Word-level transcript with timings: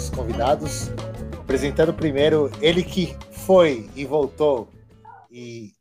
nossos 0.00 0.10
convidados. 0.10 0.88
Apresentando 1.38 1.92
primeiro 1.92 2.50
ele 2.62 2.82
que 2.82 3.14
foi 3.44 3.90
e 3.94 4.06
voltou 4.06 4.68
e 5.30 5.72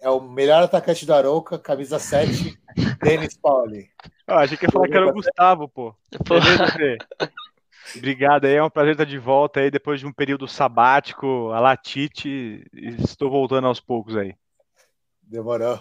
é 0.00 0.08
o 0.08 0.20
melhor 0.20 0.62
atacante 0.62 1.04
do 1.04 1.12
Arouca, 1.12 1.58
camisa 1.58 1.98
7, 1.98 2.58
Denis 3.02 3.36
Pauli. 3.36 3.90
Ah, 4.26 4.40
achei 4.40 4.56
que 4.56 4.64
ia 4.64 4.70
falar 4.70 4.88
que 4.88 4.96
era 4.96 5.06
o 5.06 5.12
Gustavo, 5.12 5.68
pô. 5.68 5.94
Beleza, 6.26 6.98
Obrigado 7.96 8.46
aí, 8.46 8.54
é 8.54 8.62
um 8.62 8.70
prazer 8.70 8.92
estar 8.92 9.04
de 9.04 9.18
volta 9.18 9.60
aí 9.60 9.70
depois 9.70 10.00
de 10.00 10.06
um 10.06 10.12
período 10.12 10.48
sabático, 10.48 11.50
a 11.52 11.60
Latite, 11.60 12.66
estou 12.72 13.30
voltando 13.30 13.66
aos 13.66 13.78
poucos 13.78 14.16
aí. 14.16 14.34
Demorou. 15.22 15.78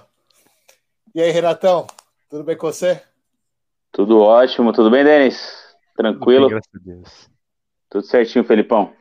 E 1.14 1.22
aí, 1.22 1.32
Renatão, 1.32 1.88
tudo 2.30 2.44
bem 2.44 2.58
com 2.58 2.68
você? 2.68 3.02
Tudo 3.92 4.20
ótimo, 4.20 4.74
tudo 4.74 4.92
bem, 4.92 5.04
Denis? 5.04 5.76
Tranquilo? 5.96 6.48
Bem, 6.48 6.60
graças 6.60 6.76
a 6.76 6.80
Deus. 6.84 7.35
Tudo 7.96 8.08
certinho, 8.08 8.44
Felipão. 8.44 8.92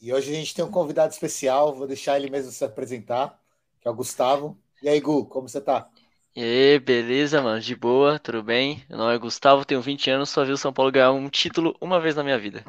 E 0.00 0.14
hoje 0.14 0.30
a 0.30 0.34
gente 0.34 0.54
tem 0.54 0.64
um 0.64 0.70
convidado 0.70 1.12
especial, 1.12 1.74
vou 1.74 1.86
deixar 1.86 2.18
ele 2.18 2.30
mesmo 2.30 2.50
se 2.50 2.64
apresentar, 2.64 3.38
que 3.80 3.86
é 3.86 3.90
o 3.90 3.94
Gustavo. 3.94 4.56
E 4.82 4.88
aí, 4.88 4.98
Gu, 4.98 5.26
como 5.26 5.46
você 5.46 5.60
tá? 5.60 5.88
E 6.34 6.42
aí, 6.42 6.78
beleza, 6.78 7.42
mano? 7.42 7.60
De 7.60 7.76
boa, 7.76 8.18
tudo 8.18 8.42
bem? 8.42 8.82
Meu 8.88 8.96
nome 8.96 9.14
é 9.14 9.18
Gustavo, 9.18 9.64
tenho 9.64 9.82
20 9.82 10.10
anos, 10.10 10.30
só 10.30 10.42
vi 10.42 10.52
o 10.52 10.56
São 10.56 10.72
Paulo 10.72 10.90
ganhar 10.90 11.10
um 11.10 11.28
título 11.28 11.76
uma 11.80 12.00
vez 12.00 12.14
na 12.14 12.24
minha 12.24 12.38
vida. 12.38 12.64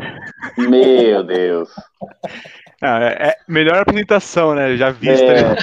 Meu 0.57 1.23
Deus. 1.23 1.69
Ah, 2.81 3.03
é, 3.03 3.27
é 3.31 3.37
melhor 3.45 3.75
apresentação, 3.75 4.55
né? 4.55 4.77
Já 4.77 4.89
vista. 4.89 5.25
É. 5.25 5.43
Né? 5.43 5.55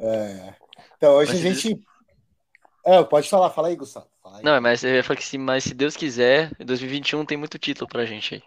É. 0.00 0.54
Então, 0.98 1.14
hoje 1.14 1.32
mas 1.32 1.40
a 1.40 1.42
gente. 1.42 1.82
É, 2.84 3.02
pode 3.04 3.26
falar, 3.30 3.48
fala 3.48 3.68
aí, 3.68 3.76
Gustavo. 3.76 4.06
Aí. 4.38 4.44
Não, 4.44 4.60
mas 4.60 4.82
eu 4.84 4.94
ia 4.94 5.04
falar 5.04 5.16
que 5.18 5.24
se, 5.24 5.36
mas 5.36 5.64
se 5.64 5.74
Deus 5.74 5.96
quiser, 5.96 6.50
em 6.58 6.64
2021 6.64 7.24
tem 7.24 7.36
muito 7.36 7.58
título 7.58 7.88
pra 7.88 8.06
gente 8.06 8.34
aí. 8.36 8.42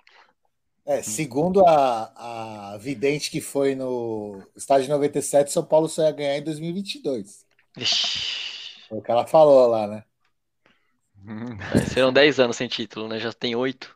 É, 0.85 1.01
segundo 1.03 1.65
a, 1.65 2.73
a 2.73 2.77
vidente 2.77 3.29
que 3.29 3.39
foi 3.39 3.75
no 3.75 4.41
estádio 4.55 4.89
97, 4.89 5.51
São 5.51 5.63
Paulo 5.63 5.87
só 5.87 6.03
ia 6.03 6.11
ganhar 6.11 6.37
em 6.37 6.43
2022. 6.43 7.45
Ixi. 7.77 8.87
Foi 8.89 8.97
o 8.97 9.01
que 9.01 9.11
ela 9.11 9.27
falou 9.27 9.67
lá, 9.67 9.87
né? 9.87 10.03
serão 11.93 12.11
10 12.11 12.39
anos 12.39 12.57
sem 12.57 12.67
título, 12.67 13.07
né? 13.07 13.19
Já 13.19 13.31
tem 13.31 13.55
8. 13.55 13.95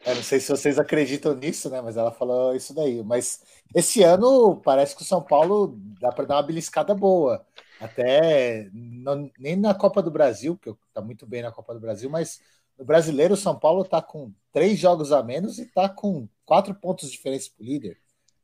É, 0.00 0.14
não 0.14 0.22
sei 0.22 0.38
se 0.38 0.50
vocês 0.50 0.78
acreditam 0.78 1.34
nisso, 1.34 1.70
né? 1.70 1.80
Mas 1.80 1.96
ela 1.96 2.12
falou 2.12 2.54
isso 2.54 2.74
daí. 2.74 3.02
Mas 3.02 3.40
esse 3.74 4.02
ano 4.02 4.60
parece 4.62 4.94
que 4.94 5.02
o 5.02 5.04
São 5.04 5.22
Paulo 5.22 5.78
dá 6.00 6.12
para 6.12 6.26
dar 6.26 6.36
uma 6.36 6.42
beliscada 6.42 6.94
boa. 6.94 7.46
Até 7.84 8.70
não, 8.72 9.30
nem 9.38 9.56
na 9.56 9.74
Copa 9.74 10.02
do 10.02 10.10
Brasil, 10.10 10.56
que 10.56 10.70
está 10.88 11.02
muito 11.02 11.26
bem 11.26 11.42
na 11.42 11.52
Copa 11.52 11.74
do 11.74 11.80
Brasil, 11.80 12.08
mas 12.08 12.40
no 12.78 12.84
brasileiro, 12.84 13.34
o 13.34 13.36
São 13.36 13.58
Paulo 13.58 13.82
está 13.82 14.00
com 14.00 14.32
três 14.50 14.78
jogos 14.78 15.12
a 15.12 15.22
menos 15.22 15.58
e 15.58 15.62
está 15.62 15.88
com 15.88 16.26
quatro 16.46 16.74
pontos 16.74 17.10
de 17.10 17.16
diferença 17.16 17.50
para 17.54 17.62
o 17.62 17.66
líder. 17.66 17.98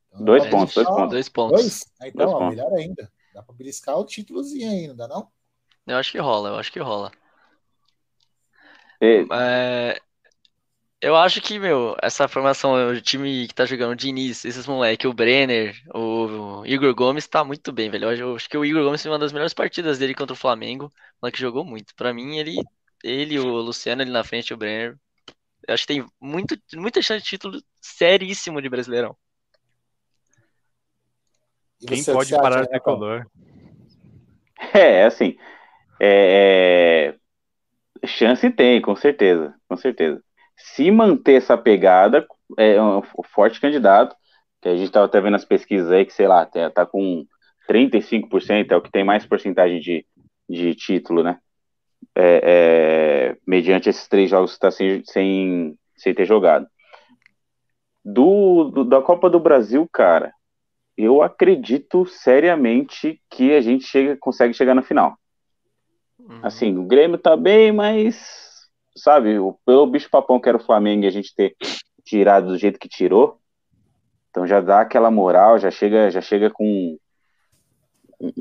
Então, 0.09 0.25
dois, 0.25 0.47
pontos, 0.47 0.75
dois 0.75 0.87
pontos, 0.87 1.09
dois 1.09 1.29
pontos. 1.29 1.61
Dois? 1.61 1.93
Ah, 1.99 2.07
então, 2.07 2.25
dois 2.25 2.35
ó, 2.35 2.39
pontos. 2.39 2.55
melhor 2.55 2.73
ainda. 2.77 3.11
Dá 3.33 3.41
para 3.41 3.55
beliscar 3.55 3.97
o 3.97 4.05
títulozinho 4.05 4.69
aí, 4.69 4.87
não 4.87 4.95
dá 4.95 5.07
não? 5.07 5.27
Eu 5.87 5.97
acho 5.97 6.11
que 6.11 6.19
rola, 6.19 6.49
eu 6.49 6.55
acho 6.57 6.71
que 6.71 6.79
rola. 6.79 7.11
E... 9.01 9.25
É, 9.31 9.99
eu 11.01 11.15
acho 11.15 11.41
que, 11.41 11.57
meu, 11.59 11.95
essa 12.01 12.27
formação, 12.27 12.73
o 12.89 13.01
time 13.01 13.47
que 13.47 13.53
tá 13.53 13.65
jogando, 13.65 13.91
o 13.91 13.95
Diniz, 13.95 14.45
esses 14.45 14.67
moleques, 14.67 15.09
o 15.09 15.13
Brenner, 15.13 15.75
o 15.93 16.63
Igor 16.65 16.93
Gomes, 16.93 17.27
tá 17.27 17.43
muito 17.43 17.71
bem, 17.71 17.89
velho. 17.89 18.11
Eu 18.11 18.35
acho 18.35 18.49
que 18.49 18.57
o 18.57 18.63
Igor 18.63 18.83
Gomes 18.83 19.01
foi 19.01 19.11
uma 19.11 19.19
das 19.19 19.31
melhores 19.31 19.53
partidas 19.53 19.97
dele 19.97 20.13
contra 20.13 20.33
o 20.33 20.37
Flamengo. 20.37 20.85
O 20.85 20.91
moleque 21.23 21.39
jogou 21.39 21.65
muito. 21.65 21.95
Pra 21.95 22.13
mim, 22.13 22.37
ele 22.37 22.61
ele, 23.03 23.39
o 23.39 23.45
Luciano 23.45 24.01
ali 24.01 24.11
na 24.11 24.23
frente, 24.23 24.53
o 24.53 24.57
Brenner. 24.57 24.97
Eu 25.67 25.73
acho 25.73 25.85
que 25.85 25.93
tem 25.93 26.05
muito, 26.19 26.57
muita 26.75 27.01
chance 27.01 27.23
de 27.23 27.29
título 27.29 27.61
seríssimo 27.79 28.61
de 28.61 28.69
Brasileirão. 28.69 29.15
Quem 31.87 32.03
pode 32.03 32.31
parar 32.31 32.63
o 32.63 32.67
tricolor? 32.67 33.25
É, 34.73 35.05
assim. 35.05 35.35
É, 35.99 37.15
é, 38.03 38.07
chance 38.07 38.47
tem, 38.51 38.79
com 38.79 38.95
certeza. 38.95 39.55
Com 39.67 39.75
certeza. 39.75 40.23
Se 40.63 40.89
manter 40.91 41.33
essa 41.33 41.57
pegada, 41.57 42.25
é 42.57 42.81
um 42.81 43.01
forte 43.33 43.59
candidato. 43.59 44.15
Que 44.61 44.69
a 44.69 44.75
gente 44.75 44.87
estava 44.87 45.05
até 45.07 45.19
vendo 45.19 45.35
as 45.35 45.45
pesquisas 45.45 45.91
aí, 45.91 46.05
que 46.05 46.13
sei 46.13 46.27
lá, 46.27 46.45
tá, 46.45 46.69
tá 46.69 46.85
com 46.85 47.25
35%, 47.69 48.71
é 48.71 48.75
o 48.75 48.81
que 48.81 48.91
tem 48.91 49.03
mais 49.03 49.25
porcentagem 49.25 49.79
de, 49.79 50.05
de 50.47 50.75
título, 50.75 51.23
né? 51.23 51.39
é, 52.15 52.41
é, 52.43 53.37
mediante 53.45 53.89
esses 53.89 54.07
três 54.07 54.29
jogos 54.29 54.51
que 54.51 54.57
está 54.57 54.71
sem, 54.71 55.03
sem, 55.05 55.77
sem 55.95 56.13
ter 56.13 56.25
jogado. 56.25 56.67
Do, 58.03 58.65
do, 58.65 58.83
da 58.83 59.01
Copa 59.01 59.29
do 59.29 59.39
Brasil, 59.39 59.87
cara, 59.91 60.33
eu 60.97 61.21
acredito 61.21 62.05
seriamente 62.05 63.21
que 63.29 63.53
a 63.53 63.61
gente 63.61 63.85
chega, 63.85 64.17
consegue 64.19 64.53
chegar 64.53 64.75
na 64.75 64.81
final. 64.81 65.15
Uhum. 66.19 66.39
Assim, 66.43 66.77
o 66.77 66.83
Grêmio 66.83 67.17
tá 67.17 67.37
bem, 67.37 67.71
mas, 67.71 68.50
sabe, 68.95 69.39
o, 69.39 69.57
pelo 69.65 69.87
bicho 69.87 70.09
papão 70.09 70.39
que 70.39 70.49
era 70.49 70.57
o 70.57 70.63
Flamengo 70.63 71.03
e 71.03 71.07
a 71.07 71.11
gente 71.11 71.33
ter 71.35 71.55
tirado 72.03 72.47
do 72.47 72.57
jeito 72.57 72.79
que 72.79 72.89
tirou, 72.89 73.39
então 74.29 74.47
já 74.47 74.61
dá 74.61 74.81
aquela 74.81 75.11
moral, 75.11 75.59
já 75.59 75.69
chega, 75.69 76.09
já 76.09 76.21
chega 76.21 76.49
com 76.49 76.97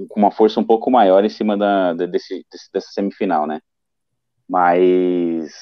com 0.08 0.20
uma 0.20 0.30
força 0.30 0.60
um 0.60 0.64
pouco 0.64 0.90
maior 0.90 1.24
em 1.24 1.28
cima 1.30 1.56
da, 1.56 1.94
desse, 1.94 2.44
dessa 2.72 2.88
semifinal, 2.92 3.46
né? 3.46 3.60
Mas 4.48 5.54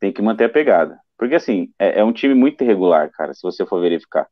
tem 0.00 0.12
que 0.12 0.20
manter 0.20 0.44
a 0.44 0.48
pegada. 0.48 0.98
Porque, 1.16 1.34
assim, 1.34 1.70
é, 1.78 2.00
é 2.00 2.04
um 2.04 2.12
time 2.12 2.34
muito 2.34 2.62
irregular, 2.62 3.10
cara, 3.12 3.32
se 3.32 3.42
você 3.42 3.64
for 3.64 3.80
verificar. 3.80 4.26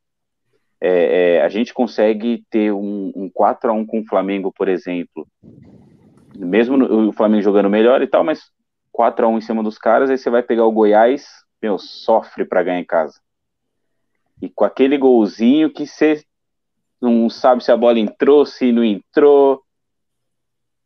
É, 0.81 1.37
é, 1.37 1.41
a 1.41 1.49
gente 1.49 1.73
consegue 1.73 2.43
ter 2.49 2.71
um, 2.71 3.11
um 3.15 3.29
4 3.33 3.71
a 3.71 3.73
1 3.73 3.85
com 3.85 4.01
o 4.01 4.05
Flamengo, 4.05 4.51
por 4.51 4.67
exemplo, 4.67 5.25
mesmo 6.37 6.77
no, 6.77 7.09
o 7.09 7.13
Flamengo 7.13 7.41
jogando 7.41 7.69
melhor 7.69 8.01
e 8.01 8.07
tal, 8.07 8.23
mas 8.23 8.51
4 8.95 9.25
a 9.25 9.29
1 9.29 9.37
em 9.37 9.41
cima 9.41 9.61
dos 9.61 9.77
caras, 9.77 10.09
aí 10.09 10.17
você 10.17 10.29
vai 10.29 10.41
pegar 10.41 10.65
o 10.65 10.71
Goiás, 10.71 11.27
meu, 11.61 11.77
sofre 11.77 12.45
para 12.45 12.63
ganhar 12.63 12.79
em 12.79 12.85
casa. 12.85 13.19
E 14.41 14.47
com 14.49 14.63
aquele 14.63 14.97
golzinho 14.97 15.69
que 15.69 15.85
você 15.85 16.23
não 17.01 17.29
sabe 17.29 17.61
se 17.61 17.73
a 17.73 17.77
bola 17.77 17.99
entrou, 17.99 18.45
se 18.45 18.71
não 18.71 18.85
entrou. 18.85 19.61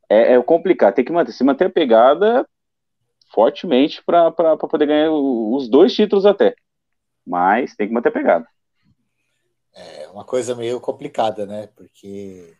É, 0.09 0.33
é 0.33 0.41
complicado, 0.41 0.95
tem 0.95 1.05
que 1.05 1.11
manter, 1.11 1.33
se 1.33 1.43
manter 1.43 1.65
a 1.65 1.69
pegada 1.69 2.47
fortemente 3.31 4.03
para 4.03 4.31
poder 4.57 4.87
ganhar 4.87 5.11
os 5.11 5.69
dois 5.69 5.93
títulos 5.93 6.25
até. 6.25 6.55
Mas 7.25 7.75
tem 7.75 7.87
que 7.87 7.93
manter 7.93 8.09
a 8.09 8.13
pegada. 8.13 8.47
É 9.71 10.07
uma 10.07 10.25
coisa 10.25 10.55
meio 10.55 10.81
complicada, 10.81 11.45
né? 11.45 11.67
Porque 11.75 12.55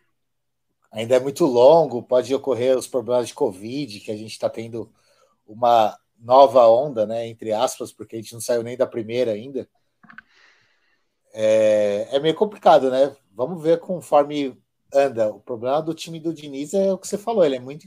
ainda 0.92 1.16
é 1.16 1.20
muito 1.20 1.44
longo, 1.44 2.04
pode 2.04 2.32
ocorrer 2.32 2.78
os 2.78 2.86
problemas 2.86 3.26
de 3.26 3.34
Covid, 3.34 3.98
que 3.98 4.12
a 4.12 4.16
gente 4.16 4.30
está 4.30 4.48
tendo 4.48 4.88
uma 5.52 5.96
nova 6.18 6.66
onda, 6.68 7.06
né? 7.06 7.26
Entre 7.26 7.52
aspas, 7.52 7.92
porque 7.92 8.16
a 8.16 8.18
gente 8.20 8.32
não 8.32 8.40
saiu 8.40 8.62
nem 8.62 8.76
da 8.76 8.86
primeira 8.86 9.32
ainda. 9.32 9.68
É, 11.32 12.08
é 12.12 12.20
meio 12.20 12.34
complicado, 12.34 12.90
né? 12.90 13.14
Vamos 13.32 13.62
ver 13.62 13.78
conforme 13.80 14.56
anda. 14.92 15.28
O 15.28 15.40
problema 15.40 15.80
do 15.80 15.94
time 15.94 16.20
do 16.20 16.34
Diniz 16.34 16.74
é 16.74 16.92
o 16.92 16.98
que 16.98 17.06
você 17.06 17.16
falou, 17.16 17.44
ele 17.44 17.56
é 17.56 17.60
muito 17.60 17.86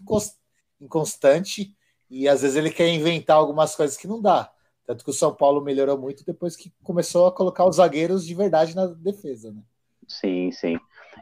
inconstante 0.80 1.76
e 2.10 2.28
às 2.28 2.42
vezes 2.42 2.58
ele 2.58 2.72
quer 2.72 2.88
inventar 2.90 3.38
algumas 3.38 3.76
coisas 3.76 3.98
que 3.98 4.08
não 4.08 4.22
dá. 4.22 4.52
Tanto 4.86 5.04
que 5.04 5.10
o 5.10 5.14
São 5.14 5.34
Paulo 5.34 5.62
melhorou 5.62 5.98
muito 5.98 6.26
depois 6.26 6.56
que 6.56 6.72
começou 6.84 7.28
a 7.28 7.32
colocar 7.32 7.66
os 7.66 7.78
zagueiros 7.78 8.26
de 8.26 8.36
verdade 8.36 8.76
na 8.76 8.88
defesa, 8.88 9.52
né? 9.52 9.62
Sim, 10.08 10.52
sim. 10.52 10.78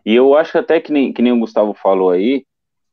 E 0.05 0.15
eu 0.15 0.35
acho 0.35 0.57
até 0.57 0.79
que 0.79 0.91
nem, 0.91 1.13
que 1.13 1.21
nem 1.21 1.31
o 1.31 1.39
Gustavo 1.39 1.73
falou 1.73 2.09
aí, 2.09 2.45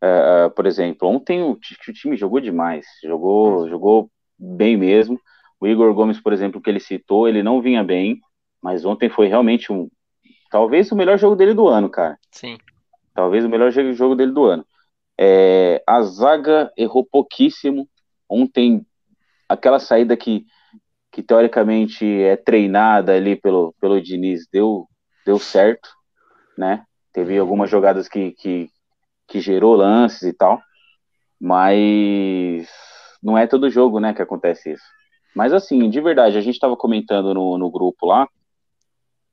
uh, 0.03 0.50
por 0.50 0.67
exemplo, 0.67 1.09
ontem 1.09 1.43
o, 1.43 1.53
o, 1.53 1.93
time 1.93 2.17
jogou 2.17 2.41
demais, 2.41 2.87
jogou, 3.03 3.69
jogou 3.69 4.11
bem 4.39 4.77
mesmo. 4.77 5.21
O 5.61 5.67
Igor 5.67 5.93
Gomes, 5.95 6.21
por 6.21 6.33
exemplo, 6.33 6.61
que 6.61 6.71
ele 6.71 6.81
citou, 6.81 7.29
ele 7.29 7.43
não 7.43 7.61
vinha 7.61 7.83
bem, 7.83 8.21
mas 8.62 8.85
ontem 8.85 9.09
foi 9.09 9.27
realmente 9.27 9.73
um, 9.73 9.89
talvez 10.50 10.91
o 10.93 10.97
melhor 10.97 11.19
jogo 11.19 11.35
dele 11.37 11.55
do 11.55 11.69
ano, 11.69 11.89
cara. 11.89 12.19
Sim. 12.31 12.59
Talvez 13.15 13.45
o 13.45 13.49
melhor 13.49 13.73
jogo 13.73 14.15
dele 14.15 14.33
do 14.33 14.45
ano. 14.45 14.65
É, 15.19 15.83
a 15.85 16.00
zaga 16.03 16.73
errou 16.77 17.05
pouquíssimo. 17.05 17.89
Ontem, 18.29 18.87
aquela 19.49 19.81
saída 19.81 20.17
que, 20.17 20.47
que 21.11 21.23
teoricamente 21.23 22.05
é 22.23 22.37
treinada 22.37 23.15
ali 23.15 23.35
pelo, 23.35 23.75
pelo 23.81 24.00
Diniz 24.00 24.47
deu, 24.53 24.87
deu 25.27 25.39
certo, 25.39 25.89
né? 26.56 26.85
Teve 27.12 27.37
algumas 27.39 27.69
jogadas 27.69 28.06
que, 28.06 28.31
que, 28.33 28.71
que 29.28 29.40
gerou 29.40 29.76
lances 29.76 30.22
e 30.22 30.32
tal, 30.32 30.60
mas 31.40 32.69
não 33.22 33.36
é 33.36 33.46
todo 33.46 33.70
jogo, 33.70 34.00
né, 34.00 34.14
que 34.14 34.22
acontece 34.22 34.72
isso. 34.72 34.84
Mas 35.36 35.52
assim, 35.52 35.88
de 35.88 36.00
verdade, 36.00 36.36
a 36.36 36.40
gente 36.40 36.54
estava 36.54 36.76
comentando 36.76 37.34
no, 37.34 37.58
no 37.58 37.70
grupo 37.70 38.06
lá, 38.06 38.26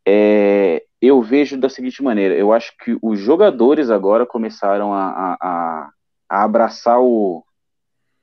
é, 0.06 0.86
eu 1.02 1.22
vejo 1.22 1.58
da 1.58 1.70
seguinte 1.70 2.04
maneira, 2.04 2.36
eu 2.36 2.54
acho 2.54 2.76
que 2.78 2.98
os 3.02 3.20
jogadores 3.20 3.90
agora 3.90 4.26
começaram 4.26 4.94
a, 4.94 5.38
a, 5.42 5.90
a 6.30 6.44
abraçar 6.44 7.00
o, 7.00 7.44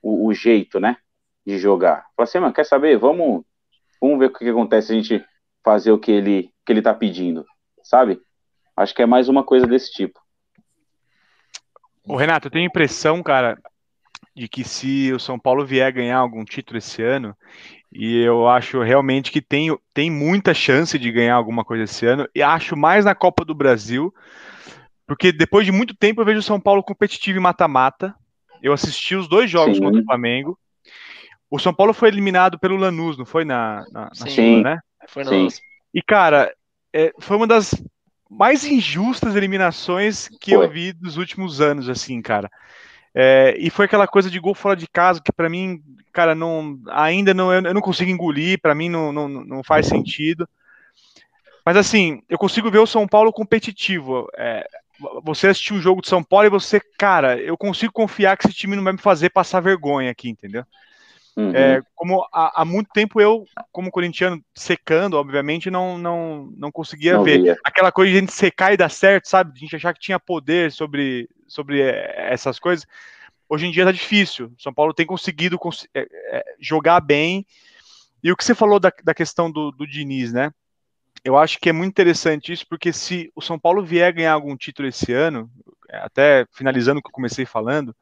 o, 0.00 0.26
o, 0.28 0.34
jeito, 0.34 0.78
né, 0.78 0.96
de 1.44 1.58
jogar. 1.58 2.06
Fala 2.16 2.24
assim, 2.24 2.38
mano, 2.38 2.52
quer 2.52 2.64
saber? 2.64 2.98
Vamos, 2.98 3.42
vamos 4.00 4.18
ver 4.18 4.26
o 4.26 4.32
que, 4.32 4.40
que 4.40 4.50
acontece 4.50 4.88
se 4.88 4.92
a 4.92 4.96
gente 4.96 5.26
fazer 5.64 5.90
o 5.90 5.98
que 5.98 6.12
ele, 6.12 6.50
que 6.64 6.72
ele 6.72 6.82
tá 6.82 6.94
pedindo, 6.94 7.44
sabe? 7.82 8.20
Acho 8.76 8.94
que 8.94 9.02
é 9.02 9.06
mais 9.06 9.28
uma 9.28 9.42
coisa 9.42 9.66
desse 9.66 9.90
tipo. 9.90 10.21
O 12.06 12.16
Renato, 12.16 12.48
eu 12.48 12.50
tenho 12.50 12.64
a 12.64 12.66
impressão, 12.66 13.22
cara, 13.22 13.58
de 14.34 14.48
que 14.48 14.64
se 14.64 15.12
o 15.12 15.20
São 15.20 15.38
Paulo 15.38 15.64
vier 15.64 15.92
ganhar 15.92 16.18
algum 16.18 16.44
título 16.44 16.78
esse 16.78 17.02
ano, 17.02 17.36
e 17.92 18.22
eu 18.22 18.48
acho 18.48 18.82
realmente 18.82 19.30
que 19.30 19.42
tem, 19.42 19.76
tem 19.92 20.10
muita 20.10 20.54
chance 20.54 20.98
de 20.98 21.12
ganhar 21.12 21.34
alguma 21.34 21.64
coisa 21.64 21.84
esse 21.84 22.06
ano, 22.06 22.26
e 22.34 22.42
acho 22.42 22.76
mais 22.76 23.04
na 23.04 23.14
Copa 23.14 23.44
do 23.44 23.54
Brasil, 23.54 24.12
porque 25.06 25.30
depois 25.30 25.66
de 25.66 25.72
muito 25.72 25.94
tempo 25.94 26.20
eu 26.20 26.24
vejo 26.24 26.40
o 26.40 26.42
São 26.42 26.58
Paulo 26.58 26.82
competitivo 26.82 27.38
em 27.38 27.42
mata-mata. 27.42 28.14
Eu 28.62 28.72
assisti 28.72 29.14
os 29.14 29.28
dois 29.28 29.50
jogos 29.50 29.76
Sim. 29.76 29.82
contra 29.82 30.00
o 30.00 30.04
Flamengo. 30.04 30.58
O 31.50 31.58
São 31.58 31.74
Paulo 31.74 31.92
foi 31.92 32.08
eliminado 32.08 32.58
pelo 32.58 32.76
Lanús, 32.76 33.18
não 33.18 33.26
foi 33.26 33.44
na, 33.44 33.84
na, 33.92 34.04
na 34.04 34.26
Sim. 34.26 34.62
né? 34.62 34.78
Foi 35.08 35.24
na 35.24 35.30
Sim. 35.30 35.48
E, 35.92 36.00
cara, 36.00 36.54
é, 36.94 37.12
foi 37.18 37.36
uma 37.36 37.46
das 37.46 37.74
mais 38.32 38.64
injustas 38.64 39.36
eliminações 39.36 40.28
que 40.40 40.54
foi. 40.54 40.64
eu 40.64 40.70
vi 40.70 40.92
dos 40.92 41.16
últimos 41.16 41.60
anos, 41.60 41.88
assim, 41.88 42.20
cara. 42.22 42.50
É, 43.14 43.54
e 43.58 43.68
foi 43.68 43.84
aquela 43.84 44.08
coisa 44.08 44.30
de 44.30 44.40
gol 44.40 44.54
fora 44.54 44.74
de 44.74 44.86
casa 44.86 45.20
que 45.22 45.30
para 45.30 45.48
mim, 45.48 45.82
cara, 46.12 46.34
não, 46.34 46.80
ainda 46.90 47.34
não, 47.34 47.52
eu 47.52 47.74
não 47.74 47.80
consigo 47.82 48.10
engolir, 48.10 48.58
para 48.60 48.74
mim 48.74 48.88
não, 48.88 49.12
não, 49.12 49.28
não 49.28 49.62
faz 49.62 49.86
sentido. 49.86 50.48
Mas 51.64 51.76
assim, 51.76 52.22
eu 52.28 52.38
consigo 52.38 52.70
ver 52.70 52.78
o 52.78 52.86
São 52.86 53.06
Paulo 53.06 53.32
competitivo. 53.32 54.26
É, 54.36 54.66
você 55.22 55.48
assistiu 55.48 55.76
o 55.76 55.80
jogo 55.80 56.00
de 56.00 56.08
São 56.08 56.22
Paulo 56.22 56.46
e 56.46 56.50
você, 56.50 56.80
cara, 56.98 57.38
eu 57.38 57.56
consigo 57.56 57.92
confiar 57.92 58.36
que 58.36 58.46
esse 58.46 58.56
time 58.56 58.76
não 58.76 58.84
vai 58.84 58.94
me 58.94 58.98
fazer 58.98 59.30
passar 59.30 59.60
vergonha 59.60 60.10
aqui, 60.10 60.30
entendeu? 60.30 60.64
Uhum. 61.36 61.54
É, 61.54 61.80
como 61.94 62.26
há, 62.32 62.60
há, 62.60 62.64
muito 62.64 62.90
tempo 62.90 63.20
eu, 63.20 63.44
como 63.70 63.90
corintiano, 63.90 64.42
secando, 64.54 65.14
obviamente, 65.14 65.70
não, 65.70 65.96
não, 65.96 66.52
não 66.56 66.70
conseguia 66.70 67.14
não 67.14 67.24
ver. 67.24 67.40
Via. 67.40 67.56
Aquela 67.64 67.90
coisa 67.90 68.10
de 68.10 68.18
a 68.18 68.20
gente 68.20 68.32
secar 68.32 68.72
e 68.72 68.76
dar 68.76 68.90
certo, 68.90 69.28
sabe? 69.28 69.52
De 69.52 69.58
a 69.58 69.60
gente 69.60 69.76
achar 69.76 69.94
que 69.94 70.00
tinha 70.00 70.20
poder 70.20 70.70
sobre, 70.70 71.28
sobre 71.46 71.80
é, 71.80 72.28
essas 72.32 72.58
coisas. 72.58 72.86
Hoje 73.48 73.66
em 73.66 73.70
dia 73.70 73.84
tá 73.84 73.92
difícil. 73.92 74.52
São 74.58 74.74
Paulo 74.74 74.92
tem 74.92 75.06
conseguido 75.06 75.58
cons 75.58 75.86
é, 75.94 76.06
é, 76.10 76.44
jogar 76.60 77.00
bem. 77.00 77.46
E 78.22 78.30
o 78.30 78.36
que 78.36 78.44
você 78.44 78.54
falou 78.54 78.78
da, 78.78 78.92
da 79.02 79.14
questão 79.14 79.50
do, 79.50 79.70
do 79.72 79.86
Diniz, 79.86 80.32
né? 80.32 80.52
Eu 81.24 81.38
acho 81.38 81.58
que 81.58 81.68
é 81.68 81.72
muito 81.72 81.90
interessante 81.90 82.52
isso, 82.52 82.66
porque 82.68 82.92
se 82.92 83.30
o 83.34 83.40
São 83.40 83.58
Paulo 83.58 83.82
vier 83.82 84.12
ganhar 84.12 84.32
algum 84.32 84.56
título 84.56 84.88
esse 84.88 85.12
ano, 85.12 85.50
é, 85.88 85.98
até 85.98 86.46
finalizando 86.52 86.98
o 86.98 87.02
que 87.02 87.08
eu 87.08 87.12
comecei 87.12 87.46
falando, 87.46 87.94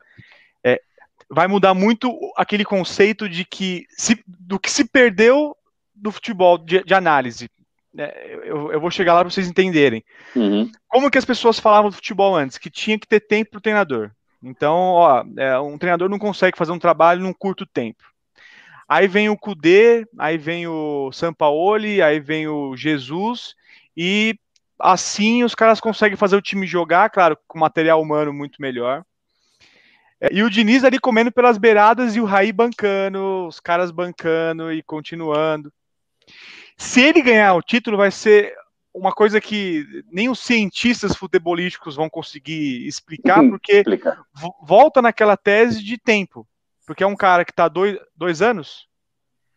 vai 1.31 1.47
mudar 1.47 1.75
muito 1.75 2.12
aquele 2.37 2.65
conceito 2.65 3.29
de 3.29 3.44
que 3.44 3.87
se, 3.91 4.23
do 4.27 4.59
que 4.59 4.71
se 4.71 4.85
perdeu 4.85 5.56
do 5.94 6.11
futebol 6.11 6.59
de, 6.59 6.82
de 6.82 6.93
análise. 6.93 7.49
É, 7.97 8.41
eu, 8.44 8.73
eu, 8.73 8.81
vou 8.81 8.91
chegar 8.91 9.15
lá 9.15 9.21
para 9.21 9.31
vocês 9.31 9.49
entenderem. 9.49 10.05
Uhum. 10.35 10.71
Como 10.88 11.11
que 11.11 11.19
as 11.19 11.25
pessoas 11.25 11.59
falavam 11.59 11.91
do 11.91 11.97
futebol 11.97 12.37
antes? 12.37 12.59
Que 12.59 12.71
tinha 12.71 12.99
que 12.99 13.06
ter 13.06 13.21
tempo 13.21 13.53
para 13.53 13.59
o 13.59 13.62
treinador. 13.62 14.11
Então, 14.43 14.75
ó, 14.75 15.25
é, 15.37 15.59
um 15.59 15.77
treinador 15.77 16.09
não 16.09 16.19
consegue 16.19 16.56
fazer 16.56 16.73
um 16.73 16.79
trabalho 16.79 17.23
num 17.23 17.32
curto 17.32 17.67
tempo. 17.67 18.03
Aí 18.88 19.06
vem 19.06 19.29
o 19.29 19.37
Kudê, 19.37 20.05
aí 20.19 20.37
vem 20.37 20.67
o 20.67 21.12
Sampaoli, 21.12 22.03
aí 22.03 22.19
vem 22.19 22.49
o 22.49 22.77
Jesus, 22.77 23.55
e 23.97 24.37
assim 24.81 25.44
os 25.44 25.55
caras 25.55 25.81
conseguem 25.81 26.17
fazer 26.17 26.35
o 26.35 26.43
time 26.43 26.67
jogar, 26.67 27.09
claro, 27.11 27.38
com 27.47 27.59
material 27.59 28.03
humano 28.03 28.32
muito 28.32 28.61
melhor. 28.61 29.05
É, 30.20 30.28
e 30.32 30.43
o 30.43 30.50
Diniz 30.50 30.84
ali 30.84 30.99
comendo 30.99 31.32
pelas 31.32 31.56
beiradas 31.56 32.14
e 32.14 32.20
o 32.20 32.25
Raí 32.25 32.52
bancando, 32.52 33.46
os 33.46 33.58
caras 33.58 33.90
bancando 33.90 34.72
e 34.72 34.82
continuando. 34.82 35.72
Se 36.76 37.00
ele 37.00 37.22
ganhar 37.22 37.55
o 37.55 37.62
título, 37.62 37.96
vai 37.96 38.11
ser 38.11 38.55
uma 38.93 39.12
coisa 39.12 39.40
que 39.40 39.87
nem 40.11 40.28
os 40.28 40.40
cientistas 40.40 41.14
futebolísticos 41.14 41.96
vão 41.96 42.11
conseguir 42.11 42.87
explicar, 42.87 43.43
porque 43.49 43.82
volta 44.62 45.00
naquela 45.00 45.37
tese 45.37 45.82
de 45.82 45.96
tempo. 45.96 46.46
Porque 46.87 47.05
é 47.05 47.06
um 47.06 47.17
cara 47.17 47.44
que 47.44 47.52
está 47.52 47.69
dois, 47.69 47.96
dois 48.17 48.43
anos, 48.43 48.88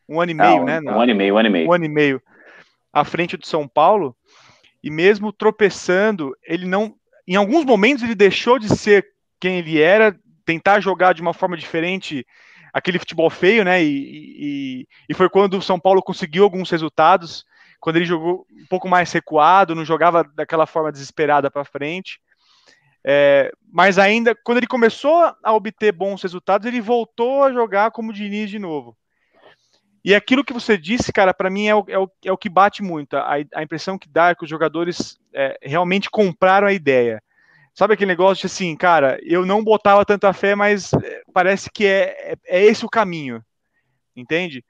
um 0.07 0.21
ano 0.21 0.31
e 0.31 0.35
meio, 0.35 0.61
um, 0.61 0.65
né? 0.65 0.79
Um 0.81 1.01
ano 1.01 1.11
e 1.11 1.15
meio, 1.15 1.33
um 1.33 1.37
ano 1.37 1.47
e 1.47 1.51
meio. 1.51 1.67
Um 1.67 1.73
ano 1.73 1.85
e 1.85 1.89
meio 1.89 2.21
à 2.93 3.03
frente 3.03 3.35
do 3.35 3.47
São 3.47 3.67
Paulo, 3.67 4.15
e 4.83 4.91
mesmo 4.91 5.33
tropeçando, 5.33 6.37
ele 6.43 6.67
não. 6.67 6.95
Em 7.27 7.35
alguns 7.35 7.65
momentos 7.65 8.03
ele 8.03 8.13
deixou 8.13 8.59
de 8.59 8.69
ser 8.69 9.07
quem 9.39 9.57
ele 9.57 9.81
era, 9.81 10.15
tentar 10.45 10.79
jogar 10.79 11.13
de 11.13 11.21
uma 11.21 11.33
forma 11.33 11.57
diferente 11.57 12.25
aquele 12.73 12.97
futebol 12.97 13.29
feio, 13.29 13.63
né? 13.63 13.83
E, 13.83 13.87
e, 13.87 14.87
e, 15.07 15.13
foi 15.13 15.29
quando 15.29 15.57
o 15.57 15.61
São 15.61 15.79
Paulo 15.79 16.01
conseguiu 16.01 16.43
alguns 16.43 16.69
resultados, 16.71 17.45
quando 17.79 17.97
ele 17.97 18.05
jogou 18.05 18.47
um 18.51 18.65
pouco 18.67 18.89
mais 18.89 19.11
recuado, 19.11 19.75
não 19.75 19.85
jogava 19.85 20.23
daquela 20.23 20.65
forma 20.65 20.91
desesperada 20.91 21.51
para 21.51 21.63
frente. 21.63 22.19
É, 23.05 23.51
mas 23.71 23.99
ainda, 23.99 24.33
quando 24.33 24.57
ele 24.57 24.67
começou 24.67 25.35
a 25.43 25.53
obter 25.53 25.91
bons 25.91 26.21
resultados, 26.23 26.65
ele 26.65 26.81
voltou 26.81 27.43
a 27.43 27.51
jogar 27.51 27.91
como 27.91 28.13
Diniz 28.13 28.49
de 28.49 28.57
novo. 28.57 28.97
E 30.03 30.13
aquilo 30.13 30.43
que 30.43 30.53
você 30.53 30.77
disse, 30.77 31.13
cara, 31.13 31.33
para 31.33 31.49
mim 31.49 31.67
é 31.67 31.75
o, 31.75 31.85
é, 31.87 31.97
o, 31.97 32.09
é 32.25 32.31
o 32.31 32.37
que 32.37 32.49
bate 32.49 32.81
muito. 32.81 33.15
A, 33.15 33.35
a 33.53 33.63
impressão 33.63 33.97
que 33.97 34.09
dá 34.09 34.29
é 34.29 34.35
que 34.35 34.43
os 34.43 34.49
jogadores 34.49 35.17
é, 35.33 35.57
realmente 35.61 36.09
compraram 36.09 36.67
a 36.67 36.73
ideia. 36.73 37.21
Sabe 37.73 37.95
aquele 37.95 38.11
negócio 38.11 38.41
de 38.41 38.53
assim, 38.53 38.75
cara, 38.75 39.19
eu 39.23 39.45
não 39.45 39.63
botava 39.63 40.05
tanta 40.05 40.31
fé, 40.31 40.53
mas 40.53 40.93
eh, 40.93 41.23
parece 41.33 41.71
que 41.71 41.85
é, 41.85 42.33
é, 42.33 42.37
é 42.45 42.63
esse 42.65 42.85
o 42.85 42.89
caminho, 42.89 43.43
entende? 44.15 44.63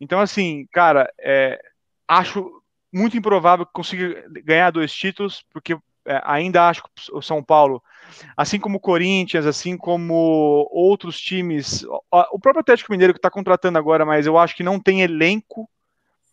Então, 0.00 0.20
assim, 0.20 0.66
cara, 0.72 1.12
é, 1.18 1.60
acho 2.08 2.62
muito 2.92 3.16
improvável 3.16 3.66
que 3.66 3.72
consiga 3.72 4.24
ganhar 4.42 4.70
dois 4.70 4.92
títulos, 4.92 5.44
porque 5.52 5.76
é, 6.06 6.22
ainda 6.24 6.68
acho 6.68 6.82
que 6.82 6.90
o 7.12 7.20
São 7.20 7.42
Paulo, 7.42 7.82
assim 8.36 8.58
como 8.58 8.78
o 8.78 8.80
Corinthians, 8.80 9.44
assim 9.44 9.76
como 9.76 10.66
outros 10.70 11.20
times, 11.20 11.84
o 12.10 12.38
próprio 12.38 12.60
Atlético 12.60 12.92
Mineiro 12.92 13.12
que 13.12 13.18
está 13.18 13.30
contratando 13.30 13.78
agora, 13.78 14.06
mas 14.06 14.26
eu 14.26 14.38
acho 14.38 14.56
que 14.56 14.62
não 14.62 14.80
tem 14.80 15.02
elenco, 15.02 15.68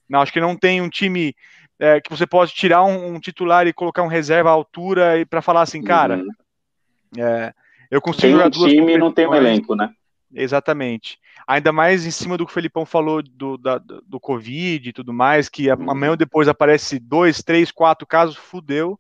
não, 0.08 0.22
acho 0.22 0.32
que 0.32 0.39
não 0.39 0.56
tem 0.56 0.82
um 0.82 0.89
time 0.89 1.36
é, 1.84 2.00
que 2.00 2.10
você 2.10 2.25
pode 2.25 2.54
tirar 2.54 2.82
um, 2.86 3.16
um, 3.16 3.20
titular 3.20 3.68
e 3.68 3.74
colocar 3.74 4.04
um 4.04 4.08
reserva 4.08 4.50
à 4.50 4.54
altura 4.54 5.20
e 5.20 5.25
para 5.25 5.42
falar 5.42 5.63
assim, 5.63 5.84
cara, 5.84 6.16
uhum. 6.16 7.22
é, 7.22 7.54
eu 7.92 8.02
consigo 8.02 8.22
tem 8.22 8.32
jogar 8.32 8.48
um 8.48 8.50
duas 8.50 8.72
time 8.72 8.98
não 8.98 9.12
tem 9.12 9.28
um 9.28 9.36
elenco, 9.36 9.75
né? 9.75 9.94
Exatamente. 10.34 11.20
Ainda 11.46 11.74
mais 11.74 12.06
em 12.06 12.12
cima 12.12 12.38
do 12.38 12.46
que 12.46 12.52
o 12.52 12.54
Felipão 12.54 12.86
falou 12.86 13.22
do, 13.22 13.58
da, 13.58 13.80
do 13.80 14.18
Covid 14.18 14.88
e 14.88 14.94
tudo 14.94 15.12
mais, 15.12 15.50
que 15.50 15.70
amanhã 15.70 16.12
ou 16.12 16.18
depois 16.18 16.48
aparece 16.48 16.98
dois, 17.00 17.44
três, 17.44 17.70
quatro 17.70 18.08
casos, 18.08 18.38
fudeu. 18.38 18.98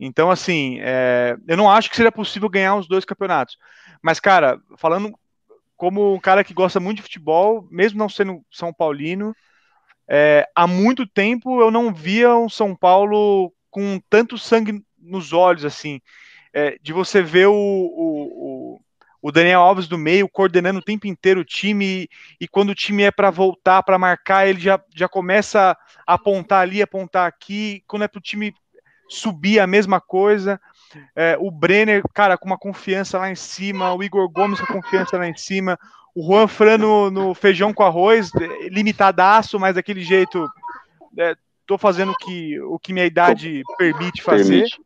Então, 0.00 0.30
assim, 0.30 0.78
é, 0.80 1.36
eu 1.46 1.56
não 1.58 1.70
acho 1.70 1.90
que 1.90 1.96
seria 1.96 2.10
possível 2.10 2.48
ganhar 2.48 2.76
os 2.76 2.88
dois 2.88 3.04
campeonatos. 3.04 3.58
Mas, 4.00 4.18
cara, 4.18 4.58
falando 4.78 5.12
como 5.76 6.14
um 6.14 6.18
cara 6.18 6.42
que 6.42 6.54
gosta 6.54 6.80
muito 6.80 6.96
de 6.96 7.02
futebol, 7.02 7.68
mesmo 7.70 7.98
não 7.98 8.08
sendo 8.08 8.42
São 8.50 8.72
Paulino, 8.72 9.36
é, 10.12 10.44
há 10.56 10.66
muito 10.66 11.06
tempo 11.06 11.60
eu 11.60 11.70
não 11.70 11.94
via 11.94 12.34
um 12.34 12.48
São 12.48 12.74
Paulo 12.74 13.52
com 13.70 14.00
tanto 14.10 14.36
sangue 14.36 14.82
nos 14.98 15.32
olhos, 15.32 15.64
assim, 15.64 16.00
é, 16.52 16.76
de 16.82 16.92
você 16.92 17.22
ver 17.22 17.46
o, 17.46 17.54
o, 17.54 18.80
o, 19.22 19.30
Daniel 19.30 19.60
Alves 19.60 19.86
do 19.86 19.96
meio 19.96 20.28
coordenando 20.28 20.80
o 20.80 20.84
tempo 20.84 21.06
inteiro 21.06 21.40
o 21.40 21.44
time, 21.44 22.08
e, 22.40 22.48
quando 22.48 22.70
o 22.70 22.74
time 22.74 23.04
é 23.04 23.12
para 23.12 23.30
voltar, 23.30 23.84
para 23.84 23.98
marcar, 23.98 24.48
ele 24.48 24.58
já, 24.58 24.82
já 24.92 25.08
começa 25.08 25.76
a 26.04 26.14
apontar 26.14 26.62
ali, 26.62 26.82
apontar 26.82 27.28
aqui, 27.28 27.84
quando 27.86 28.02
é 28.02 28.08
para 28.08 28.18
o 28.18 28.22
time 28.22 28.52
subir 29.08 29.60
a 29.60 29.66
mesma 29.66 30.00
coisa. 30.00 30.60
É, 31.14 31.36
o 31.38 31.52
Brenner, 31.52 32.02
cara, 32.12 32.36
com 32.36 32.46
uma 32.46 32.58
confiança 32.58 33.16
lá 33.16 33.30
em 33.30 33.36
cima, 33.36 33.94
o 33.94 34.02
Igor 34.02 34.28
Gomes 34.28 34.60
com 34.60 34.80
confiança 34.80 35.16
lá 35.16 35.28
em 35.28 35.36
cima, 35.36 35.78
o 36.14 36.22
Juan 36.22 36.46
Fran 36.46 36.78
no, 36.78 37.10
no, 37.10 37.34
feijão 37.34 37.72
com 37.72 37.82
arroz, 37.82 38.30
limitadaço, 38.68 39.58
mas 39.58 39.74
daquele 39.74 40.02
jeito. 40.02 40.48
É, 41.18 41.34
tô 41.66 41.78
fazendo 41.78 42.12
o 42.12 42.16
que, 42.16 42.60
o 42.60 42.78
que 42.78 42.92
minha 42.92 43.06
idade 43.06 43.62
permite 43.78 44.22
fazer. 44.22 44.62
Permite. 44.62 44.80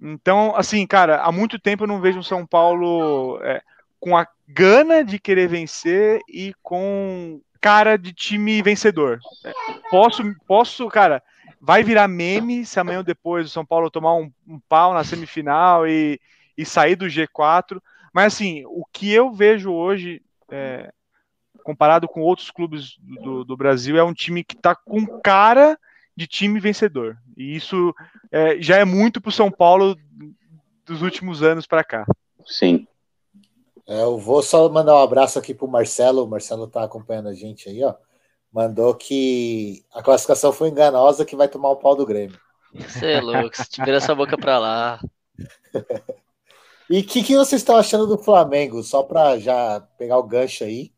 Então, 0.00 0.52
assim, 0.56 0.84
cara, 0.84 1.20
há 1.20 1.30
muito 1.30 1.60
tempo 1.60 1.84
eu 1.84 1.88
não 1.88 2.00
vejo 2.00 2.18
o 2.18 2.24
São 2.24 2.44
Paulo 2.44 3.38
é, 3.42 3.62
com 4.00 4.16
a 4.16 4.26
gana 4.48 5.04
de 5.04 5.18
querer 5.20 5.48
vencer 5.48 6.20
e 6.28 6.52
com 6.60 7.40
cara 7.60 7.96
de 7.96 8.12
time 8.12 8.60
vencedor. 8.60 9.20
É, 9.44 9.52
posso, 9.88 10.22
posso, 10.44 10.88
cara, 10.88 11.22
vai 11.60 11.84
virar 11.84 12.08
meme 12.08 12.66
se 12.66 12.80
amanhã 12.80 12.98
ou 12.98 13.04
depois 13.04 13.46
o 13.46 13.50
São 13.50 13.64
Paulo 13.64 13.88
tomar 13.88 14.16
um, 14.16 14.28
um 14.44 14.58
pau 14.68 14.92
na 14.92 15.04
semifinal 15.04 15.86
e, 15.86 16.20
e 16.58 16.66
sair 16.66 16.96
do 16.96 17.06
G4. 17.06 17.80
Mas 18.12 18.34
assim, 18.34 18.64
o 18.66 18.84
que 18.92 19.12
eu 19.12 19.32
vejo 19.32 19.72
hoje 19.72 20.20
é, 20.52 20.92
comparado 21.64 22.06
com 22.06 22.20
outros 22.20 22.50
clubes 22.50 22.96
do, 23.00 23.44
do 23.44 23.56
Brasil, 23.56 23.96
é 23.96 24.04
um 24.04 24.12
time 24.12 24.44
que 24.44 24.54
está 24.54 24.74
com 24.74 25.06
cara 25.20 25.78
de 26.16 26.26
time 26.26 26.60
vencedor. 26.60 27.16
E 27.36 27.56
isso 27.56 27.94
é, 28.30 28.60
já 28.60 28.76
é 28.76 28.84
muito 28.84 29.20
para 29.20 29.30
o 29.30 29.32
São 29.32 29.50
Paulo 29.50 29.96
dos 30.84 31.02
últimos 31.02 31.42
anos 31.42 31.66
para 31.66 31.82
cá. 31.82 32.06
Sim. 32.46 32.86
É, 33.86 34.02
eu 34.02 34.18
vou 34.18 34.42
só 34.42 34.68
mandar 34.68 34.94
um 34.94 35.02
abraço 35.02 35.38
aqui 35.38 35.54
para 35.54 35.66
o 35.66 35.70
Marcelo. 35.70 36.24
O 36.24 36.28
Marcelo 36.28 36.64
está 36.64 36.84
acompanhando 36.84 37.28
a 37.28 37.34
gente 37.34 37.68
aí, 37.68 37.82
ó. 37.82 37.94
Mandou 38.52 38.94
que 38.94 39.82
a 39.94 40.02
classificação 40.02 40.52
foi 40.52 40.68
enganosa, 40.68 41.24
que 41.24 41.34
vai 41.34 41.48
tomar 41.48 41.70
o 41.70 41.76
pau 41.76 41.96
do 41.96 42.04
Grêmio. 42.04 42.38
Você 42.74 43.12
é 43.12 43.20
louco, 43.20 43.56
se 43.56 43.68
tiver 43.68 43.94
essa 43.94 44.14
boca 44.14 44.36
para 44.36 44.58
lá. 44.58 45.00
e 46.90 47.00
o 47.00 47.06
que, 47.06 47.22
que 47.22 47.36
vocês 47.36 47.60
estão 47.62 47.76
achando 47.76 48.06
do 48.06 48.18
Flamengo? 48.18 48.82
Só 48.82 49.02
para 49.02 49.38
já 49.38 49.80
pegar 49.98 50.18
o 50.18 50.22
gancho 50.26 50.64
aí. 50.64 50.92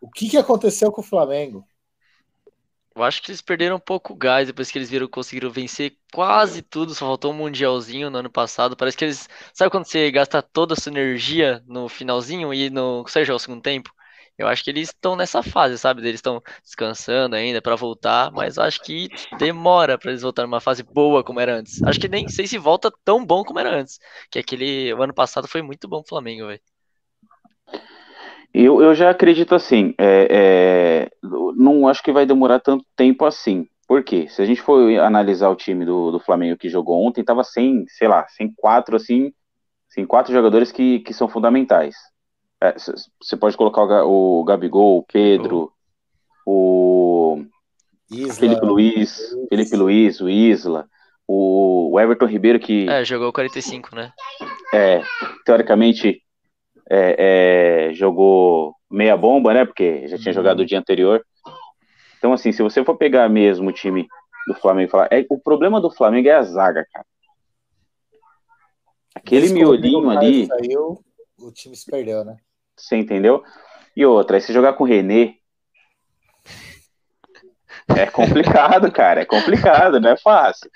O 0.00 0.10
que, 0.10 0.28
que 0.30 0.36
aconteceu 0.38 0.92
com 0.92 1.00
o 1.00 1.04
Flamengo? 1.04 1.66
Eu 2.94 3.02
acho 3.04 3.22
que 3.22 3.30
eles 3.30 3.40
perderam 3.40 3.76
um 3.76 3.80
pouco 3.80 4.12
o 4.12 4.16
gás 4.16 4.46
depois 4.48 4.70
que 4.70 4.76
eles 4.78 4.90
viram 4.90 5.06
conseguiram 5.08 5.50
vencer 5.50 5.96
quase 6.12 6.60
tudo, 6.60 6.92
só 6.94 7.06
faltou 7.06 7.32
um 7.32 7.36
mundialzinho 7.36 8.10
no 8.10 8.18
ano 8.18 8.30
passado. 8.30 8.76
Parece 8.76 8.96
que 8.96 9.04
eles. 9.04 9.28
Sabe 9.54 9.70
quando 9.70 9.86
você 9.86 10.10
gasta 10.10 10.42
toda 10.42 10.74
a 10.74 10.76
sua 10.76 10.90
energia 10.90 11.62
no 11.66 11.88
finalzinho 11.88 12.52
e 12.52 12.68
não 12.68 13.02
consegue 13.02 13.26
jogar 13.26 13.36
o 13.36 13.38
segundo 13.38 13.62
tempo? 13.62 13.92
Eu 14.40 14.48
acho 14.48 14.64
que 14.64 14.70
eles 14.70 14.88
estão 14.88 15.14
nessa 15.14 15.42
fase, 15.42 15.76
sabe? 15.76 16.00
Eles 16.00 16.14
estão 16.14 16.42
descansando 16.62 17.36
ainda 17.36 17.60
para 17.60 17.76
voltar, 17.76 18.32
mas 18.32 18.58
acho 18.58 18.82
que 18.82 19.08
demora 19.38 19.98
para 19.98 20.10
eles 20.10 20.22
voltarem 20.22 20.50
numa 20.50 20.60
fase 20.60 20.82
boa 20.82 21.22
como 21.22 21.40
era 21.40 21.56
antes. 21.56 21.82
Acho 21.82 22.00
que 22.00 22.08
nem 22.08 22.26
sei 22.26 22.46
se 22.46 22.56
volta 22.56 22.90
tão 23.04 23.24
bom 23.24 23.44
como 23.44 23.58
era 23.58 23.76
antes. 23.76 24.00
Que 24.30 24.38
aquele 24.38 24.94
o 24.94 25.02
ano 25.02 25.12
passado 25.12 25.46
foi 25.46 25.60
muito 25.60 25.86
bom 25.86 26.00
o 26.00 26.08
Flamengo, 26.08 26.46
velho. 26.46 26.60
Eu, 28.52 28.82
eu 28.82 28.94
já 28.94 29.10
acredito 29.10 29.54
assim, 29.54 29.94
é, 29.98 31.08
é, 31.10 31.10
não 31.54 31.86
acho 31.86 32.02
que 32.02 32.10
vai 32.10 32.24
demorar 32.24 32.60
tanto 32.60 32.84
tempo 32.96 33.26
assim. 33.26 33.68
Por 33.86 34.02
quê? 34.02 34.26
Se 34.28 34.40
a 34.40 34.46
gente 34.46 34.62
for 34.62 34.90
analisar 35.00 35.50
o 35.50 35.56
time 35.56 35.84
do, 35.84 36.12
do 36.12 36.18
Flamengo 36.18 36.56
que 36.56 36.68
jogou 36.68 37.04
ontem, 37.04 37.22
tava 37.22 37.44
sem, 37.44 37.84
sei 37.88 38.08
lá, 38.08 38.26
sem 38.28 38.52
quatro, 38.56 38.96
assim, 38.96 39.32
sem 39.88 40.06
quatro 40.06 40.32
jogadores 40.32 40.72
que, 40.72 41.00
que 41.00 41.12
são 41.12 41.28
fundamentais. 41.28 41.94
Você 42.76 43.34
é, 43.34 43.38
pode 43.38 43.56
colocar 43.56 43.82
o, 44.04 44.40
o 44.40 44.44
Gabigol, 44.44 44.98
o 44.98 45.02
Pedro, 45.02 45.72
o 46.46 47.42
Isla, 48.10 48.34
Felipe 48.34 48.66
Luiz, 48.66 49.36
Felipe 49.48 49.76
Luiz, 49.76 50.20
o 50.20 50.28
Isla, 50.28 50.86
o 51.26 51.98
Everton 51.98 52.26
Ribeiro 52.26 52.60
que. 52.60 52.88
É, 52.88 53.04
jogou 53.04 53.32
45, 53.32 53.94
né? 53.94 54.12
É, 54.74 55.02
teoricamente 55.44 56.22
é, 56.90 57.88
é, 57.88 57.94
jogou 57.94 58.74
meia 58.90 59.16
bomba, 59.16 59.54
né? 59.54 59.64
Porque 59.64 60.06
já 60.08 60.18
tinha 60.18 60.32
jogado 60.32 60.60
o 60.60 60.66
dia 60.66 60.78
anterior. 60.78 61.24
Então, 62.18 62.32
assim, 62.32 62.52
se 62.52 62.62
você 62.62 62.84
for 62.84 62.96
pegar 62.96 63.28
mesmo 63.28 63.70
o 63.70 63.72
time 63.72 64.06
do 64.46 64.54
Flamengo 64.54 64.88
e 64.88 64.90
falar. 64.90 65.08
É, 65.10 65.24
o 65.28 65.38
problema 65.38 65.80
do 65.80 65.90
Flamengo 65.90 66.28
é 66.28 66.32
a 66.32 66.42
zaga, 66.42 66.86
cara. 66.92 67.06
Aquele 69.14 69.46
Esse 69.46 69.54
miolinho 69.54 70.10
ali. 70.10 70.46
Saiu, 70.46 71.04
o 71.38 71.52
time 71.52 71.76
se 71.76 71.86
perdeu, 71.86 72.24
né? 72.24 72.38
Você 72.80 72.96
entendeu? 72.96 73.42
E 73.96 74.04
outra, 74.04 74.36
aí 74.36 74.40
se 74.40 74.52
jogar 74.52 74.72
com 74.72 74.84
o 74.84 74.86
René. 74.86 75.34
É 77.88 78.06
complicado, 78.06 78.90
cara. 78.92 79.20
É 79.20 79.24
complicado, 79.24 80.00
não 80.00 80.10
é 80.10 80.16
fácil. 80.16 80.70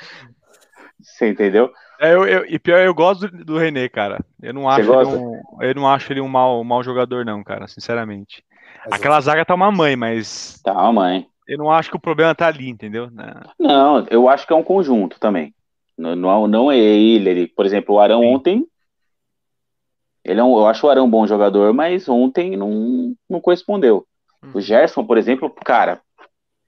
Você 1.01 1.29
entendeu? 1.29 1.73
É, 2.01 2.13
eu, 2.13 2.27
eu, 2.27 2.45
e 2.47 2.59
pior, 2.59 2.81
eu 2.81 2.95
gosto 2.95 3.29
do, 3.29 3.45
do 3.45 3.59
René, 3.59 3.89
cara. 3.89 4.25
Eu 4.43 4.53
não 4.53 4.69
acho 4.69 4.93
ele 4.93 5.07
um, 5.07 5.41
eu 5.61 5.75
não 5.75 5.89
acho 5.89 6.13
ele 6.13 6.21
um 6.21 6.29
mau, 6.29 6.61
um 6.61 6.65
mau 6.65 6.83
jogador, 6.83 7.25
não, 7.25 7.43
cara, 7.43 7.67
sinceramente. 7.67 8.45
Mas 8.85 9.01
Aquela 9.01 9.17
eu... 9.17 9.23
zaga 9.23 9.45
tá 9.45 9.55
uma 9.55 9.71
mãe, 9.71 9.97
mas. 9.97 10.61
Tá 10.63 10.73
uma 10.73 10.93
mãe. 10.93 11.27
Eu 11.47 11.59
não 11.59 11.71
acho 11.71 11.91
que 11.91 11.97
o 11.97 12.01
problema 12.01 12.35
tá 12.35 12.47
ali, 12.47 12.69
entendeu? 12.69 13.09
Não, 13.59 14.07
eu 14.11 14.29
acho 14.29 14.47
que 14.47 14.53
é 14.53 14.57
um 14.57 14.63
conjunto 14.63 15.21
também. 15.21 15.55
Não, 15.97 16.17
não, 16.17 16.47
não 16.47 16.73
é 16.73 16.79
ele, 16.79 17.31
ele. 17.31 17.47
Por 17.47 17.67
exemplo, 17.67 17.95
o 17.95 18.01
Arão 18.01 18.21
Sim. 18.21 18.35
ontem. 18.35 18.67
Ele 20.25 20.41
é 20.41 20.45
um, 20.45 20.57
eu 20.57 20.67
acho 20.67 20.87
o 20.87 20.91
Arão 20.91 21.05
um 21.05 21.11
bom 21.11 21.27
jogador, 21.27 21.73
mas 21.75 22.09
ontem 22.09 22.57
não, 22.57 23.15
não 23.29 23.41
correspondeu. 23.41 24.07
O 24.43 24.57
uhum. 24.57 24.61
Gerson, 24.61 25.05
por 25.05 25.19
exemplo, 25.19 25.51
cara, 25.65 26.01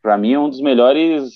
para 0.03 0.19
mim 0.19 0.35
é 0.35 0.39
um 0.39 0.49
dos 0.49 0.61
melhores 0.61 1.33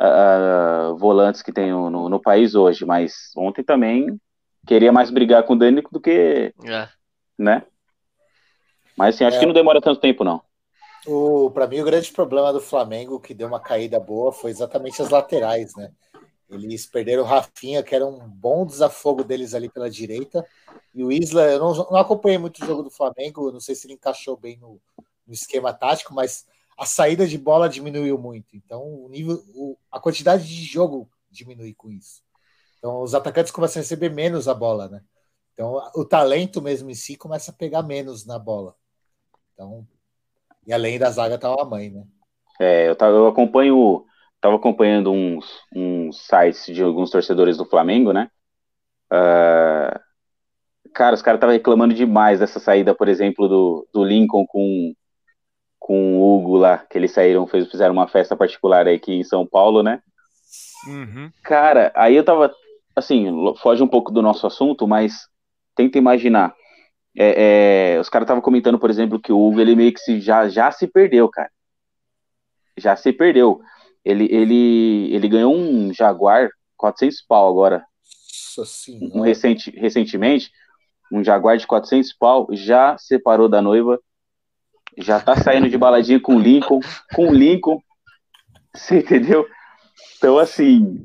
uh, 0.00 0.96
volantes 0.96 1.42
que 1.42 1.52
tem 1.52 1.70
no, 1.70 2.08
no, 2.08 2.20
país 2.20 2.54
hoje, 2.54 2.84
mas 2.84 3.30
ontem 3.36 3.62
também 3.62 4.18
queria 4.66 4.92
mais 4.92 5.10
brigar 5.10 5.42
com 5.42 5.54
o 5.54 5.58
Dani 5.58 5.82
do 5.90 6.00
que. 6.00 6.54
É. 6.64 6.88
Né? 7.38 7.64
Mas 8.96 9.14
assim, 9.14 9.24
acho 9.24 9.36
é. 9.36 9.40
que 9.40 9.46
não 9.46 9.52
demora 9.52 9.80
tanto 9.80 10.00
tempo, 10.00 10.22
não. 10.22 10.40
O, 11.06 11.50
para 11.50 11.66
mim, 11.66 11.80
o 11.80 11.84
grande 11.84 12.10
problema 12.12 12.52
do 12.52 12.60
Flamengo, 12.60 13.20
que 13.20 13.34
deu 13.34 13.48
uma 13.48 13.60
caída 13.60 14.00
boa, 14.00 14.32
foi 14.32 14.50
exatamente 14.50 15.02
as 15.02 15.10
laterais, 15.10 15.74
né? 15.76 15.90
Eles 16.48 16.86
perderam 16.86 17.22
o 17.22 17.26
Rafinha, 17.26 17.82
que 17.82 17.94
era 17.94 18.06
um 18.06 18.28
bom 18.28 18.66
desafogo 18.66 19.24
deles 19.24 19.54
ali 19.54 19.68
pela 19.68 19.90
direita. 19.90 20.46
E 20.94 21.02
o 21.02 21.10
Isla, 21.10 21.42
eu 21.44 21.58
não, 21.58 21.74
não 21.74 21.96
acompanhei 21.96 22.38
muito 22.38 22.62
o 22.62 22.66
jogo 22.66 22.82
do 22.82 22.90
Flamengo, 22.90 23.50
não 23.50 23.60
sei 23.60 23.74
se 23.74 23.86
ele 23.86 23.94
encaixou 23.94 24.36
bem 24.36 24.56
no, 24.58 24.80
no 25.26 25.32
esquema 25.32 25.72
tático, 25.72 26.14
mas 26.14 26.46
a 26.76 26.84
saída 26.84 27.26
de 27.26 27.38
bola 27.38 27.68
diminuiu 27.68 28.18
muito. 28.18 28.56
Então, 28.56 28.82
o 28.82 29.08
nível, 29.08 29.42
o, 29.54 29.76
a 29.90 29.98
quantidade 29.98 30.46
de 30.46 30.64
jogo 30.64 31.08
diminui 31.30 31.74
com 31.74 31.90
isso. 31.90 32.22
Então, 32.78 33.02
os 33.02 33.14
atacantes 33.14 33.50
começam 33.50 33.80
a 33.80 33.82
receber 33.82 34.10
menos 34.10 34.46
a 34.46 34.54
bola, 34.54 34.88
né? 34.88 35.02
Então, 35.54 35.80
o 35.94 36.04
talento 36.04 36.60
mesmo 36.60 36.90
em 36.90 36.94
si 36.94 37.16
começa 37.16 37.50
a 37.50 37.54
pegar 37.54 37.82
menos 37.82 38.26
na 38.26 38.38
bola. 38.38 38.74
Então, 39.52 39.86
e 40.66 40.72
além 40.72 40.98
da 40.98 41.10
zaga 41.10 41.38
tá 41.38 41.48
a 41.48 41.64
mãe, 41.64 41.90
né? 41.90 42.04
É, 42.60 42.88
eu, 42.88 42.96
tava, 42.96 43.12
eu 43.12 43.26
acompanho, 43.26 44.04
tava 44.44 44.56
acompanhando 44.56 45.10
uns, 45.10 45.62
uns 45.74 46.26
sites 46.26 46.66
de 46.66 46.82
alguns 46.82 47.08
torcedores 47.08 47.56
do 47.56 47.64
Flamengo, 47.64 48.12
né? 48.12 48.28
Uh, 49.10 49.98
cara, 50.92 51.14
os 51.14 51.22
caras 51.22 51.38
estavam 51.38 51.54
reclamando 51.54 51.94
demais 51.94 52.40
dessa 52.40 52.60
saída, 52.60 52.94
por 52.94 53.08
exemplo, 53.08 53.48
do, 53.48 53.88
do 53.90 54.04
Lincoln 54.04 54.44
com 54.46 54.92
com 55.78 56.18
o 56.18 56.38
Hugo 56.38 56.56
lá, 56.56 56.78
que 56.78 56.96
eles 56.96 57.10
saíram, 57.10 57.46
fez, 57.46 57.70
fizeram 57.70 57.92
uma 57.92 58.08
festa 58.08 58.34
particular 58.34 58.86
aqui 58.88 59.12
em 59.14 59.24
São 59.24 59.46
Paulo, 59.46 59.82
né? 59.82 60.00
Uhum. 60.88 61.30
Cara, 61.42 61.92
aí 61.94 62.14
eu 62.14 62.24
tava, 62.24 62.50
assim, 62.96 63.26
foge 63.62 63.82
um 63.82 63.88
pouco 63.88 64.10
do 64.10 64.22
nosso 64.22 64.46
assunto, 64.46 64.88
mas 64.88 65.26
tenta 65.74 65.98
imaginar. 65.98 66.54
É, 67.16 67.94
é, 67.96 68.00
os 68.00 68.08
caras 68.08 68.24
estavam 68.24 68.42
comentando, 68.42 68.78
por 68.78 68.88
exemplo, 68.88 69.20
que 69.20 69.30
o 69.30 69.38
Hugo, 69.38 69.60
ele 69.60 69.76
meio 69.76 69.92
que 69.92 70.00
se, 70.00 70.20
já, 70.20 70.48
já 70.48 70.70
se 70.70 70.86
perdeu, 70.86 71.28
cara. 71.28 71.50
Já 72.78 72.96
se 72.96 73.12
perdeu. 73.12 73.60
Ele, 74.04 74.28
ele, 74.30 75.14
ele 75.14 75.28
ganhou 75.28 75.54
um 75.54 75.92
Jaguar 75.92 76.50
400 76.76 77.22
pau 77.22 77.48
agora. 77.48 77.84
Um 79.12 79.20
recente, 79.20 79.70
recentemente, 79.70 80.50
um 81.10 81.24
Jaguar 81.24 81.56
de 81.56 81.66
400 81.66 82.12
pau, 82.12 82.46
já 82.52 82.96
separou 82.98 83.48
da 83.48 83.60
noiva, 83.60 83.98
já 84.98 85.20
tá 85.20 85.36
saindo 85.36 85.68
de 85.68 85.78
baladinha 85.78 86.20
com 86.20 86.36
o 86.36 86.40
Lincoln, 86.40 86.80
com 87.14 87.28
o 87.28 87.34
Lincoln, 87.34 87.80
você 88.74 88.98
entendeu? 88.98 89.46
Então, 90.16 90.38
assim, 90.38 91.04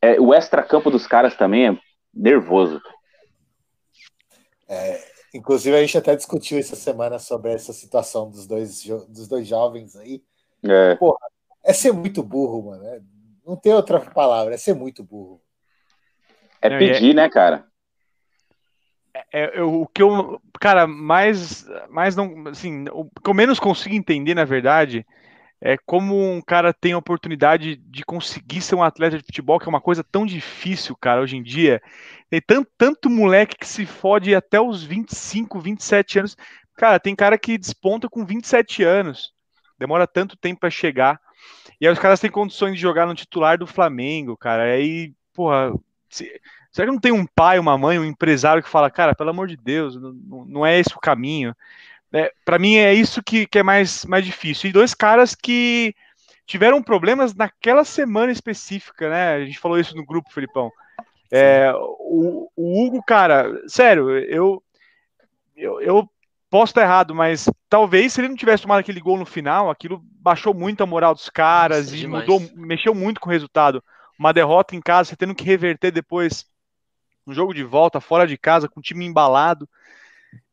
é, 0.00 0.20
o 0.20 0.32
extra-campo 0.34 0.90
dos 0.90 1.06
caras 1.06 1.36
também 1.36 1.68
é 1.68 1.78
nervoso. 2.14 2.80
É, 4.68 5.00
inclusive, 5.34 5.76
a 5.76 5.80
gente 5.80 5.98
até 5.98 6.14
discutiu 6.14 6.58
essa 6.58 6.76
semana 6.76 7.18
sobre 7.18 7.52
essa 7.52 7.72
situação 7.72 8.30
dos 8.30 8.46
dois, 8.46 8.84
dos 9.08 9.28
dois 9.28 9.46
jovens 9.46 9.96
aí. 9.96 10.22
É. 10.62 10.94
Porra, 10.96 11.18
é 11.66 11.72
ser 11.72 11.92
muito 11.92 12.22
burro, 12.22 12.70
mano. 12.70 12.86
É, 12.86 13.00
não 13.44 13.56
tem 13.56 13.72
outra 13.72 14.00
palavra, 14.00 14.54
é 14.54 14.56
ser 14.56 14.74
muito 14.74 15.02
burro. 15.02 15.42
É 16.62 16.78
pedir, 16.78 17.14
né, 17.14 17.28
cara? 17.28 17.66
É, 19.32 19.58
é, 19.58 19.62
o 19.62 19.86
que 19.86 20.02
eu, 20.02 20.40
cara, 20.60 20.86
mais, 20.86 21.66
mais 21.88 22.14
não, 22.14 22.48
assim, 22.48 22.84
o 22.92 23.04
que 23.04 23.28
eu 23.28 23.34
menos 23.34 23.58
consigo 23.58 23.94
entender, 23.94 24.34
na 24.34 24.44
verdade, 24.44 25.06
é 25.60 25.76
como 25.84 26.14
um 26.14 26.40
cara 26.40 26.72
tem 26.72 26.92
a 26.92 26.98
oportunidade 26.98 27.76
de 27.76 28.04
conseguir 28.04 28.60
ser 28.60 28.74
um 28.74 28.82
atleta 28.82 29.18
de 29.18 29.24
futebol, 29.24 29.58
que 29.58 29.66
é 29.66 29.68
uma 29.68 29.80
coisa 29.80 30.04
tão 30.04 30.26
difícil, 30.26 30.94
cara, 30.96 31.20
hoje 31.20 31.36
em 31.36 31.42
dia. 31.42 31.80
Tem 32.30 32.40
tanto, 32.40 32.70
tanto 32.76 33.10
moleque 33.10 33.56
que 33.56 33.66
se 33.66 33.86
fode 33.86 34.34
até 34.34 34.60
os 34.60 34.84
25, 34.84 35.58
27 35.58 36.18
anos. 36.18 36.36
Cara, 36.76 37.00
tem 37.00 37.16
cara 37.16 37.38
que 37.38 37.56
desponta 37.56 38.08
com 38.08 38.24
27 38.24 38.82
anos. 38.84 39.32
Demora 39.78 40.06
tanto 40.06 40.36
tempo 40.36 40.60
para 40.60 40.70
chegar. 40.70 41.18
E 41.80 41.86
aí 41.86 41.92
os 41.92 41.98
caras 41.98 42.20
têm 42.20 42.30
condições 42.30 42.74
de 42.74 42.80
jogar 42.80 43.06
no 43.06 43.14
titular 43.14 43.58
do 43.58 43.66
Flamengo, 43.66 44.36
cara. 44.36 44.64
Aí, 44.64 45.12
porra, 45.34 45.72
se, 46.08 46.40
Será 46.76 46.88
que 46.88 46.92
não 46.92 47.00
tem 47.00 47.10
um 47.10 47.24
pai, 47.24 47.58
uma 47.58 47.78
mãe, 47.78 47.98
um 47.98 48.04
empresário 48.04 48.62
que 48.62 48.68
fala, 48.68 48.90
cara, 48.90 49.14
pelo 49.14 49.30
amor 49.30 49.48
de 49.48 49.56
Deus, 49.56 49.96
não, 49.96 50.44
não 50.44 50.66
é 50.66 50.78
esse 50.78 50.94
o 50.94 51.00
caminho? 51.00 51.56
É, 52.12 52.30
para 52.44 52.58
mim 52.58 52.76
é 52.76 52.92
isso 52.92 53.22
que, 53.22 53.46
que 53.46 53.60
é 53.60 53.62
mais, 53.62 54.04
mais 54.04 54.26
difícil. 54.26 54.68
E 54.68 54.74
dois 54.74 54.92
caras 54.92 55.34
que 55.34 55.94
tiveram 56.44 56.82
problemas 56.82 57.34
naquela 57.34 57.82
semana 57.82 58.30
específica, 58.30 59.08
né? 59.08 59.36
A 59.36 59.44
gente 59.46 59.58
falou 59.58 59.80
isso 59.80 59.96
no 59.96 60.04
grupo, 60.04 60.30
Felipão. 60.30 60.70
É, 61.32 61.72
o, 61.74 62.50
o, 62.54 62.84
Hugo, 62.84 63.02
cara, 63.02 63.58
sério, 63.66 64.10
eu, 64.10 64.62
eu, 65.56 65.80
eu 65.80 66.10
posso 66.56 66.70
estar 66.70 66.80
errado, 66.80 67.14
mas 67.14 67.50
talvez 67.68 68.14
se 68.14 68.20
ele 68.22 68.28
não 68.28 68.34
tivesse 68.34 68.62
tomado 68.62 68.78
aquele 68.78 68.98
gol 68.98 69.18
no 69.18 69.26
final, 69.26 69.68
aquilo 69.68 70.02
baixou 70.02 70.54
muito 70.54 70.82
a 70.82 70.86
moral 70.86 71.14
dos 71.14 71.28
caras 71.28 71.84
Nossa, 71.84 71.96
e 71.96 72.00
demais. 72.00 72.26
mudou, 72.26 72.50
mexeu 72.54 72.94
muito 72.94 73.20
com 73.20 73.28
o 73.28 73.32
resultado. 73.32 73.84
Uma 74.18 74.32
derrota 74.32 74.74
em 74.74 74.80
casa, 74.80 75.10
você 75.10 75.16
tendo 75.16 75.34
que 75.34 75.44
reverter 75.44 75.90
depois 75.90 76.46
um 77.26 77.34
jogo 77.34 77.52
de 77.52 77.62
volta, 77.62 78.00
fora 78.00 78.26
de 78.26 78.38
casa, 78.38 78.70
com 78.70 78.80
o 78.80 78.82
time 78.82 79.04
embalado. 79.04 79.68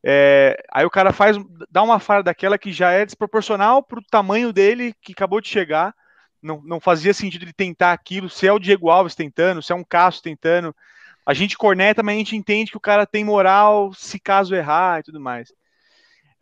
É, 0.04 0.62
aí 0.70 0.84
o 0.84 0.90
cara 0.90 1.10
faz, 1.10 1.38
dá 1.70 1.82
uma 1.82 1.98
falha 1.98 2.22
daquela 2.22 2.58
que 2.58 2.70
já 2.70 2.90
é 2.90 3.06
desproporcional 3.06 3.82
para 3.82 3.98
o 3.98 4.04
tamanho 4.10 4.52
dele, 4.52 4.94
que 5.00 5.12
acabou 5.12 5.40
de 5.40 5.48
chegar. 5.48 5.94
Não, 6.42 6.60
não 6.62 6.80
fazia 6.80 7.14
sentido 7.14 7.44
ele 7.46 7.52
tentar 7.54 7.94
aquilo. 7.94 8.28
Se 8.28 8.46
é 8.46 8.52
o 8.52 8.58
Diego 8.58 8.90
Alves 8.90 9.14
tentando, 9.14 9.62
se 9.62 9.72
é 9.72 9.74
um 9.74 9.84
Cássio 9.84 10.22
tentando. 10.22 10.76
A 11.24 11.32
gente 11.32 11.56
corneta, 11.56 12.02
mas 12.02 12.14
a 12.14 12.18
gente 12.18 12.36
entende 12.36 12.70
que 12.70 12.76
o 12.76 12.80
cara 12.80 13.06
tem 13.06 13.24
moral 13.24 13.90
se 13.94 14.20
caso 14.20 14.54
errar 14.54 15.00
e 15.00 15.04
tudo 15.04 15.18
mais. 15.18 15.50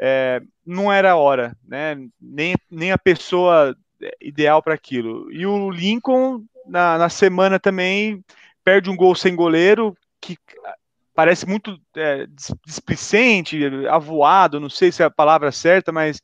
É, 0.05 0.43
não 0.67 0.93
era 0.93 1.13
a 1.13 1.17
hora, 1.17 1.57
né? 1.65 1.97
Nem, 2.21 2.57
nem 2.69 2.91
a 2.91 2.99
pessoa 2.99 3.77
ideal 4.21 4.61
para 4.61 4.75
aquilo. 4.75 5.31
E 5.31 5.47
o 5.47 5.71
Lincoln, 5.71 6.43
na, 6.67 6.99
na 6.99 7.09
semana 7.09 7.61
também, 7.61 8.21
perde 8.65 8.91
um 8.91 8.97
gol 8.97 9.15
sem 9.15 9.37
goleiro, 9.37 9.97
que 10.21 10.37
parece 11.15 11.47
muito 11.47 11.79
é, 11.97 12.27
displicente, 12.67 13.61
avoado, 13.87 14.59
não 14.59 14.69
sei 14.69 14.91
se 14.91 15.05
é 15.05 15.07
a 15.07 15.11
palavra 15.11 15.53
certa, 15.53 15.93
mas 15.93 16.21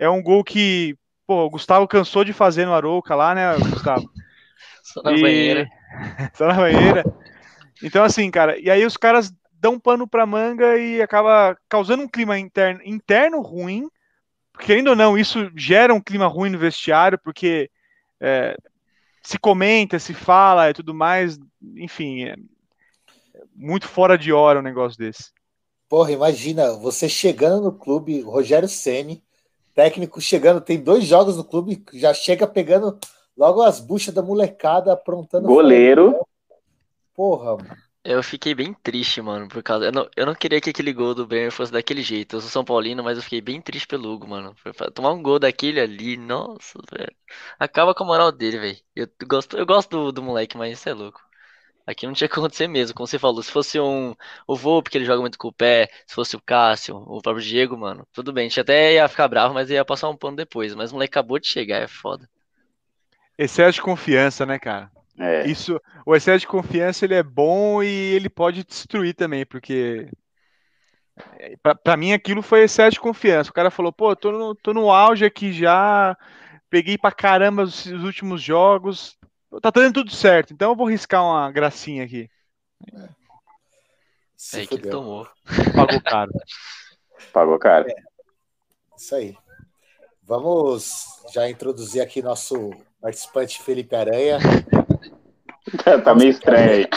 é 0.00 0.10
um 0.10 0.20
gol 0.20 0.42
que, 0.42 0.96
pô, 1.24 1.44
o 1.44 1.50
Gustavo 1.50 1.86
cansou 1.86 2.24
de 2.24 2.32
fazer 2.32 2.66
no 2.66 2.74
Arouca 2.74 3.14
lá, 3.14 3.36
né, 3.36 3.56
Gustavo? 3.70 4.10
Só 4.82 5.00
na 5.00 5.12
e... 5.12 5.22
banheira. 5.22 5.68
Só 6.34 6.48
na 6.48 6.54
banheira. 6.54 7.04
Então, 7.80 8.02
assim, 8.02 8.28
cara, 8.32 8.58
e 8.58 8.68
aí 8.68 8.84
os 8.84 8.96
caras 8.96 9.32
dão 9.62 9.78
pano 9.78 10.08
pra 10.08 10.26
manga 10.26 10.76
e 10.76 11.00
acaba 11.00 11.56
causando 11.68 12.02
um 12.02 12.08
clima 12.08 12.36
interno, 12.36 12.80
interno 12.84 13.40
ruim, 13.40 13.88
porque, 14.52 14.66
querendo 14.66 14.88
ou 14.88 14.96
não, 14.96 15.16
isso 15.16 15.48
gera 15.54 15.94
um 15.94 16.00
clima 16.00 16.26
ruim 16.26 16.50
no 16.50 16.58
vestiário, 16.58 17.16
porque 17.16 17.70
é, 18.20 18.56
se 19.22 19.38
comenta, 19.38 20.00
se 20.00 20.12
fala 20.12 20.68
e 20.68 20.74
tudo 20.74 20.92
mais, 20.92 21.38
enfim, 21.76 22.24
é, 22.24 22.34
muito 23.54 23.86
fora 23.86 24.18
de 24.18 24.32
hora 24.32 24.58
um 24.58 24.62
negócio 24.62 24.98
desse. 24.98 25.30
Porra, 25.88 26.10
imagina, 26.10 26.72
você 26.72 27.08
chegando 27.08 27.62
no 27.62 27.72
clube, 27.72 28.20
Rogério 28.20 28.68
Ceni, 28.68 29.22
técnico 29.76 30.20
chegando, 30.20 30.60
tem 30.60 30.82
dois 30.82 31.04
jogos 31.04 31.36
no 31.36 31.44
clube, 31.44 31.84
já 31.94 32.12
chega 32.12 32.48
pegando 32.48 32.98
logo 33.36 33.62
as 33.62 33.78
buchas 33.78 34.12
da 34.12 34.22
molecada, 34.22 34.92
aprontando. 34.92 35.46
Goleiro. 35.46 36.18
Porra. 37.14 37.58
Eu 38.04 38.20
fiquei 38.22 38.52
bem 38.54 38.74
triste, 38.74 39.22
mano, 39.22 39.48
por 39.48 39.62
causa. 39.62 39.86
Eu 39.86 39.92
não, 39.92 40.08
eu 40.16 40.26
não 40.26 40.34
queria 40.34 40.60
que 40.60 40.70
aquele 40.70 40.92
gol 40.92 41.14
do 41.14 41.24
Bremer 41.26 41.52
fosse 41.52 41.70
daquele 41.72 42.02
jeito. 42.02 42.34
Eu 42.36 42.40
sou 42.40 42.50
São 42.50 42.64
Paulino, 42.64 43.02
mas 43.02 43.16
eu 43.16 43.22
fiquei 43.22 43.40
bem 43.40 43.60
triste 43.60 43.86
pelo 43.86 44.12
Hugo, 44.12 44.26
mano. 44.28 44.56
Tomar 44.92 45.12
um 45.12 45.22
gol 45.22 45.38
daquele 45.38 45.80
ali, 45.80 46.16
nossa, 46.16 46.80
velho. 46.90 47.14
Acaba 47.60 47.94
com 47.94 48.02
a 48.04 48.06
moral 48.06 48.32
dele, 48.32 48.58
velho. 48.58 48.80
Eu 48.96 49.08
gosto, 49.26 49.56
eu 49.56 49.64
gosto 49.64 49.90
do, 49.90 50.12
do 50.12 50.22
moleque, 50.22 50.56
mas 50.56 50.72
isso 50.78 50.88
é 50.88 50.94
louco. 50.94 51.20
Aqui 51.86 52.06
não 52.06 52.14
tinha 52.14 52.28
que 52.30 52.34
acontecer 52.38 52.68
mesmo, 52.68 52.94
como 52.96 53.06
você 53.06 53.18
falou. 53.18 53.42
Se 53.42 53.52
fosse 53.52 53.80
um 53.80 54.14
o 54.48 54.56
Volpe, 54.56 54.90
que 54.90 54.98
ele 54.98 55.06
joga 55.06 55.20
muito 55.22 55.38
com 55.38 55.48
o 55.48 55.52
pé, 55.52 55.88
se 56.06 56.14
fosse 56.14 56.36
o 56.36 56.42
Cássio, 56.42 56.96
o 56.96 57.22
próprio 57.22 57.44
Diego, 57.44 57.76
mano, 57.78 58.06
tudo 58.12 58.32
bem. 58.32 58.46
A 58.46 58.48
gente 58.50 58.60
até 58.60 58.94
ia 58.94 59.08
ficar 59.08 59.28
bravo, 59.28 59.54
mas 59.54 59.70
ia 59.70 59.84
passar 59.84 60.08
um 60.10 60.16
pano 60.16 60.36
depois. 60.36 60.74
Mas 60.74 60.92
o 60.92 60.94
moleque 60.94 61.12
acabou 61.12 61.38
de 61.40 61.48
chegar, 61.48 61.78
é 61.82 61.88
foda. 61.88 62.28
Excesso 63.38 63.76
de 63.76 63.82
confiança, 63.82 64.46
né, 64.46 64.58
cara? 64.58 64.91
É. 65.18 65.46
Isso, 65.46 65.80
o 66.06 66.16
excesso 66.16 66.40
de 66.40 66.46
confiança 66.46 67.04
ele 67.04 67.14
é 67.14 67.22
bom 67.22 67.82
e 67.82 67.86
ele 67.86 68.28
pode 68.28 68.64
destruir 68.64 69.14
também, 69.14 69.44
porque 69.44 70.08
é, 71.38 71.54
para 71.82 71.96
mim 71.96 72.12
aquilo 72.12 72.42
foi 72.42 72.62
excesso 72.62 72.92
de 72.92 73.00
confiança. 73.00 73.50
O 73.50 73.54
cara 73.54 73.70
falou, 73.70 73.92
pô, 73.92 74.16
tô 74.16 74.32
no, 74.32 74.54
tô 74.54 74.72
no 74.72 74.90
auge 74.90 75.24
aqui 75.24 75.52
já, 75.52 76.16
peguei 76.70 76.96
pra 76.96 77.12
caramba 77.12 77.62
os, 77.62 77.84
os 77.86 78.04
últimos 78.04 78.42
jogos, 78.42 79.18
Tá 79.60 79.70
dando 79.70 79.94
tudo 79.94 80.10
certo, 80.10 80.54
então 80.54 80.70
eu 80.70 80.76
vou 80.76 80.88
riscar 80.88 81.22
uma 81.22 81.50
gracinha 81.50 82.04
aqui. 82.04 82.30
É. 82.94 83.08
Aí 84.54 84.66
que 84.66 84.78
tomou. 84.78 85.28
Pagou 85.76 86.00
caro. 86.00 86.32
Pagou 87.32 87.58
caro. 87.58 87.88
É. 87.88 87.94
Isso 88.96 89.14
aí. 89.14 89.36
Vamos 90.22 91.22
já 91.32 91.48
introduzir 91.50 92.00
aqui 92.00 92.22
nosso 92.22 92.70
participante 93.00 93.62
Felipe 93.62 93.94
Aranha. 93.94 94.38
Tá 96.04 96.14
meio 96.14 96.30
estranho 96.30 96.70
aí. 96.70 96.88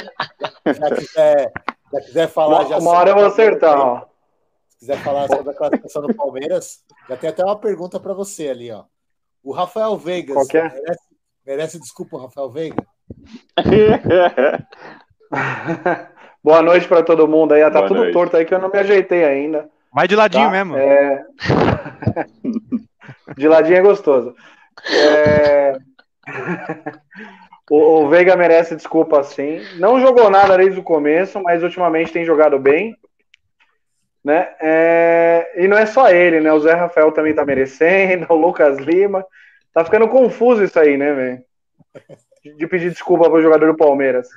Já 0.65 0.95
quiser, 0.95 1.51
já 1.93 2.01
quiser 2.01 2.28
falar. 2.28 2.62
Uma, 2.62 2.69
já 2.69 2.78
uma 2.78 2.91
hora 2.91 3.10
eu 3.12 3.15
vou 3.15 3.25
acertar, 3.25 3.80
ó. 3.80 4.06
Se 4.69 4.80
quiser 4.80 4.97
falar 5.04 5.28
sobre 5.28 5.51
a 5.51 5.54
classificação 5.54 6.01
do 6.01 6.13
Palmeiras, 6.13 6.84
já 7.08 7.17
tem 7.17 7.30
até 7.30 7.43
uma 7.43 7.58
pergunta 7.58 7.99
para 7.99 8.13
você 8.13 8.49
ali, 8.49 8.71
ó. 8.71 8.84
O 9.43 9.51
Rafael 9.51 9.95
Vegas 9.97 10.36
Qual 10.36 10.47
é? 10.63 10.69
merece, 10.69 11.15
Merece 11.45 11.80
desculpa, 11.80 12.19
Rafael 12.19 12.49
Veiga? 12.49 12.84
Boa 16.43 16.62
noite 16.63 16.88
para 16.88 17.04
todo 17.04 17.28
mundo 17.28 17.54
aí. 17.54 17.62
Tá 17.62 17.69
Boa 17.69 17.88
tudo 17.88 17.97
noite. 17.97 18.13
torto 18.13 18.36
aí 18.36 18.45
que 18.45 18.54
eu 18.54 18.60
não 18.60 18.69
me 18.69 18.80
ajeitei 18.80 19.23
ainda. 19.23 19.69
Vai 19.93 20.08
de 20.08 20.15
ladinho 20.15 20.45
tá? 20.45 20.51
mesmo. 20.51 20.75
É... 20.75 21.23
de 23.38 23.47
ladinho 23.47 23.78
é 23.78 23.82
gostoso. 23.82 24.36
É... 24.91 25.78
o, 27.69 28.04
o 28.04 28.10
Veiga 28.10 28.36
merece 28.36 28.75
desculpa 28.75 29.23
sim. 29.23 29.60
Não 29.78 29.99
jogou 29.99 30.30
nada 30.30 30.58
desde 30.58 30.80
o 30.80 30.84
começo, 30.84 31.41
mas 31.41 31.63
ultimamente 31.63 32.12
tem 32.12 32.25
jogado 32.25 32.60
bem. 32.60 32.95
Né? 34.23 34.56
É... 34.60 35.54
E 35.56 35.67
não 35.67 35.78
é 35.78 35.86
só 35.86 36.10
ele, 36.10 36.39
né? 36.39 36.51
O 36.51 36.60
Zé 36.60 36.73
Rafael 36.73 37.12
também 37.12 37.34
tá 37.34 37.45
merecendo, 37.45 38.28
o 38.34 38.36
Lucas 38.36 38.78
Lima. 38.78 39.25
Tá 39.73 39.84
ficando 39.84 40.08
confuso 40.08 40.63
isso 40.63 40.80
aí, 40.80 40.97
né, 40.97 41.13
velho? 41.13 41.45
De 42.58 42.67
pedir 42.67 42.91
desculpa 42.91 43.30
pro 43.30 43.41
jogador 43.41 43.71
do 43.71 43.78
Palmeiras. 43.78 44.28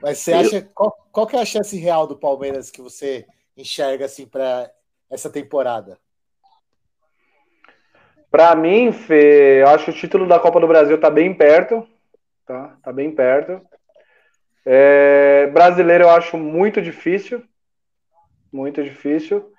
Mas 0.00 0.18
você 0.18 0.32
acha. 0.32 0.62
Qual, 0.74 0.96
qual 1.12 1.26
que 1.26 1.36
é 1.36 1.40
a 1.40 1.44
chance 1.44 1.76
real 1.76 2.06
do 2.06 2.16
Palmeiras 2.16 2.70
que 2.70 2.80
você 2.80 3.26
enxerga 3.56 4.06
assim 4.06 4.26
para 4.26 4.70
essa 5.10 5.30
temporada? 5.30 5.98
Para 8.32 8.54
mim, 8.54 8.92
Fê, 8.92 9.60
eu 9.60 9.68
acho 9.68 9.84
que 9.84 9.90
o 9.90 9.94
título 9.94 10.26
da 10.26 10.40
Copa 10.40 10.58
do 10.58 10.66
Brasil 10.66 10.98
tá 10.98 11.10
bem 11.10 11.34
perto. 11.34 11.86
Tá, 12.46 12.78
tá 12.82 12.90
bem 12.90 13.14
perto. 13.14 13.60
É, 14.64 15.48
brasileiro 15.48 16.04
eu 16.04 16.10
acho 16.10 16.38
muito 16.38 16.80
difícil. 16.80 17.44
Muito 18.50 18.82
difícil. 18.82 19.52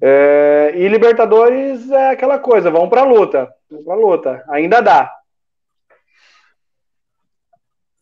É, 0.00 0.72
e 0.76 0.86
Libertadores 0.86 1.90
é 1.90 2.10
aquela 2.10 2.38
coisa, 2.38 2.70
vão 2.70 2.88
para 2.88 3.02
luta, 3.02 3.52
para 3.84 3.94
luta, 3.96 4.44
ainda 4.48 4.80
dá. 4.80 5.12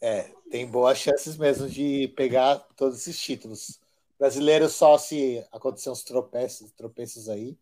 É, 0.02 0.26
tem 0.50 0.66
boas 0.66 0.98
chances 0.98 1.38
mesmo 1.38 1.66
de 1.66 2.12
pegar 2.14 2.56
todos 2.76 2.98
esses 2.98 3.18
títulos. 3.18 3.80
Brasileiro 4.18 4.68
só 4.68 4.98
se 4.98 5.42
acontecer 5.50 5.88
uns 5.88 6.04
tropeços, 6.04 6.70
tropeços 6.72 7.28
aí, 7.30 7.56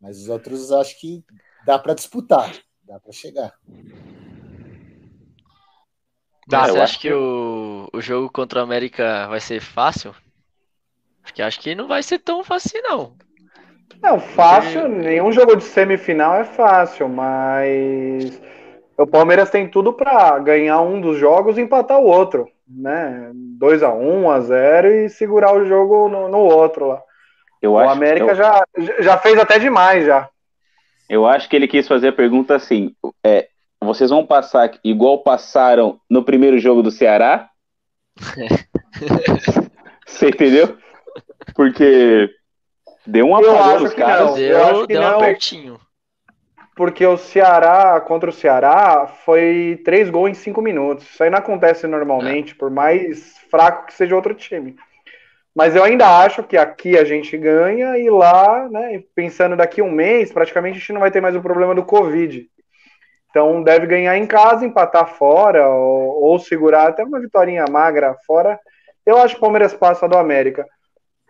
mas 0.00 0.18
os 0.18 0.28
outros 0.28 0.72
acho 0.72 0.98
que 0.98 1.24
dá 1.64 1.78
para 1.78 1.94
disputar, 1.94 2.52
dá 2.84 2.98
para 2.98 3.12
chegar. 3.12 3.52
Dá, 6.48 6.66
você 6.66 6.78
acha 6.78 6.94
que, 6.94 7.08
que 7.08 7.14
o, 7.14 7.88
o 7.92 8.00
jogo 8.00 8.30
contra 8.30 8.60
o 8.60 8.62
América 8.62 9.26
vai 9.28 9.40
ser 9.40 9.60
fácil? 9.60 10.14
Porque 11.22 11.40
acho 11.40 11.60
que 11.60 11.74
não 11.74 11.86
vai 11.86 12.02
ser 12.02 12.18
tão 12.18 12.42
fácil, 12.42 12.80
não. 12.82 13.16
Não, 14.02 14.18
fácil, 14.18 14.88
nenhum 14.88 15.30
jogo 15.30 15.54
de 15.54 15.62
semifinal 15.62 16.34
é 16.34 16.44
fácil, 16.44 17.08
mas 17.08 18.40
o 18.98 19.06
Palmeiras 19.06 19.50
tem 19.50 19.68
tudo 19.68 19.92
para 19.92 20.38
ganhar 20.40 20.80
um 20.80 21.00
dos 21.00 21.16
jogos 21.18 21.56
e 21.56 21.60
empatar 21.60 21.98
o 22.00 22.06
outro, 22.06 22.48
né? 22.66 23.30
2 23.32 23.82
a 23.82 23.92
1 23.92 24.24
1 24.24 24.30
a 24.30 24.40
0 24.40 24.88
e 24.88 25.08
segurar 25.08 25.54
o 25.54 25.64
jogo 25.64 26.08
no, 26.08 26.28
no 26.28 26.38
outro 26.38 26.88
lá. 26.88 27.02
Eu 27.60 27.74
o 27.74 27.78
acho, 27.78 27.92
América 27.92 28.32
eu... 28.32 28.34
já, 28.34 28.64
já 28.98 29.18
fez 29.18 29.38
até 29.38 29.58
demais 29.58 30.04
já. 30.04 30.28
Eu 31.08 31.26
acho 31.26 31.48
que 31.48 31.56
ele 31.56 31.68
quis 31.68 31.86
fazer 31.86 32.08
a 32.08 32.12
pergunta 32.12 32.54
assim: 32.54 32.94
é, 33.24 33.48
vocês 33.80 34.10
vão 34.10 34.26
passar 34.26 34.72
igual 34.84 35.22
passaram 35.22 36.00
no 36.08 36.24
primeiro 36.24 36.58
jogo 36.58 36.82
do 36.82 36.90
Ceará? 36.90 37.48
Você 40.06 40.28
entendeu? 40.28 40.76
Porque 41.54 42.30
Deu 43.06 43.26
um 43.26 43.36
apagão 43.36 43.80
nos 43.80 43.94
caras. 43.94 44.34
Deu, 44.34 44.86
deu 44.86 45.02
não, 45.02 45.18
pertinho. 45.18 45.80
Porque 46.74 47.04
o 47.04 47.18
Ceará, 47.18 48.00
contra 48.00 48.30
o 48.30 48.32
Ceará, 48.32 49.06
foi 49.06 49.80
três 49.84 50.08
gols 50.08 50.30
em 50.30 50.34
cinco 50.34 50.62
minutos. 50.62 51.04
Isso 51.04 51.22
aí 51.22 51.28
não 51.28 51.38
acontece 51.38 51.86
normalmente, 51.86 52.52
é. 52.52 52.54
por 52.56 52.70
mais 52.70 53.36
fraco 53.50 53.86
que 53.86 53.94
seja 53.94 54.16
outro 54.16 54.34
time. 54.34 54.76
Mas 55.54 55.76
eu 55.76 55.84
ainda 55.84 56.20
acho 56.20 56.42
que 56.42 56.56
aqui 56.56 56.96
a 56.96 57.04
gente 57.04 57.36
ganha 57.36 57.98
e 57.98 58.08
lá, 58.08 58.68
né, 58.68 59.02
pensando 59.14 59.56
daqui 59.56 59.80
a 59.80 59.84
um 59.84 59.90
mês, 59.90 60.32
praticamente 60.32 60.76
a 60.76 60.80
gente 60.80 60.92
não 60.92 61.00
vai 61.00 61.10
ter 61.10 61.20
mais 61.20 61.36
o 61.36 61.42
problema 61.42 61.74
do 61.74 61.84
Covid. 61.84 62.48
Então 63.28 63.62
deve 63.62 63.86
ganhar 63.86 64.16
em 64.16 64.26
casa, 64.26 64.64
empatar 64.64 65.14
fora, 65.16 65.68
ou, 65.68 66.22
ou 66.22 66.38
segurar 66.38 66.88
até 66.88 67.04
uma 67.04 67.20
vitória 67.20 67.64
magra 67.70 68.16
fora. 68.26 68.58
Eu 69.04 69.18
acho 69.18 69.34
que 69.34 69.38
o 69.38 69.42
Palmeiras 69.42 69.74
passa 69.74 70.08
do 70.08 70.16
América. 70.16 70.66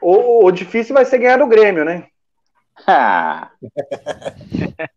O, 0.00 0.46
o 0.46 0.52
difícil 0.52 0.94
vai 0.94 1.04
ser 1.04 1.18
ganhar 1.18 1.38
do 1.38 1.46
Grêmio, 1.46 1.84
né? 1.84 2.06
Ah, 2.86 3.50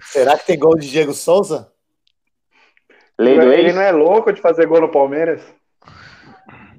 Será 0.00 0.38
que 0.38 0.46
tem 0.46 0.58
gol 0.58 0.76
de 0.76 0.88
Diego 0.88 1.12
Souza? 1.12 1.70
lei 3.18 3.38
do 3.38 3.52
Ele 3.52 3.68
ex? 3.68 3.74
não 3.74 3.82
é 3.82 3.92
louco 3.92 4.32
de 4.32 4.40
fazer 4.40 4.66
gol 4.66 4.80
no 4.80 4.90
Palmeiras? 4.90 5.42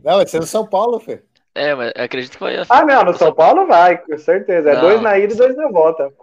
Não, 0.07 0.15
vai 0.15 0.25
ser 0.25 0.39
no 0.39 0.47
São 0.47 0.65
Paulo, 0.65 1.01
Fê. 1.01 1.21
É, 1.53 1.75
mas 1.75 1.91
acredito 1.97 2.37
que 2.37 2.39
vai. 2.39 2.55
Ah, 2.69 2.85
não, 2.85 3.03
no 3.03 3.13
São 3.13 3.33
Paulo 3.33 3.67
vai, 3.67 3.97
com 3.97 4.17
certeza. 4.17 4.69
É 4.69 4.73
Não. 4.75 4.81
dois 4.81 5.01
na 5.01 5.17
ida 5.19 5.33
e 5.33 5.37
dois 5.37 5.53
na 5.57 5.67
volta. 5.69 6.13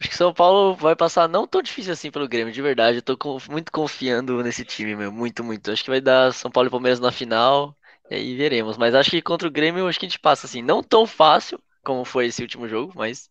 Acho 0.00 0.08
que 0.10 0.16
São 0.16 0.32
Paulo 0.32 0.76
vai 0.76 0.94
passar 0.94 1.28
não 1.28 1.44
tão 1.44 1.60
difícil 1.60 1.92
assim 1.92 2.12
pelo 2.12 2.28
Grêmio, 2.28 2.52
de 2.52 2.62
verdade. 2.62 2.98
Eu 2.98 3.02
tô 3.02 3.16
com- 3.16 3.38
muito 3.50 3.72
confiando 3.72 4.40
nesse 4.44 4.64
time, 4.64 4.94
meu. 4.94 5.10
Muito, 5.10 5.42
muito. 5.42 5.68
Acho 5.72 5.82
que 5.82 5.90
vai 5.90 6.00
dar 6.00 6.32
São 6.32 6.48
Paulo 6.48 6.68
e 6.68 6.70
Palmeiras 6.70 7.00
na 7.00 7.10
final. 7.10 7.74
E 8.08 8.14
aí 8.14 8.36
veremos. 8.36 8.76
Mas 8.78 8.94
acho 8.94 9.10
que 9.10 9.20
contra 9.20 9.48
o 9.48 9.50
Grêmio, 9.50 9.88
acho 9.88 9.98
que 9.98 10.06
a 10.06 10.08
gente 10.08 10.20
passa 10.20 10.46
assim. 10.46 10.62
Não 10.62 10.80
tão 10.80 11.04
fácil 11.04 11.58
como 11.82 12.04
foi 12.04 12.26
esse 12.26 12.40
último 12.40 12.68
jogo, 12.68 12.92
mas 12.94 13.28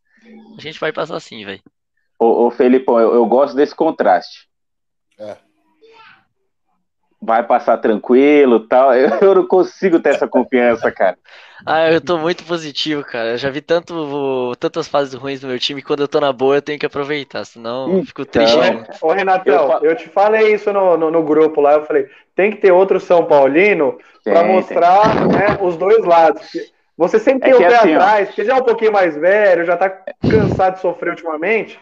a 0.57 0.61
gente 0.61 0.81
vai 0.81 0.91
passar 0.91 1.17
sim, 1.21 1.45
velho. 1.45 1.61
Ô, 2.19 2.47
ô 2.47 2.51
Felipão, 2.51 2.99
eu, 2.99 3.13
eu 3.13 3.25
gosto 3.25 3.55
desse 3.55 3.73
contraste. 3.73 4.49
É. 5.17 5.37
Vai 7.21 7.43
passar 7.45 7.77
tranquilo 7.77 8.67
tal. 8.67 8.93
Eu, 8.93 9.09
eu 9.21 9.35
não 9.35 9.47
consigo 9.47 9.99
ter 9.99 10.09
essa 10.09 10.27
confiança, 10.27 10.91
cara. 10.91 11.17
Ah, 11.65 11.91
eu 11.91 11.99
tô 11.99 12.17
muito 12.17 12.45
positivo, 12.45 13.03
cara. 13.03 13.31
Eu 13.31 13.37
já 13.37 13.49
vi 13.49 13.61
tanto, 13.61 14.55
tantas 14.57 14.87
fases 14.87 15.13
ruins 15.13 15.41
do 15.41 15.47
meu 15.47 15.59
time. 15.59 15.81
Quando 15.81 16.01
eu 16.01 16.07
tô 16.07 16.19
na 16.19 16.31
boa, 16.31 16.55
eu 16.57 16.61
tenho 16.61 16.79
que 16.79 16.85
aproveitar. 16.85 17.43
Senão 17.45 17.97
eu 17.97 18.03
fico 18.03 18.25
triste. 18.25 18.55
Então, 18.55 18.59
né? 18.59 18.87
Ô, 19.01 19.11
Renatão, 19.11 19.79
Eu 19.81 19.91
eu, 19.91 19.95
te 19.95 20.07
falei 20.09 20.53
isso 20.53 20.71
no, 20.71 20.97
no, 20.97 21.11
no 21.11 21.23
grupo 21.23 21.59
lá. 21.61 21.73
Eu 21.73 21.85
falei, 21.85 22.07
tem 22.35 22.51
que 22.51 22.57
ter 22.57 22.71
outro 22.71 22.99
São 22.99 23.25
Paulino 23.25 23.97
para 24.23 24.43
mostrar 24.43 25.27
né, 25.27 25.57
os 25.61 25.77
dois 25.77 26.03
lados. 26.05 26.43
Você 26.97 27.19
sempre 27.19 27.43
É 27.49 27.49
tem 27.49 27.53
o 27.53 27.65
pé 27.65 27.75
assim, 27.75 27.95
ó. 27.95 28.01
atrás, 28.01 28.27
porque 28.29 28.43
já 28.45 28.53
é 28.53 28.55
um 28.59 28.63
pouquinho 28.63 28.91
mais 28.91 29.15
velho, 29.15 29.65
já 29.65 29.77
tá 29.77 29.89
cansado 30.27 30.75
de 30.75 30.81
sofrer 30.81 31.11
ultimamente. 31.11 31.79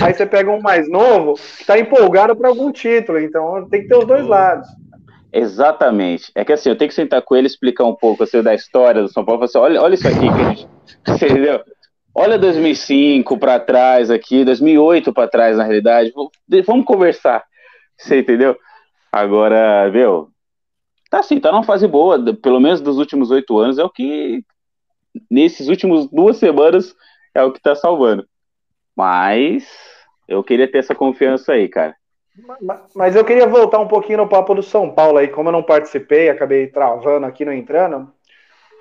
Aí 0.00 0.12
você 0.12 0.26
pega 0.26 0.50
um 0.50 0.60
mais 0.60 0.88
novo, 0.88 1.34
que 1.58 1.64
tá 1.64 1.78
empolgado 1.78 2.34
para 2.36 2.48
algum 2.48 2.72
título. 2.72 3.18
Então 3.18 3.68
tem 3.68 3.82
que 3.82 3.88
ter 3.88 3.96
os 3.96 4.06
dois 4.06 4.26
lados. 4.26 4.68
Exatamente. 5.32 6.32
É 6.34 6.44
que 6.44 6.52
assim, 6.52 6.68
eu 6.68 6.76
tenho 6.76 6.88
que 6.88 6.94
sentar 6.94 7.22
com 7.22 7.36
ele 7.36 7.46
e 7.46 7.50
explicar 7.50 7.84
um 7.84 7.94
pouco 7.94 8.24
assim, 8.24 8.42
da 8.42 8.54
história 8.54 9.02
do 9.02 9.08
São 9.08 9.24
Paulo. 9.24 9.44
Assim, 9.44 9.58
olha, 9.58 9.80
olha 9.80 9.94
isso 9.94 10.08
aqui 10.08 10.20
que 10.20 10.26
a 10.26 10.48
gente. 10.48 10.68
Entendeu? 11.24 11.60
Olha 12.12 12.36
2005 12.36 13.38
para 13.38 13.60
trás 13.60 14.10
aqui, 14.10 14.44
2008 14.44 15.12
para 15.12 15.28
trás 15.28 15.56
na 15.56 15.64
realidade. 15.64 16.12
Vamos 16.66 16.84
conversar. 16.84 17.44
Você 17.96 18.20
entendeu? 18.20 18.56
Agora, 19.12 19.88
meu, 19.92 20.30
tá 21.08 21.20
assim, 21.20 21.38
tá 21.38 21.52
numa 21.52 21.62
fase 21.62 21.86
boa, 21.86 22.34
pelo 22.36 22.60
menos 22.60 22.80
dos 22.80 22.98
últimos 22.98 23.30
oito 23.30 23.58
anos, 23.58 23.78
é 23.78 23.84
o 23.84 23.90
que 23.90 24.42
nesses 25.30 25.68
últimos 25.68 26.08
duas 26.10 26.36
semanas 26.36 26.94
é 27.34 27.42
o 27.42 27.52
que 27.52 27.60
tá 27.60 27.74
salvando. 27.74 28.26
Mas 28.96 29.68
eu 30.28 30.42
queria 30.44 30.70
ter 30.70 30.78
essa 30.78 30.94
confiança 30.94 31.52
aí, 31.52 31.68
cara. 31.68 31.96
Ma- 32.62 32.86
Mas 32.94 33.16
eu 33.16 33.24
queria 33.24 33.46
voltar 33.46 33.78
um 33.80 33.88
pouquinho 33.88 34.18
no 34.18 34.28
papo 34.28 34.54
do 34.54 34.62
São 34.62 34.90
Paulo 34.94 35.18
aí, 35.18 35.28
como 35.28 35.48
eu 35.48 35.52
não 35.52 35.62
participei, 35.62 36.28
acabei 36.28 36.68
travando 36.68 37.26
aqui, 37.26 37.44
não 37.44 37.52
entrando. 37.52 38.12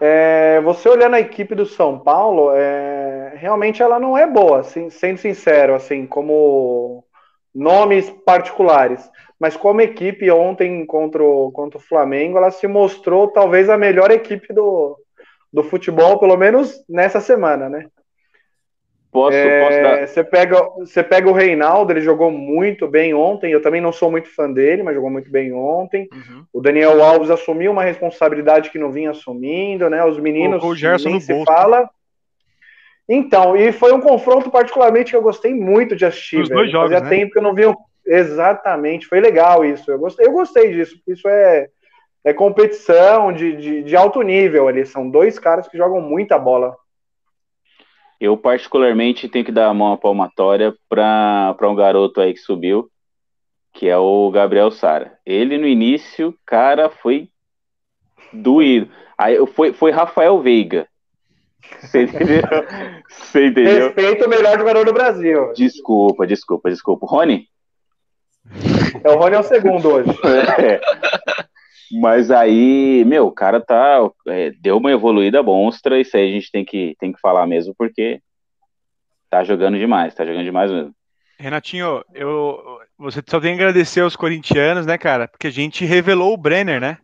É, 0.02 0.62
você 0.62 0.89
olhando 0.89 1.15
a 1.15 1.19
equipe 1.19 1.56
do 1.56 1.65
São 1.65 2.00
Paulo, 2.00 2.52
é, 2.56 3.34
realmente 3.38 3.82
ela 3.84 4.00
não 4.00 4.17
é 4.17 4.28
boa, 4.28 4.60
assim, 4.62 4.89
sendo 4.89 5.17
sincero, 5.19 5.76
assim, 5.76 6.08
como 6.08 7.06
nomes 7.54 8.10
particulares. 8.26 9.10
Mas 9.39 9.58
como 9.58 9.82
equipe 9.82 10.30
ontem 10.32 10.86
contra 10.86 11.24
o, 11.24 11.52
contra 11.52 11.78
o 11.80 11.82
Flamengo, 11.82 12.38
ela 12.38 12.52
se 12.52 12.67
mostrou 12.67 13.28
talvez 13.30 13.69
a 13.69 13.78
melhor 13.78 14.12
equipe 14.12 14.54
do, 14.54 14.98
do 15.54 15.63
futebol, 15.63 16.19
pelo 16.19 16.38
menos 16.38 16.84
nessa 16.89 17.22
semana, 17.22 17.69
né? 17.69 17.88
Posso, 19.12 19.36
posso 19.36 19.74
É, 19.74 19.82
dar. 19.82 20.08
você, 20.08 20.24
pega, 20.24 20.62
você 20.78 21.04
pega 21.04 21.28
o 21.30 21.34
Reinaldo, 21.34 21.91
ele 21.91 22.02
jogou 22.02 22.30
muito 22.30 22.88
bem 22.88 23.13
ontem. 23.13 23.52
Eu 23.52 23.62
também 23.62 23.82
não 23.82 23.91
sou 23.91 24.12
muito 24.12 24.30
fã 24.34 24.52
dele, 24.52 24.84
mas 24.84 24.93
jogou 24.93 25.10
muito 25.10 25.32
bem 25.32 25.52
ontem. 25.52 26.08
Uhum. 26.13 26.45
O 26.54 26.62
Daniel 26.62 27.04
Alves 27.04 27.32
assumiu 27.32 27.72
uma 27.72 27.84
responsabilidade 27.84 28.69
que 28.69 28.78
não 28.78 28.91
vinha 28.91 29.10
assumindo, 29.12 29.89
né? 29.89 30.06
Os 30.06 30.19
meninos 30.19 30.63
o 30.63 30.76
Gerson 30.76 31.10
nem 31.10 31.15
no 31.15 31.22
se 31.22 31.34
bolso. 31.34 31.45
fala. 31.52 31.89
Então, 33.08 33.58
e 33.58 33.72
foi 33.72 33.91
um 33.93 34.00
confronto 34.00 34.52
particularmente 34.52 35.10
que 35.10 35.17
eu 35.17 35.22
gostei 35.24 35.56
muito 35.56 35.95
de 35.95 36.06
assistir. 36.06 36.41
Os 36.41 36.50
dois 36.50 36.72
jogos, 36.72 36.91
Fazia 36.91 37.04
né? 37.04 37.10
tempo 37.10 37.32
que 37.32 37.39
eu 37.39 37.43
não 37.43 37.56
vi 37.56 37.65
um... 37.65 37.74
exatamente. 38.06 39.08
Foi 39.08 39.19
legal 39.19 39.65
isso. 39.65 39.89
Eu 39.91 39.98
gostei, 39.98 40.28
eu 40.28 40.32
gostei 40.32 40.72
disso. 40.72 40.95
porque 40.98 41.13
Isso 41.13 41.28
é, 41.28 41.67
é 42.24 42.32
competição 42.32 43.34
de, 43.34 43.56
de, 43.56 43.84
de 43.84 43.95
alto 43.95 44.22
nível 44.22 44.67
ali. 44.67 44.86
São 44.86 45.10
dois 45.10 45.39
caras 45.39 45.67
que 45.67 45.76
jogam 45.78 46.00
muita 46.00 46.38
bola. 46.38 46.76
Eu, 48.19 48.36
particularmente, 48.36 49.29
tenho 49.29 49.45
que 49.45 49.51
dar 49.51 49.67
a 49.67 49.73
mão 49.73 49.93
à 49.93 49.97
palmatória 49.97 50.73
para 50.89 51.55
um 51.63 51.75
garoto 51.75 52.19
aí 52.19 52.34
que 52.34 52.39
subiu, 52.39 52.89
que 53.73 53.88
é 53.88 53.97
o 53.97 54.29
Gabriel 54.29 54.71
Sara. 54.71 55.17
Ele, 55.25 55.58
no 55.58 55.65
início, 55.65 56.38
cara, 56.45 56.89
foi 56.89 57.29
doído. 58.34 58.89
Aí 59.17 59.38
foi, 59.47 59.71
foi 59.71 59.91
Rafael 59.91 60.41
Veiga. 60.41 60.88
Você 61.79 62.03
entendeu? 62.03 62.41
Você 63.10 63.47
entendeu? 63.47 63.88
Respeito 63.88 64.25
o 64.25 64.29
melhor 64.29 64.58
jogador 64.58 64.86
do 64.86 64.93
Brasil. 64.93 65.53
Desculpa, 65.53 66.27
desculpa, 66.27 66.69
desculpa. 66.69 67.05
Rony? 67.08 67.47
É 69.03 69.10
o 69.10 69.17
Rony 69.17 69.36
é 69.36 69.39
o 69.39 69.43
segundo 69.43 69.89
hoje. 69.89 70.10
É. 70.60 70.82
Mas 71.91 72.30
aí, 72.30 73.04
meu, 73.06 73.28
o 73.28 73.32
cara 73.32 73.60
tá. 73.60 74.10
é, 74.28 74.52
deu 74.60 74.78
uma 74.78 74.91
evoluída 74.91 75.41
monstra. 75.41 75.99
Isso 75.99 76.15
aí 76.15 76.30
a 76.30 76.32
gente 76.32 76.52
tem 76.52 76.63
que, 76.63 76.95
tem 76.99 77.12
que 77.12 77.19
falar 77.19 77.47
mesmo, 77.47 77.73
porque 77.78 78.21
tá 79.30 79.43
jogando 79.43 79.78
demais, 79.78 80.13
tá 80.13 80.25
jogando 80.25 80.43
demais 80.43 80.71
mesmo. 80.71 80.93
Renatinho, 81.39 82.04
eu, 82.13 82.80
você 82.97 83.23
só 83.25 83.39
tem 83.39 83.56
que 83.56 83.62
agradecer 83.62 84.02
aos 84.02 84.15
corintianos, 84.15 84.86
né, 84.86 84.97
cara? 84.97 85.28
Porque 85.28 85.47
a 85.47 85.52
gente 85.52 85.86
revelou 85.86 86.34
o 86.34 86.38
Brenner, 86.38 86.82
né? 86.82 86.97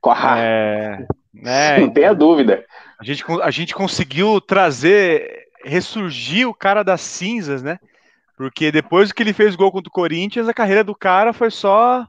Corra! 0.00 0.38
É, 0.38 1.06
né? 1.34 1.78
Não 1.80 1.90
tenha 1.90 2.14
dúvida. 2.14 2.64
A 2.98 3.04
gente, 3.04 3.24
a 3.42 3.50
gente 3.50 3.74
conseguiu 3.74 4.40
trazer, 4.40 5.48
ressurgir 5.64 6.48
o 6.48 6.54
cara 6.54 6.82
das 6.82 7.00
cinzas, 7.00 7.62
né? 7.62 7.78
Porque 8.36 8.70
depois 8.70 9.12
que 9.12 9.22
ele 9.22 9.32
fez 9.32 9.56
gol 9.56 9.72
contra 9.72 9.88
o 9.88 9.92
Corinthians, 9.92 10.48
a 10.48 10.54
carreira 10.54 10.84
do 10.84 10.94
cara 10.94 11.32
foi 11.32 11.50
só. 11.50 12.06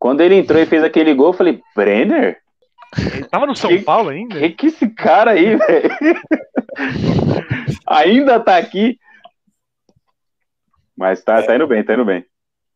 Quando 0.00 0.22
ele 0.22 0.34
entrou 0.34 0.60
e 0.60 0.66
fez 0.66 0.82
aquele 0.82 1.14
gol, 1.14 1.28
eu 1.28 1.32
falei, 1.34 1.62
Brenner? 1.76 2.40
Ele 2.98 3.24
tava 3.28 3.46
no 3.46 3.54
São 3.54 3.70
Que- 3.70 3.82
Paulo 3.82 4.08
ainda? 4.08 4.40
Que 4.40 4.50
que 4.50 4.66
esse 4.68 4.88
cara 4.88 5.32
aí, 5.32 5.54
velho? 5.56 5.90
Ainda 7.86 8.40
tá 8.40 8.56
aqui. 8.56 8.98
Mas 10.96 11.22
tá, 11.22 11.42
tá 11.42 11.54
indo 11.54 11.66
bem, 11.66 11.84
tá 11.84 11.94
indo 11.94 12.04
bem. 12.04 12.24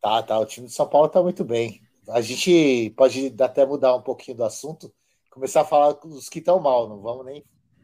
Tá, 0.01 0.21
tá. 0.23 0.39
O 0.39 0.45
time 0.45 0.67
de 0.67 0.73
São 0.73 0.87
Paulo 0.87 1.09
tá 1.09 1.21
muito 1.21 1.43
bem. 1.43 1.81
A 2.09 2.21
gente 2.21 2.93
pode 2.95 3.33
até 3.41 3.65
mudar 3.65 3.95
um 3.95 4.01
pouquinho 4.01 4.37
do 4.37 4.43
assunto, 4.45 4.91
começar 5.31 5.61
a 5.61 5.65
falar 5.65 5.93
dos 5.93 6.29
que 6.29 6.39
estão 6.39 6.59
mal. 6.59 6.87
Não 6.87 7.01
vamos 7.01 7.25
nem. 7.25 7.43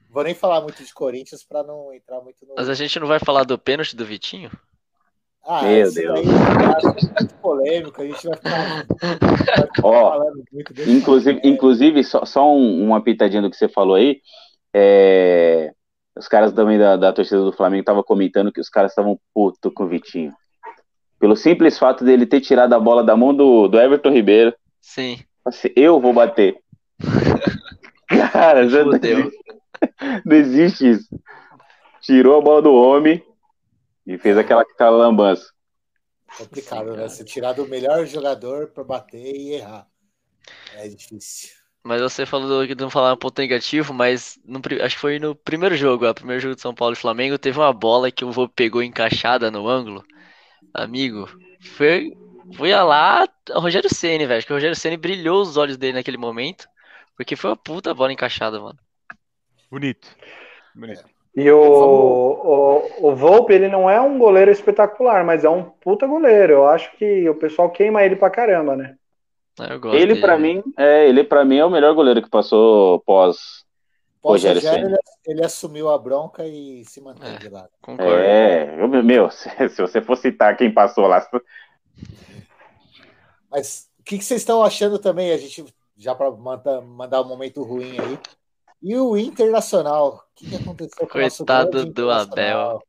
Vou 0.10 0.24
nem 0.24 0.34
falar 0.36 0.62
muito 0.62 0.84
de 0.84 0.94
Corinthians 0.94 1.44
para 1.44 1.64
não 1.64 1.92
entrar 1.94 2.22
muito 2.22 2.46
no. 2.46 2.54
Mas 2.56 2.70
a 2.70 2.74
gente 2.74 3.00
não 3.00 3.08
vai 3.08 3.18
falar 3.20 3.44
do 3.44 3.58
pênalti 3.58 3.96
do 3.96 4.06
Vitinho? 4.06 4.52
Ah, 5.48 5.64
Meu 5.64 5.72
esse 5.88 6.02
Deus. 6.02 6.22
daí 6.22 6.26
é 7.20 7.24
polêmico. 7.42 8.02
A 8.02 8.06
gente 8.06 8.28
vai 8.28 8.36
ficar, 8.38 8.86
vai 9.20 9.38
ficar 9.38 9.70
Ó, 9.84 10.10
falando 10.12 10.44
muito 10.54 10.74
desse. 10.74 10.92
Inclusive, 10.92 11.40
É, 11.44 11.48
inclusive 11.48 12.04
só, 12.04 12.26
só 12.26 12.54
um- 12.56 12.84
uma 12.86 13.02
pitadinha 13.02 13.42
do 13.42 13.50
que 13.50 13.58
você 13.58 13.68
falou 13.68 13.96
aí. 13.96 14.22
é, 14.74 15.72
Os 16.16 16.28
caras 16.28 16.52
também 16.54 16.78
da, 16.78 16.96
da 16.98 17.12
torcida 17.14 17.42
do 17.42 17.52
Flamengo 17.54 17.80
estavam 17.82 18.04
comentando 18.04 18.52
que 18.52 18.60
os 18.60 18.70
caras 18.70 18.92
estavam 18.92 19.18
puto 19.34 19.72
com 19.72 19.86
o 19.86 19.88
Vitinho. 19.88 20.34
Pelo 21.20 21.36
simples 21.36 21.80
fato 21.80 22.04
dele 22.04 22.26
ter 22.26 22.42
tirado 22.42 22.74
a 22.74 22.80
bola 22.80 23.04
da 23.04 23.16
mão 23.16 23.34
do, 23.34 23.68
do 23.68 23.80
Everton 23.80 24.10
Ribeiro. 24.12 24.54
Sim. 24.82 25.20
Assim, 25.46 25.70
eu 25.76 26.00
vou 26.00 26.14
bater. 26.14 26.58
Cara, 28.32 28.68
já 28.68 28.84
não 28.84 28.92
não 30.26 30.36
existe 30.36 30.90
isso. 30.90 31.08
Tirou 32.02 32.38
a 32.38 32.42
bola 32.42 32.62
do 32.62 32.74
homem 32.74 33.24
e 34.06 34.18
fez 34.18 34.38
aquela, 34.38 34.62
aquela 34.64 34.92
lambança. 34.98 35.52
complicado, 36.34 36.94
Sim, 36.94 36.98
né? 36.98 37.08
Você 37.08 37.24
tirar 37.24 37.54
do 37.54 37.66
melhor 37.68 38.06
jogador 38.06 38.68
para 38.72 38.84
bater 38.84 39.36
e 39.36 39.54
errar. 39.54 39.90
É 40.74 40.88
difícil. 40.90 41.52
Mas 41.84 42.00
você 42.02 42.26
falou 42.28 42.66
que 42.68 42.76
não 42.76 42.90
falar 42.92 43.14
um 43.14 43.18
ponto 43.18 43.40
negativo, 43.42 43.94
mas 43.94 44.40
no 44.46 44.62
pri- 44.62 44.82
acho 44.82 44.96
que 44.96 45.02
foi 45.02 45.18
no 45.20 45.36
primeiro 45.36 45.76
jogo, 45.76 46.08
o 46.08 46.14
primeiro 46.14 46.40
jogo 46.42 46.56
de 46.56 46.62
São 46.62 46.76
Paulo 46.76 46.94
e 46.94 46.98
Flamengo, 46.98 47.40
teve 47.40 47.58
uma 47.60 47.74
bola 47.74 48.12
que 48.12 48.24
o 48.24 48.32
vô 48.32 48.48
pegou 48.48 48.84
encaixada 48.84 49.50
no 49.50 49.68
ângulo. 49.68 50.06
Amigo, 50.74 51.30
foi, 51.62 52.18
foi 52.56 52.74
lá 52.76 53.28
o 53.52 53.60
Rogério 53.62 53.94
Ceni, 53.94 54.26
velho. 54.28 54.40
Acho 54.40 54.48
que 54.48 54.54
o 54.54 54.58
Rogério 54.58 54.76
Ceni 54.78 54.98
brilhou 54.98 55.42
os 55.42 55.58
olhos 55.58 55.78
dele 55.78 55.94
naquele 55.96 56.18
momento, 56.18 56.68
porque 57.18 57.36
foi 57.36 57.52
uma 57.52 57.58
puta 57.58 57.94
bola 57.94 58.14
encaixada, 58.14 58.60
mano. 58.62 58.80
Bonito. 59.72 60.08
Bonito. 60.76 61.10
E 61.36 61.50
o, 61.50 61.58
o, 61.62 63.10
o 63.10 63.16
Volpe, 63.16 63.54
ele 63.54 63.70
não 63.70 63.90
é 63.90 64.00
um 64.02 64.18
goleiro 64.18 64.52
espetacular, 64.52 65.26
mas 65.26 65.46
é 65.46 65.50
um 65.50 65.64
puta 65.64 66.06
goleiro. 66.06 66.54
Eu 66.54 66.68
acho 66.68 66.92
que 66.98 67.30
o 67.30 67.36
pessoal 67.36 67.70
queima 67.70 68.04
ele 68.04 68.16
pra 68.16 68.30
caramba, 68.30 68.76
né? 68.76 68.96
ele 69.94 70.20
para 70.20 70.38
mim, 70.38 70.64
é, 70.78 71.08
ele 71.08 71.24
para 71.24 71.46
mim 71.46 71.58
é 71.58 71.66
o 71.66 71.70
melhor 71.70 71.94
goleiro 71.94 72.22
que 72.22 72.30
passou 72.30 73.00
pós 73.02 73.64
Rogério 74.24 74.62
ele, 74.68 74.96
ele, 75.26 75.44
assumiu 75.44 75.90
a 75.90 75.98
bronca 75.98 76.46
e 76.46 76.86
se 76.86 77.02
manteve 77.02 77.48
é, 77.48 77.50
lá. 77.50 77.68
Concordo. 77.82 78.14
É, 78.14 78.88
meu, 79.02 79.30
se, 79.32 79.50
se, 79.70 79.82
você 79.82 80.00
for 80.00 80.16
citar 80.16 80.56
quem 80.56 80.72
passou 80.72 81.08
lá. 81.08 81.28
Mas 83.50 83.90
o 84.00 84.04
que, 84.04 84.20
que 84.20 84.24
vocês 84.24 84.42
estão 84.42 84.64
achando 84.64 85.00
também? 85.00 85.32
A 85.32 85.38
gente 85.38 85.66
já 85.98 86.14
para 86.14 86.30
mandar, 86.30 86.82
mandar 86.82 87.22
um 87.22 87.28
momento 87.28 87.64
ruim 87.64 87.98
aí. 88.00 88.20
E 88.82 88.96
o 88.96 89.16
Internacional? 89.16 90.26
O 90.32 90.36
que, 90.36 90.50
que 90.50 90.56
aconteceu 90.56 91.08
com 91.08 91.08
Coitado 91.08 91.82
o 91.82 91.86
do 91.86 92.10
Abel. 92.10 92.82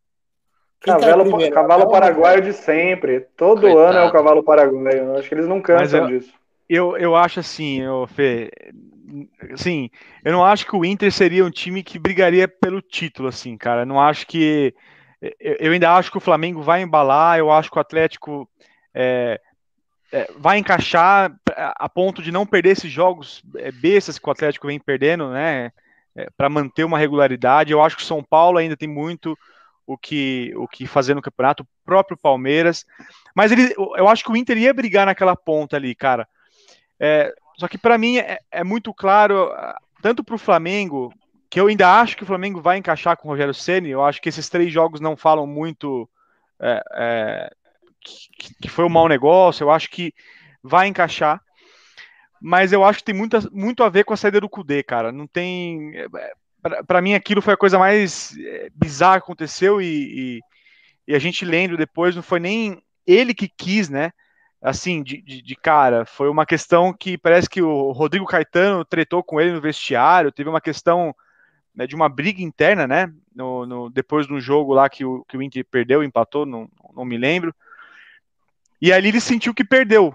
Cavalo, 0.81 1.24
primeiro, 1.24 1.55
cavalo 1.55 1.90
paraguaio 1.90 2.42
de 2.42 2.52
sempre. 2.52 3.20
Todo 3.37 3.61
Coitado. 3.61 3.78
ano 3.78 3.98
é 3.98 4.05
o 4.05 4.12
cavalo 4.12 4.42
paraguaio. 4.42 5.16
Acho 5.16 5.28
que 5.28 5.35
eles 5.35 5.46
não 5.46 5.61
cansam 5.61 6.00
eu, 6.00 6.07
disso. 6.07 6.33
Eu, 6.68 6.96
eu 6.96 7.14
acho 7.14 7.40
assim, 7.40 7.83
eu, 7.83 8.07
Fê, 8.09 8.50
assim, 9.52 9.90
eu 10.24 10.33
não 10.33 10.44
acho 10.44 10.66
que 10.66 10.74
o 10.74 10.85
Inter 10.85 11.12
seria 11.12 11.44
um 11.44 11.50
time 11.50 11.83
que 11.83 11.98
brigaria 11.98 12.48
pelo 12.48 12.81
título, 12.81 13.28
assim, 13.28 13.57
cara. 13.57 13.83
Eu 13.83 13.87
não 13.87 14.00
acho 14.00 14.26
que. 14.26 14.74
Eu 15.38 15.70
ainda 15.70 15.94
acho 15.94 16.11
que 16.11 16.16
o 16.16 16.20
Flamengo 16.20 16.62
vai 16.62 16.83
embalar, 16.83 17.38
eu 17.38 17.48
acho 17.52 17.70
que 17.70 17.78
o 17.78 17.81
Atlético 17.81 18.48
é, 18.92 19.40
é, 20.11 20.28
vai 20.37 20.59
encaixar 20.59 21.33
a 21.57 21.88
ponto 21.88 22.20
de 22.20 22.33
não 22.33 22.44
perder 22.44 22.70
esses 22.70 22.90
jogos 22.90 23.40
é, 23.57 23.70
bestas 23.70 24.18
que 24.18 24.28
o 24.28 24.33
Atlético 24.33 24.66
vem 24.66 24.81
perdendo, 24.81 25.31
né? 25.31 25.70
É, 26.14 26.29
para 26.37 26.48
manter 26.48 26.85
uma 26.85 26.98
regularidade. 26.98 27.72
Eu 27.72 27.83
acho 27.83 27.96
que 27.96 28.03
o 28.03 28.07
São 28.07 28.22
Paulo 28.22 28.59
ainda 28.59 28.77
tem 28.77 28.88
muito 28.88 29.37
o 29.87 29.96
que, 29.96 30.53
o 30.57 30.68
que 30.68 30.87
fazer 30.87 31.14
no 31.14 31.22
campeonato, 31.22 31.62
o 31.62 31.66
próprio 31.85 32.16
Palmeiras. 32.16 32.85
Mas 33.35 33.51
ele, 33.51 33.75
eu 33.96 34.09
acho 34.09 34.25
que 34.25 34.31
o 34.31 34.37
Inter 34.37 34.59
ia 34.59 34.75
brigar 34.75 35.07
naquela 35.07 35.35
ponta 35.35 35.77
ali, 35.77 35.94
cara. 35.94 36.29
É, 37.01 37.35
só 37.59 37.66
que 37.68 37.79
para 37.79 37.98
mim 37.98 38.18
é, 38.18 38.38
é, 38.51 38.64
muito 38.64 38.92
claro, 38.94 39.51
tanto 40.01 40.22
para 40.22 40.35
o 40.35 40.38
Flamengo, 40.38 41.12
que 41.51 41.61
eu 41.61 41.66
ainda 41.66 42.01
acho 42.01 42.16
que 42.16 42.22
o 42.22 42.27
Flamengo 42.27 42.61
vai 42.61 42.79
encaixar 42.79 43.16
com 43.16 43.29
o 43.29 43.31
Rogério 43.31 43.53
Ceni. 43.53 43.90
Eu 43.90 44.05
acho 44.05 44.20
que 44.20 44.29
esses 44.29 44.48
três 44.48 44.72
jogos 44.72 45.01
não 45.01 45.16
falam 45.16 45.46
muito 45.46 46.09
é, 46.61 46.83
é, 46.94 47.51
que, 48.01 48.55
que, 48.62 48.68
foi 48.68 48.85
um 48.85 48.88
mau 48.88 49.09
negócio. 49.09 49.64
Eu 49.64 49.70
acho 49.70 49.90
que 49.90 50.14
vai 50.62 50.87
encaixar. 50.87 51.42
Mas 52.42 52.72
eu 52.72 52.85
acho 52.85 52.98
que 52.98 53.05
tem 53.05 53.14
muita, 53.14 53.40
muito 53.52 53.85
a 53.85 53.88
ver 53.88 54.05
com 54.05 54.12
a 54.12 54.16
saída 54.16 54.40
do 54.40 54.48
Kudê, 54.48 54.83
cara. 54.83 55.12
Não 55.12 55.26
tem. 55.26 55.92
É, 55.96 56.83
para 56.87 57.00
mim, 57.00 57.14
aquilo 57.14 57.40
foi 57.40 57.55
a 57.55 57.57
coisa 57.57 57.78
mais 57.78 58.37
é, 58.38 58.68
bizarra 58.74 59.20
que 59.20 59.24
aconteceu 59.24 59.81
e, 59.81 59.87
e, 59.87 60.40
e 61.09 61.14
a 61.14 61.18
gente 61.18 61.44
lendo 61.44 61.76
depois, 61.76 62.16
não 62.16 62.22
foi 62.22 62.40
nem 62.40 62.83
ele 63.07 63.33
que 63.33 63.48
quis, 63.48 63.88
né? 63.88 64.12
assim, 64.62 65.02
de, 65.02 65.20
de, 65.20 65.42
de, 65.42 65.57
cara, 65.57 66.07
foi 66.07 66.28
uma 66.28 66.46
questão 66.46 66.92
que 66.92 67.18
parece 67.18 67.50
que 67.50 67.61
o 67.61 67.90
Rodrigo 67.90 68.24
Caetano 68.24 68.85
tretou 68.85 69.22
com 69.22 69.40
ele 69.40 69.50
no 69.50 69.61
vestiário, 69.61 70.31
teve 70.31 70.48
uma 70.48 70.61
questão 70.61 71.12
né, 71.74 71.85
de 71.85 71.96
uma 71.96 72.09
briga 72.09 72.40
interna, 72.40 72.87
né, 72.87 73.12
no, 73.35 73.66
no, 73.66 73.90
depois 73.90 74.26
do 74.26 74.40
jogo 74.40 74.72
lá 74.72 74.88
que 74.88 75.05
o, 75.05 75.24
que 75.24 75.37
o 75.37 75.42
Inter 75.42 75.66
perdeu, 75.68 76.05
empatou, 76.05 76.46
não, 76.46 76.70
não 76.94 77.05
me 77.05 77.18
lembro, 77.18 77.52
e 78.81 78.92
ali 78.92 79.09
ele 79.09 79.20
sentiu 79.20 79.52
que 79.52 79.64
perdeu, 79.64 80.14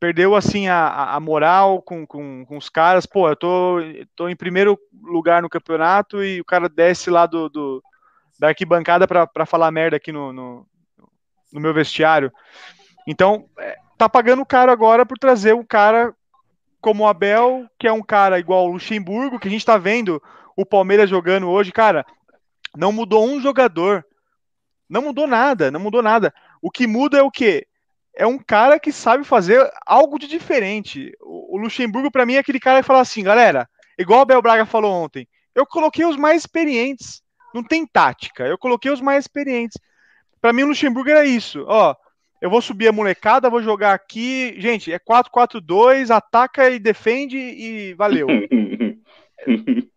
perdeu, 0.00 0.34
assim, 0.34 0.68
a, 0.68 1.14
a 1.14 1.20
moral 1.20 1.82
com, 1.82 2.06
com, 2.06 2.44
com 2.46 2.56
os 2.56 2.68
caras, 2.68 3.06
pô, 3.06 3.28
eu 3.28 3.36
tô, 3.36 3.78
tô 4.14 4.28
em 4.28 4.36
primeiro 4.36 4.78
lugar 5.02 5.42
no 5.42 5.48
campeonato 5.48 6.22
e 6.22 6.40
o 6.40 6.44
cara 6.44 6.68
desce 6.68 7.10
lá 7.10 7.26
do, 7.26 7.48
do 7.48 7.82
da 8.38 8.48
arquibancada 8.48 9.08
para 9.08 9.44
falar 9.44 9.70
merda 9.72 9.96
aqui 9.96 10.12
no, 10.12 10.32
no, 10.32 10.66
no 11.52 11.60
meu 11.60 11.74
vestiário, 11.74 12.32
então, 13.08 13.48
é, 13.58 13.78
tá 13.96 14.06
pagando 14.06 14.44
caro 14.44 14.70
agora 14.70 15.06
por 15.06 15.18
trazer 15.18 15.54
um 15.54 15.64
cara 15.64 16.14
como 16.78 17.04
o 17.04 17.06
Abel, 17.06 17.66
que 17.78 17.88
é 17.88 17.92
um 17.92 18.02
cara 18.02 18.38
igual 18.38 18.66
o 18.66 18.72
Luxemburgo, 18.72 19.38
que 19.38 19.48
a 19.48 19.50
gente 19.50 19.64
tá 19.64 19.78
vendo 19.78 20.22
o 20.54 20.66
Palmeiras 20.66 21.08
jogando 21.08 21.48
hoje, 21.48 21.72
cara, 21.72 22.04
não 22.76 22.92
mudou 22.92 23.26
um 23.26 23.40
jogador. 23.40 24.04
Não 24.86 25.00
mudou 25.00 25.26
nada, 25.26 25.70
não 25.70 25.80
mudou 25.80 26.02
nada. 26.02 26.34
O 26.60 26.70
que 26.70 26.86
muda 26.86 27.18
é 27.18 27.22
o 27.22 27.30
quê? 27.30 27.66
É 28.18 28.26
um 28.26 28.36
cara 28.36 28.80
que 28.80 28.90
sabe 28.90 29.22
fazer 29.22 29.64
algo 29.86 30.18
de 30.18 30.26
diferente. 30.26 31.12
O 31.20 31.56
Luxemburgo, 31.56 32.10
para 32.10 32.26
mim, 32.26 32.34
é 32.34 32.38
aquele 32.38 32.58
cara 32.58 32.80
que 32.80 32.86
fala 32.86 33.00
assim, 33.00 33.22
galera, 33.22 33.68
igual 33.96 34.18
o 34.18 34.22
Abel 34.22 34.42
Braga 34.42 34.66
falou 34.66 34.92
ontem, 34.92 35.28
eu 35.54 35.64
coloquei 35.64 36.04
os 36.04 36.16
mais 36.16 36.42
experientes. 36.42 37.22
Não 37.54 37.62
tem 37.62 37.86
tática, 37.86 38.44
eu 38.44 38.58
coloquei 38.58 38.90
os 38.90 39.00
mais 39.00 39.24
experientes. 39.24 39.78
Para 40.40 40.52
mim, 40.52 40.64
o 40.64 40.66
Luxemburgo 40.66 41.08
era 41.08 41.24
isso. 41.24 41.64
Ó, 41.68 41.94
eu 42.42 42.50
vou 42.50 42.60
subir 42.60 42.88
a 42.88 42.92
molecada, 42.92 43.48
vou 43.48 43.62
jogar 43.62 43.94
aqui. 43.94 44.52
Gente, 44.58 44.92
é 44.92 44.98
4-4-2, 44.98 46.10
ataca 46.10 46.68
e 46.70 46.80
defende 46.80 47.38
e 47.38 47.94
valeu. 47.94 48.26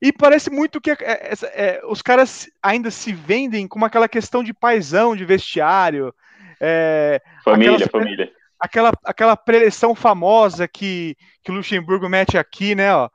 e 0.00 0.12
parece 0.12 0.50
muito 0.50 0.80
que 0.80 0.92
é, 0.92 0.96
é, 1.00 1.34
é, 1.42 1.80
os 1.84 2.00
caras 2.00 2.48
ainda 2.62 2.92
se 2.92 3.12
vendem 3.12 3.66
como 3.66 3.84
aquela 3.84 4.08
questão 4.08 4.44
de 4.44 4.54
paisão, 4.54 5.16
de 5.16 5.24
vestiário. 5.24 6.14
É, 6.60 7.20
família, 7.44 7.74
aquelas, 7.74 7.90
família. 7.90 8.32
Aquela, 8.58 8.92
aquela 9.04 9.36
preleção 9.36 9.94
famosa 9.94 10.66
que, 10.66 11.16
que 11.42 11.50
o 11.50 11.54
Luxemburgo 11.54 12.08
mete 12.08 12.38
aqui, 12.38 12.74
né, 12.74 12.94
ó, 12.94 13.10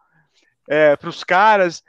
é, 0.70 0.96
para 0.96 1.10
os 1.10 1.24
caras 1.24 1.84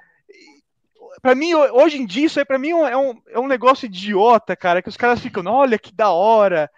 para 1.23 1.37
mim, 1.37 1.55
hoje 1.55 1.99
em 1.99 2.05
dia, 2.05 2.27
isso 2.27 2.41
aí 2.41 2.45
para 2.45 2.59
mim 2.59 2.71
é 2.71 2.97
um, 2.97 3.23
é 3.29 3.39
um 3.39 3.47
negócio 3.47 3.87
idiota, 3.87 4.57
cara, 4.57 4.83
que 4.83 4.89
os 4.89 4.97
caras 4.97 5.21
ficam, 5.21 5.45
olha 5.47 5.79
que 5.79 5.95
da 5.95 6.11
hora, 6.11 6.69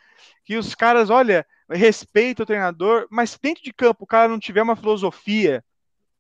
que 0.45 0.59
os 0.59 0.75
caras, 0.75 1.09
olha, 1.09 1.47
respeita 1.71 2.43
o 2.43 2.47
treinador, 2.47 3.07
mas 3.11 3.31
se 3.31 3.39
dentro 3.41 3.65
de 3.65 3.73
campo 3.73 4.05
o 4.05 4.07
cara 4.07 4.29
não 4.29 4.39
tiver 4.39 4.61
uma 4.61 4.77
filosofia, 4.77 5.65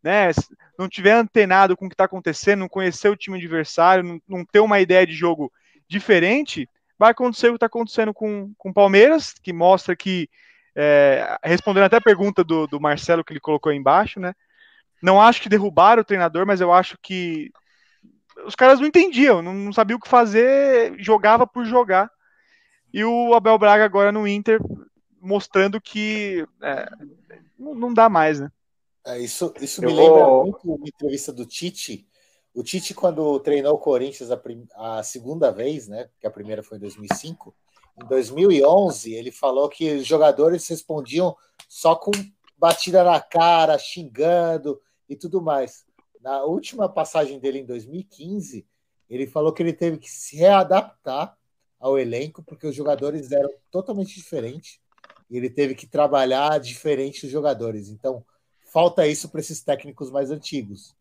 né, 0.02 0.30
não 0.78 0.88
tiver 0.88 1.12
antenado 1.12 1.76
com 1.76 1.84
o 1.84 1.88
que 1.88 1.94
está 1.94 2.04
acontecendo, 2.04 2.60
não 2.60 2.68
conhecer 2.68 3.10
o 3.10 3.16
time 3.16 3.36
adversário, 3.36 4.02
não, 4.02 4.20
não, 4.26 4.44
ter 4.44 4.60
uma 4.60 4.80
ideia 4.80 5.06
de 5.06 5.12
jogo 5.12 5.52
diferente, 5.86 6.68
vai 7.04 7.10
acontecer 7.10 7.48
o 7.48 7.50
que 7.50 7.56
está 7.56 7.66
acontecendo 7.66 8.14
com 8.14 8.54
o 8.64 8.72
Palmeiras, 8.72 9.34
que 9.42 9.52
mostra 9.52 9.94
que, 9.94 10.28
é, 10.74 11.36
respondendo 11.44 11.84
até 11.84 11.96
a 11.96 12.00
pergunta 12.00 12.42
do, 12.42 12.66
do 12.66 12.80
Marcelo 12.80 13.22
que 13.22 13.32
ele 13.32 13.40
colocou 13.40 13.70
aí 13.70 13.76
embaixo, 13.76 14.18
né, 14.18 14.34
não 15.02 15.20
acho 15.20 15.42
que 15.42 15.50
derrubaram 15.50 16.00
o 16.00 16.04
treinador, 16.04 16.46
mas 16.46 16.62
eu 16.62 16.72
acho 16.72 16.96
que 17.02 17.52
os 18.46 18.54
caras 18.54 18.80
não 18.80 18.86
entendiam, 18.86 19.42
não, 19.42 19.52
não 19.52 19.72
sabiam 19.72 19.98
o 19.98 20.00
que 20.00 20.08
fazer, 20.08 20.94
jogava 20.98 21.46
por 21.46 21.66
jogar. 21.66 22.10
E 22.92 23.04
o 23.04 23.34
Abel 23.34 23.58
Braga 23.58 23.84
agora 23.84 24.10
no 24.10 24.26
Inter 24.26 24.60
mostrando 25.20 25.80
que 25.80 26.46
é, 26.62 26.88
não, 27.58 27.74
não, 27.74 27.94
dá 27.94 28.08
mais, 28.08 28.40
né? 28.40 28.50
É, 29.06 29.18
isso 29.18 29.52
isso 29.60 29.82
me 29.82 29.92
lembra 29.92 30.26
muito 30.26 30.58
uma 30.64 30.88
entrevista 30.88 31.32
do 31.32 31.44
Tite. 31.44 32.08
O 32.54 32.62
Tite, 32.62 32.94
quando 32.94 33.40
treinou 33.40 33.74
o 33.74 33.78
Corinthians 33.78 34.30
a, 34.30 34.36
prim, 34.36 34.66
a, 34.74 35.02
segunda 35.02 35.50
vez, 35.50 35.88
né? 35.88 36.08
Que 36.20 36.26
a 36.26 36.30
primeira 36.30 36.62
foi 36.62 36.78
em 36.78 36.80
2005. 36.80 37.54
Em 38.00 38.06
2011, 38.06 39.12
ele 39.12 39.32
falou 39.32 39.68
que 39.68 39.96
os 39.96 40.06
jogadores 40.06 40.66
respondiam 40.68 41.36
só 41.68 41.96
com 41.96 42.12
batida 42.56 43.02
na 43.02 43.20
cara, 43.20 43.76
xingando 43.76 44.80
e 45.08 45.16
tudo 45.16 45.42
mais 45.42 45.84
na 46.24 46.42
última 46.42 46.88
passagem 46.88 47.38
dele 47.38 47.58
em 47.58 47.66
2015, 47.66 48.66
ele 49.10 49.26
falou 49.26 49.52
que 49.52 49.62
ele 49.62 49.74
teve 49.74 49.98
que 49.98 50.10
se 50.10 50.36
readaptar 50.36 51.36
ao 51.78 51.98
elenco, 51.98 52.42
porque 52.42 52.66
os 52.66 52.74
jogadores 52.74 53.30
eram 53.30 53.50
totalmente 53.70 54.14
diferentes 54.14 54.80
e 55.30 55.36
ele 55.36 55.50
teve 55.50 55.74
que 55.74 55.86
trabalhar 55.86 56.58
diferente 56.58 57.26
os 57.26 57.30
jogadores. 57.30 57.90
Então, 57.90 58.24
falta 58.72 59.06
isso 59.06 59.28
para 59.28 59.40
esses 59.40 59.62
técnicos 59.62 60.10
mais 60.10 60.30
antigos. 60.30 60.96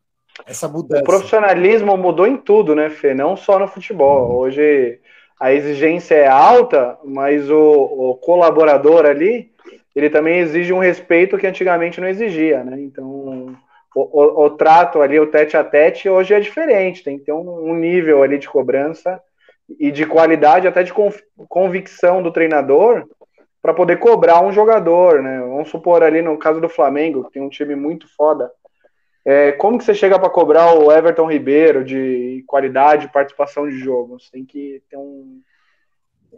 Essa 0.46 0.68
mudança. 0.68 1.02
O 1.02 1.04
profissionalismo 1.04 1.96
mudou 1.96 2.26
em 2.26 2.36
tudo, 2.36 2.74
né, 2.74 2.90
Fê? 2.90 3.14
Não 3.14 3.36
só 3.36 3.58
no 3.58 3.68
futebol. 3.68 4.36
Hoje 4.36 4.98
a 5.38 5.52
exigência 5.52 6.14
é 6.14 6.26
alta, 6.26 6.98
mas 7.04 7.50
o, 7.50 7.60
o 7.60 8.14
colaborador 8.16 9.06
ali, 9.06 9.50
ele 9.94 10.10
também 10.10 10.38
exige 10.38 10.72
um 10.72 10.78
respeito 10.78 11.38
que 11.38 11.46
antigamente 11.46 12.00
não 12.00 12.08
exigia, 12.08 12.64
né? 12.64 12.80
Então, 12.80 13.56
o, 13.94 14.00
o, 14.00 14.44
o, 14.44 14.50
trato 14.50 15.00
ali, 15.00 15.18
o 15.20 15.26
tete 15.26 15.56
a 15.56 15.64
tete, 15.64 16.08
hoje 16.08 16.34
é 16.34 16.40
diferente, 16.40 17.04
tem 17.04 17.18
que 17.18 17.26
ter 17.26 17.32
um, 17.32 17.70
um 17.70 17.74
nível 17.74 18.22
ali 18.22 18.38
de 18.38 18.48
cobrança 18.48 19.20
e 19.78 19.90
de 19.90 20.04
qualidade, 20.04 20.68
até 20.68 20.82
de 20.82 20.92
convicção 21.48 22.22
do 22.22 22.32
treinador, 22.32 23.06
para 23.62 23.72
poder 23.72 23.98
cobrar 23.98 24.42
um 24.42 24.52
jogador, 24.52 25.22
né? 25.22 25.40
Vamos 25.40 25.70
supor 25.70 26.02
ali 26.02 26.20
no 26.20 26.36
caso 26.36 26.60
do 26.60 26.68
Flamengo, 26.68 27.24
que 27.24 27.32
tem 27.32 27.42
um 27.42 27.48
time 27.48 27.74
muito 27.74 28.06
foda. 28.14 28.50
É, 29.24 29.52
como 29.52 29.78
que 29.78 29.84
você 29.84 29.94
chega 29.94 30.18
para 30.18 30.28
cobrar 30.28 30.74
o 30.74 30.92
Everton 30.92 31.30
Ribeiro 31.30 31.82
de 31.82 32.44
qualidade, 32.46 33.10
participação 33.12 33.68
de 33.68 33.78
jogo? 33.78 34.18
Você 34.18 34.30
tem 34.30 34.44
que 34.44 34.82
ter 34.88 34.96
um, 34.96 35.40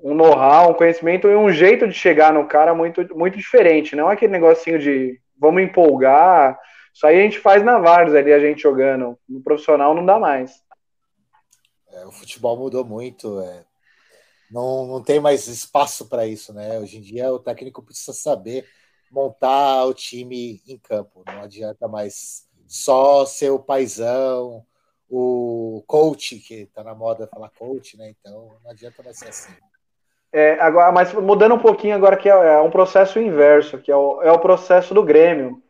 um 0.03 0.15
know-how, 0.15 0.71
um 0.71 0.75
conhecimento 0.75 1.27
e 1.29 1.35
um 1.35 1.51
jeito 1.51 1.89
de 1.89 1.95
chegar 1.95 2.33
no 2.33 2.47
cara 2.47 2.75
muito, 2.75 3.17
muito 3.17 3.37
diferente. 3.37 3.97
Não 3.97 4.11
é 4.11 4.15
aquele 4.15 4.33
negocinho 4.33 4.79
de 4.79 5.21
vamos 5.39 5.63
empolgar, 5.63 6.59
isso 6.97 7.07
aí 7.07 7.19
a 7.19 7.23
gente 7.23 7.39
faz 7.39 7.63
na 7.63 7.79
Várzea 7.79 8.21
ali, 8.21 8.33
a 8.33 8.41
gente 8.41 8.63
jogando. 8.63 9.19
No 9.29 9.43
profissional 9.43 9.95
não 9.95 10.07
dá 10.07 10.19
mais. 10.19 10.63
É, 11.91 12.07
o 12.07 12.11
futebol 12.11 12.57
mudou 12.57 12.87
muito. 12.87 13.39
É. 13.43 13.65
Não, 14.51 14.87
não 14.87 15.03
tem 15.03 15.21
mais 15.21 15.47
espaço 15.47 16.09
para 16.09 16.27
isso, 16.27 16.55
né? 16.55 16.79
Hoje 16.79 16.97
em 16.97 17.03
dia 17.03 17.31
o 17.31 17.39
técnico 17.39 17.83
precisa 17.83 18.15
saber 18.15 18.67
montar 19.11 19.85
o 19.85 19.93
time 19.93 20.63
em 20.67 20.79
campo. 20.79 21.23
Não 21.27 21.43
adianta 21.43 21.87
mais 21.87 22.46
só 22.67 23.25
ser 23.25 23.51
o 23.51 23.59
paizão, 23.59 24.65
o 25.09 25.83
coach, 25.87 26.37
que 26.41 26.63
está 26.63 26.83
na 26.83 26.95
moda 26.95 27.29
falar 27.29 27.51
coach, 27.51 27.97
né? 27.97 28.15
Então 28.19 28.57
não 28.63 28.71
adianta 28.71 29.03
mais 29.03 29.19
ser 29.19 29.29
assim. 29.29 29.53
É, 30.33 30.59
agora, 30.61 30.93
mas 30.93 31.13
mudando 31.15 31.55
um 31.55 31.59
pouquinho 31.59 31.95
agora, 31.95 32.17
que 32.17 32.29
é, 32.29 32.33
é 32.33 32.61
um 32.61 32.71
processo 32.71 33.19
inverso, 33.19 33.79
que 33.79 33.91
é 33.91 33.97
o, 33.97 34.23
é 34.23 34.31
o 34.31 34.39
processo 34.39 34.93
do 34.93 35.03
Grêmio. 35.03 35.63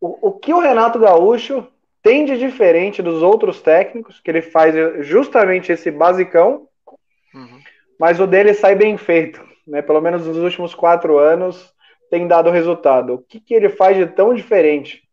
O, 0.00 0.28
o 0.28 0.32
que 0.32 0.52
o 0.52 0.60
Renato 0.60 0.98
Gaúcho 0.98 1.66
tem 2.02 2.24
de 2.24 2.38
diferente 2.38 3.02
dos 3.02 3.22
outros 3.22 3.60
técnicos, 3.60 4.20
que 4.20 4.30
ele 4.30 4.42
faz 4.42 4.74
justamente 5.06 5.72
esse 5.72 5.90
basicão, 5.90 6.68
uhum. 7.34 7.60
mas 7.98 8.20
o 8.20 8.26
dele 8.26 8.54
sai 8.54 8.74
bem 8.74 8.96
feito. 8.96 9.42
Né? 9.66 9.82
Pelo 9.82 10.00
menos 10.00 10.26
nos 10.26 10.36
últimos 10.36 10.74
quatro 10.74 11.18
anos 11.18 11.72
tem 12.10 12.26
dado 12.26 12.50
resultado. 12.50 13.14
O 13.14 13.18
que, 13.18 13.40
que 13.40 13.54
ele 13.54 13.68
faz 13.68 13.96
de 13.96 14.06
tão 14.06 14.34
diferente? 14.34 15.07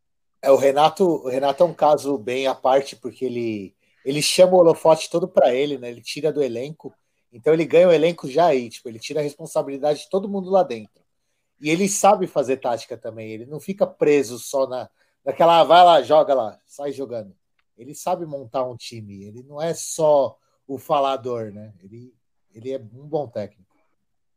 É, 0.46 0.52
o 0.52 0.58
Renato, 0.58 1.04
o 1.04 1.28
Renato 1.28 1.64
é 1.64 1.66
um 1.66 1.74
caso 1.74 2.20
bem 2.20 2.46
à 2.46 2.54
parte, 2.54 2.96
porque 2.96 3.26
ele, 3.26 3.76
ele 4.06 4.22
chama 4.22 4.54
o 4.54 4.60
holofote 4.60 5.10
todo 5.10 5.28
para 5.28 5.52
ele, 5.52 5.80
né? 5.80 5.90
Ele 5.90 6.04
tira 6.04 6.32
do 6.32 6.44
elenco, 6.44 6.94
então 7.34 7.52
ele 7.52 7.66
ganha 7.66 7.88
o 7.88 7.92
elenco 7.92 8.30
já 8.30 8.46
aí, 8.46 8.70
tipo, 8.70 8.88
ele 8.88 9.00
tira 9.00 9.22
a 9.22 9.24
responsabilidade 9.24 10.02
de 10.02 10.10
todo 10.12 10.30
mundo 10.30 10.52
lá 10.52 10.62
dentro. 10.62 11.04
E 11.60 11.68
ele 11.68 11.90
sabe 11.90 12.28
fazer 12.28 12.58
tática 12.58 12.96
também, 12.96 13.32
ele 13.32 13.48
não 13.48 13.60
fica 13.60 13.88
preso 13.88 14.38
só 14.38 14.68
na, 14.68 14.88
naquela, 15.26 15.62
ah, 15.62 15.64
vai 15.64 15.84
lá, 15.84 16.04
joga 16.04 16.36
lá, 16.36 16.60
sai 16.64 16.92
jogando. 16.92 17.36
Ele 17.76 17.96
sabe 17.96 18.24
montar 18.28 18.66
um 18.66 18.78
time, 18.78 19.24
ele 19.24 19.42
não 19.42 19.60
é 19.60 19.74
só 19.74 20.38
o 20.68 20.78
falador, 20.78 21.52
né? 21.52 21.74
Ele, 21.84 22.14
ele 22.54 22.72
é 22.72 22.78
um 22.78 23.08
bom 23.08 23.28
técnico. 23.28 23.76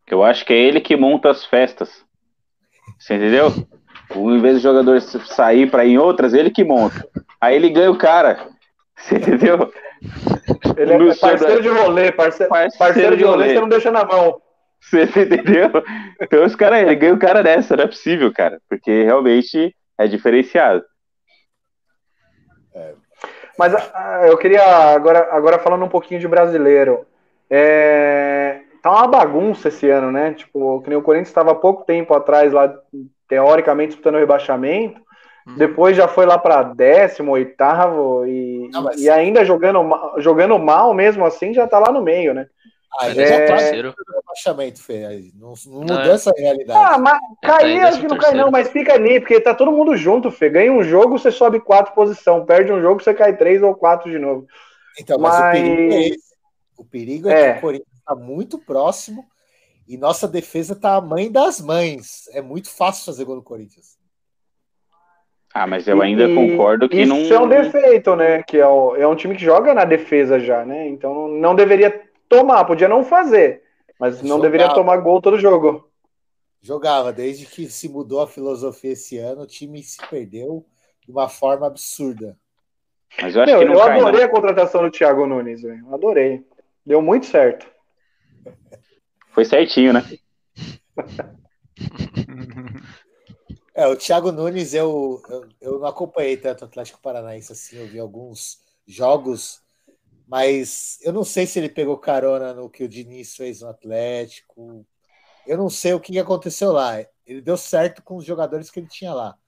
Eu 0.06 0.24
acho 0.24 0.46
que 0.46 0.54
é 0.54 0.56
ele 0.56 0.80
que 0.80 0.96
monta 0.96 1.30
as 1.30 1.44
festas. 1.44 2.02
Você 2.98 3.14
entendeu? 3.14 3.48
Em 4.14 4.40
vez 4.40 4.56
do 4.56 4.62
jogador 4.62 5.00
sair 5.00 5.70
para 5.70 5.84
ir 5.84 5.92
em 5.92 5.98
outras, 5.98 6.32
ele 6.34 6.50
que 6.50 6.64
monta. 6.64 7.06
Aí 7.40 7.54
ele 7.54 7.70
ganha 7.70 7.90
o 7.90 7.98
cara. 7.98 8.48
Você 8.96 9.16
entendeu? 9.16 9.72
Ele 10.76 11.10
é 11.10 11.14
parceiro 11.14 11.62
de 11.62 11.68
rolê, 11.68 12.12
parceiro, 12.12 12.50
parceiro, 12.50 12.78
parceiro 12.78 13.16
de 13.16 13.24
rolê, 13.24 13.48
você 13.48 13.60
não 13.60 13.68
deixa 13.68 13.90
na 13.90 14.04
mão. 14.04 14.40
Você 14.80 15.02
entendeu? 15.22 15.70
Então 16.20 16.44
os 16.44 16.54
caras, 16.54 16.82
ele 16.82 16.94
ganha 16.94 17.14
o 17.14 17.18
cara 17.18 17.42
dessa, 17.42 17.76
não 17.76 17.84
é 17.84 17.86
possível, 17.86 18.32
cara. 18.32 18.60
Porque 18.68 19.04
realmente 19.04 19.74
é 19.96 20.06
diferenciado. 20.06 20.84
É. 22.74 22.94
Mas 23.58 23.74
ah, 23.74 24.22
eu 24.26 24.38
queria, 24.38 24.62
agora, 24.94 25.28
agora 25.32 25.58
falando 25.58 25.84
um 25.84 25.88
pouquinho 25.88 26.20
de 26.20 26.28
brasileiro. 26.28 27.04
É, 27.50 28.60
tá 28.82 28.90
uma 28.90 29.08
bagunça 29.08 29.68
esse 29.68 29.90
ano, 29.90 30.12
né? 30.12 30.32
Tipo, 30.34 30.80
que 30.82 30.88
nem 30.88 30.98
o 30.98 31.02
Corinthians 31.02 31.28
estava 31.28 31.52
há 31.52 31.56
pouco 31.56 31.84
tempo 31.84 32.14
atrás 32.14 32.52
lá 32.52 32.72
teoricamente 33.28 33.90
disputando 33.90 34.16
o 34.16 34.18
rebaixamento. 34.18 35.00
Uhum. 35.46 35.56
Depois 35.56 35.96
já 35.96 36.08
foi 36.08 36.26
lá 36.26 36.38
para 36.38 36.62
décimo, 36.62 37.32
oitavo 37.32 38.26
e, 38.26 38.68
Não, 38.72 38.82
mas... 38.82 39.00
e 39.00 39.08
ainda 39.08 39.44
jogando, 39.44 39.80
jogando 40.18 40.58
mal 40.58 40.92
mesmo 40.92 41.24
assim, 41.24 41.54
já 41.54 41.66
tá 41.66 41.78
lá 41.78 41.92
no 41.92 42.02
meio, 42.02 42.34
né? 42.34 42.46
Ah, 42.98 43.10
ele 43.10 43.22
é... 43.22 43.26
já 43.26 43.46
tá 43.46 43.56
rebaixamento, 43.58 44.82
Fê. 44.82 45.30
Não, 45.34 45.54
não 45.66 45.80
mudou 45.80 46.12
é. 46.12 46.14
essa 46.14 46.32
realidade. 46.36 46.94
Ah, 46.94 46.98
mas 46.98 47.18
cair, 47.42 47.80
acho 47.80 48.00
que 48.00 48.08
não 48.08 48.18
cai 48.18 48.34
não, 48.34 48.50
mas 48.50 48.70
fica 48.70 48.94
ali, 48.94 49.20
porque 49.20 49.40
tá 49.40 49.54
todo 49.54 49.72
mundo 49.72 49.96
junto, 49.96 50.30
Fê. 50.30 50.48
Ganha 50.48 50.72
um 50.72 50.82
jogo, 50.82 51.18
você 51.18 51.30
sobe 51.30 51.60
quatro 51.60 51.94
posição. 51.94 52.44
Perde 52.44 52.72
um 52.72 52.80
jogo, 52.80 53.02
você 53.02 53.12
cai 53.12 53.36
três 53.36 53.62
ou 53.62 53.74
quatro 53.74 54.10
de 54.10 54.18
novo. 54.18 54.46
Então, 54.98 55.18
mas, 55.18 55.38
mas... 55.38 55.56
o 55.56 55.64
perigo 55.64 55.92
é 55.92 56.08
esse. 56.08 56.28
O 56.78 56.84
perigo 56.84 57.28
é, 57.28 57.40
é. 57.40 57.52
que 57.52 57.58
o 57.58 57.60
Corinthians 57.60 58.02
tá 58.06 58.14
muito 58.14 58.58
próximo 58.58 59.24
e 59.88 59.96
nossa 59.96 60.28
defesa 60.28 60.76
tá 60.76 60.96
a 60.96 61.00
mãe 61.00 61.32
das 61.32 61.60
mães. 61.60 62.28
É 62.32 62.42
muito 62.42 62.68
fácil 62.68 63.06
fazer 63.06 63.24
gol 63.24 63.36
no 63.36 63.42
Corinthians. 63.42 63.96
Ah, 65.54 65.66
mas 65.66 65.88
eu 65.88 66.02
ainda 66.02 66.28
e, 66.28 66.34
concordo 66.34 66.88
que 66.88 67.00
isso 67.00 67.08
não. 67.08 67.22
Isso 67.22 67.32
é 67.32 67.40
um 67.40 67.48
defeito, 67.48 68.14
né? 68.14 68.42
Que 68.42 68.58
é, 68.58 68.66
o, 68.66 68.94
é 68.94 69.08
um 69.08 69.16
time 69.16 69.34
que 69.34 69.42
joga 69.42 69.72
na 69.72 69.86
defesa 69.86 70.38
já, 70.38 70.64
né? 70.64 70.86
Então 70.88 71.28
não 71.28 71.54
deveria 71.54 72.02
tomar, 72.28 72.66
podia 72.66 72.86
não 72.86 73.02
fazer, 73.02 73.62
mas 73.98 74.20
não 74.20 74.36
Jogava. 74.36 74.42
deveria 74.42 74.74
tomar 74.74 74.98
gol 74.98 75.22
todo 75.22 75.38
jogo. 75.38 75.88
Jogava, 76.60 77.12
desde 77.12 77.46
que 77.46 77.66
se 77.66 77.88
mudou 77.88 78.20
a 78.20 78.26
filosofia 78.26 78.92
esse 78.92 79.16
ano, 79.16 79.42
o 79.42 79.46
time 79.46 79.82
se 79.82 79.98
perdeu 80.08 80.66
de 81.04 81.10
uma 81.10 81.28
forma 81.28 81.66
absurda. 81.66 82.36
Mas 83.22 83.34
eu 83.34 83.42
acho 83.42 83.50
Meu, 83.50 83.60
que 83.60 83.64
não 83.64 83.74
eu 83.74 83.80
cai, 83.80 83.98
adorei 83.98 84.20
não. 84.20 84.26
a 84.26 84.30
contratação 84.30 84.82
do 84.82 84.90
Thiago 84.90 85.26
Nunes, 85.26 85.62
velho. 85.62 85.94
Adorei. 85.94 86.44
Deu 86.84 87.00
muito 87.00 87.24
certo. 87.26 87.66
Foi 89.38 89.44
certinho, 89.44 89.92
né? 89.92 90.02
É, 93.72 93.86
o 93.86 93.94
Thiago 93.94 94.32
Nunes, 94.32 94.74
eu, 94.74 95.22
eu, 95.28 95.48
eu, 95.60 95.78
não 95.78 95.86
acompanhei 95.86 96.36
tanto 96.36 96.62
o 96.62 96.64
Atlético 96.64 97.00
Paranaense 97.00 97.52
assim, 97.52 97.76
eu 97.76 97.86
vi 97.86 98.00
alguns 98.00 98.58
jogos, 98.84 99.60
mas 100.26 100.98
eu 101.02 101.12
não 101.12 101.22
sei 101.22 101.46
se 101.46 101.60
ele 101.60 101.68
pegou 101.68 101.96
carona 101.96 102.52
no 102.52 102.68
que 102.68 102.82
o 102.82 102.88
Diniz 102.88 103.36
fez 103.36 103.60
no 103.60 103.68
Atlético. 103.68 104.84
Eu 105.46 105.56
não 105.56 105.70
sei 105.70 105.94
o 105.94 106.00
que 106.00 106.18
aconteceu 106.18 106.72
lá. 106.72 107.00
Ele 107.24 107.40
deu 107.40 107.56
certo 107.56 108.02
com 108.02 108.16
os 108.16 108.24
jogadores 108.24 108.72
que 108.72 108.80
ele 108.80 108.88
tinha 108.88 109.14
lá. 109.14 109.38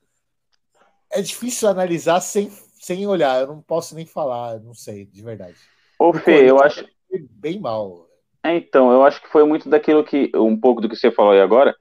É 1.11 1.21
difícil 1.21 1.69
analisar 1.69 2.21
sem, 2.21 2.49
sem 2.81 3.05
olhar, 3.09 3.41
eu 3.41 3.49
não 3.49 3.61
posso 3.61 3.97
nem 3.97 4.07
falar, 4.07 4.61
não 4.61 4.73
sei, 4.73 5.07
de 5.07 5.21
verdade. 5.21 5.59
Ô, 5.99 6.13
Fê, 6.13 6.49
eu 6.49 6.63
acho. 6.63 6.89
Bem 7.33 7.59
mal. 7.59 8.09
É, 8.43 8.57
então, 8.57 8.91
eu 8.91 9.05
acho 9.05 9.21
que 9.21 9.29
foi 9.29 9.45
muito 9.45 9.69
daquilo 9.69 10.05
que, 10.05 10.31
um 10.35 10.59
pouco 10.59 10.81
do 10.81 10.89
que 10.89 10.97
você 10.97 11.11
falou 11.11 11.33
aí 11.33 11.41
agora, 11.41 11.75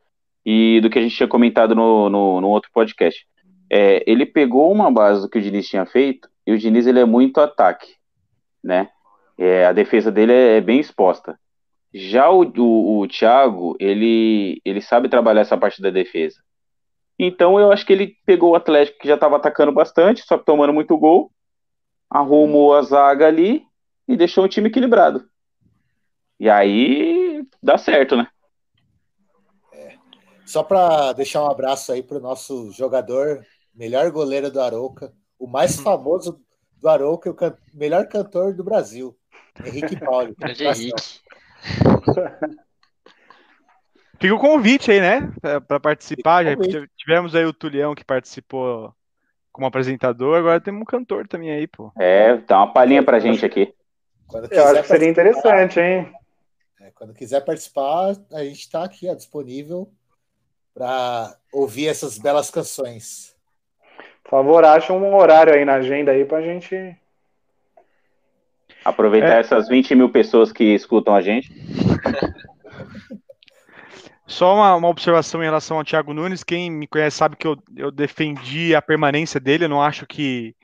e 0.45 0.79
do 0.81 0.89
que 0.89 0.99
a 0.99 1.01
gente 1.01 1.15
tinha 1.15 1.27
comentado 1.27 1.75
no, 1.75 2.09
no, 2.09 2.41
no 2.41 2.47
outro 2.49 2.69
podcast. 2.73 3.25
É, 3.71 4.03
ele 4.09 4.25
pegou 4.25 4.71
uma 4.71 4.91
base 4.91 5.21
do 5.21 5.29
que 5.29 5.37
o 5.37 5.41
Diniz 5.41 5.67
tinha 5.67 5.85
feito, 5.85 6.27
e 6.45 6.51
o 6.51 6.57
Diniz 6.57 6.87
ele 6.87 6.99
é 6.99 7.05
muito 7.05 7.39
ataque, 7.39 7.93
né? 8.63 8.89
É, 9.37 9.65
a 9.65 9.71
defesa 9.71 10.11
dele 10.11 10.33
é, 10.33 10.57
é 10.57 10.61
bem 10.61 10.79
exposta. 10.79 11.39
Já 11.93 12.29
o, 12.29 12.43
o, 12.43 12.99
o 12.99 13.07
Thiago, 13.07 13.75
ele, 13.79 14.61
ele 14.65 14.81
sabe 14.81 15.07
trabalhar 15.07 15.41
essa 15.41 15.57
parte 15.57 15.81
da 15.81 15.89
defesa. 15.89 16.39
Então 17.17 17.59
eu 17.59 17.71
acho 17.71 17.85
que 17.85 17.93
ele 17.93 18.15
pegou 18.25 18.51
o 18.51 18.55
Atlético 18.55 18.99
que 18.99 19.07
já 19.07 19.15
estava 19.15 19.35
atacando 19.35 19.71
bastante, 19.71 20.23
só 20.25 20.37
tomando 20.37 20.73
muito 20.73 20.97
gol, 20.97 21.31
arrumou 22.09 22.73
a 22.73 22.81
zaga 22.81 23.27
ali 23.27 23.63
e 24.07 24.15
deixou 24.15 24.45
o 24.45 24.47
time 24.47 24.69
equilibrado. 24.69 25.23
E 26.39 26.49
aí 26.49 27.45
dá 27.61 27.77
certo, 27.77 28.15
né? 28.15 28.27
É. 29.73 29.95
Só 30.45 30.63
para 30.63 31.11
deixar 31.13 31.43
um 31.43 31.51
abraço 31.51 31.91
aí 31.91 32.01
para 32.01 32.17
o 32.17 32.21
nosso 32.21 32.71
jogador, 32.71 33.45
melhor 33.75 34.09
goleiro 34.11 34.49
do 34.49 34.61
Arouca, 34.61 35.11
o 35.37 35.47
mais 35.47 35.77
uhum. 35.77 35.83
famoso 35.83 36.41
do 36.77 36.87
Arouca, 36.87 37.29
o 37.29 37.33
can 37.33 37.57
melhor 37.73 38.07
cantor 38.07 38.53
do 38.53 38.63
Brasil, 38.63 39.17
Henrique 39.65 39.99
Paulo. 39.99 40.33
Henrique. 40.41 40.93
Fica 44.19 44.35
o 44.35 44.39
convite 44.39 44.91
aí, 44.91 44.99
né? 44.99 45.31
Para 45.65 45.79
participar. 45.79 46.43
Já 46.43 46.55
tivemos 46.97 47.33
aí 47.35 47.45
o 47.45 47.53
Tulião 47.53 47.95
que 47.95 48.03
participou 48.03 48.93
como 49.51 49.65
apresentador, 49.65 50.37
agora 50.37 50.59
temos 50.59 50.81
um 50.81 50.85
cantor 50.85 51.27
também 51.27 51.51
aí, 51.51 51.67
pô. 51.67 51.91
É, 51.97 52.37
dá 52.37 52.57
uma 52.57 52.73
palhinha 52.73 53.03
pra 53.03 53.19
gente 53.19 53.45
aqui. 53.45 53.73
Eu 54.51 54.65
acho 54.67 54.81
que 54.81 54.87
seria 54.87 55.09
interessante, 55.09 55.79
hein? 55.79 56.13
É, 56.81 56.91
quando 56.91 57.13
quiser 57.13 57.43
participar, 57.43 58.15
a 58.31 58.43
gente 58.43 58.59
está 58.59 58.85
aqui 58.85 59.09
ó, 59.09 59.13
disponível 59.13 59.91
para 60.73 61.35
ouvir 61.51 61.87
essas 61.87 62.17
belas 62.17 62.49
canções. 62.49 63.35
Por 64.23 64.29
favor, 64.29 64.63
acha 64.63 64.93
um 64.93 65.15
horário 65.15 65.53
aí 65.53 65.65
na 65.65 65.75
agenda 65.75 66.11
aí 66.11 66.23
para 66.23 66.37
a 66.37 66.41
gente 66.41 66.95
aproveitar 68.85 69.37
é. 69.37 69.39
essas 69.39 69.67
20 69.67 69.93
mil 69.95 70.09
pessoas 70.09 70.53
que 70.53 70.63
escutam 70.63 71.13
a 71.15 71.21
gente. 71.21 71.51
Só 74.25 74.55
uma, 74.55 74.75
uma, 74.75 74.87
observação 74.87 75.41
em 75.41 75.45
relação 75.45 75.77
ao 75.77 75.83
Thiago 75.83 76.13
Nunes. 76.13 76.43
Quem 76.43 76.69
me 76.69 76.87
conhece 76.87 77.17
sabe 77.17 77.35
que 77.35 77.47
eu, 77.47 77.57
eu 77.75 77.91
defendi 77.91 78.75
a 78.75 78.81
permanência 78.81 79.39
dele. 79.39 79.65
Eu 79.65 79.69
não 79.69 79.81
acho 79.81 80.05
que 80.05 80.55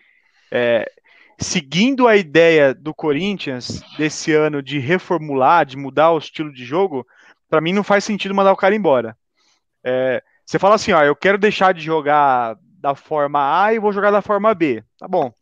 é, 0.52 0.90
seguindo 1.38 2.08
a 2.08 2.16
ideia 2.16 2.74
do 2.74 2.94
Corinthians 2.94 3.82
desse 3.98 4.32
ano 4.32 4.62
de 4.62 4.80
reformular, 4.80 5.66
de 5.66 5.78
mudar 5.78 6.12
o 6.12 6.18
estilo 6.18 6.52
de 6.52 6.64
jogo, 6.64 7.06
para 7.50 7.62
mim 7.62 7.74
não 7.74 7.84
faz 7.84 8.04
sentido 8.04 8.36
mandar 8.36 8.54
o 8.54 8.58
cara 8.58 8.76
embora. 8.76 9.18
É, 9.84 10.24
você 10.46 10.58
fala 10.58 10.76
assim, 10.76 10.92
ó, 10.92 11.04
eu 11.04 11.16
quero 11.16 11.38
deixar 11.38 11.74
de 11.74 11.82
jogar 11.82 12.58
da 12.80 12.96
forma 12.96 13.64
A 13.64 13.74
e 13.74 13.80
vou 13.80 13.92
jogar 13.92 14.12
da 14.12 14.22
forma 14.22 14.54
B. 14.54 14.84
Tá 14.98 15.08
bom. 15.08 15.34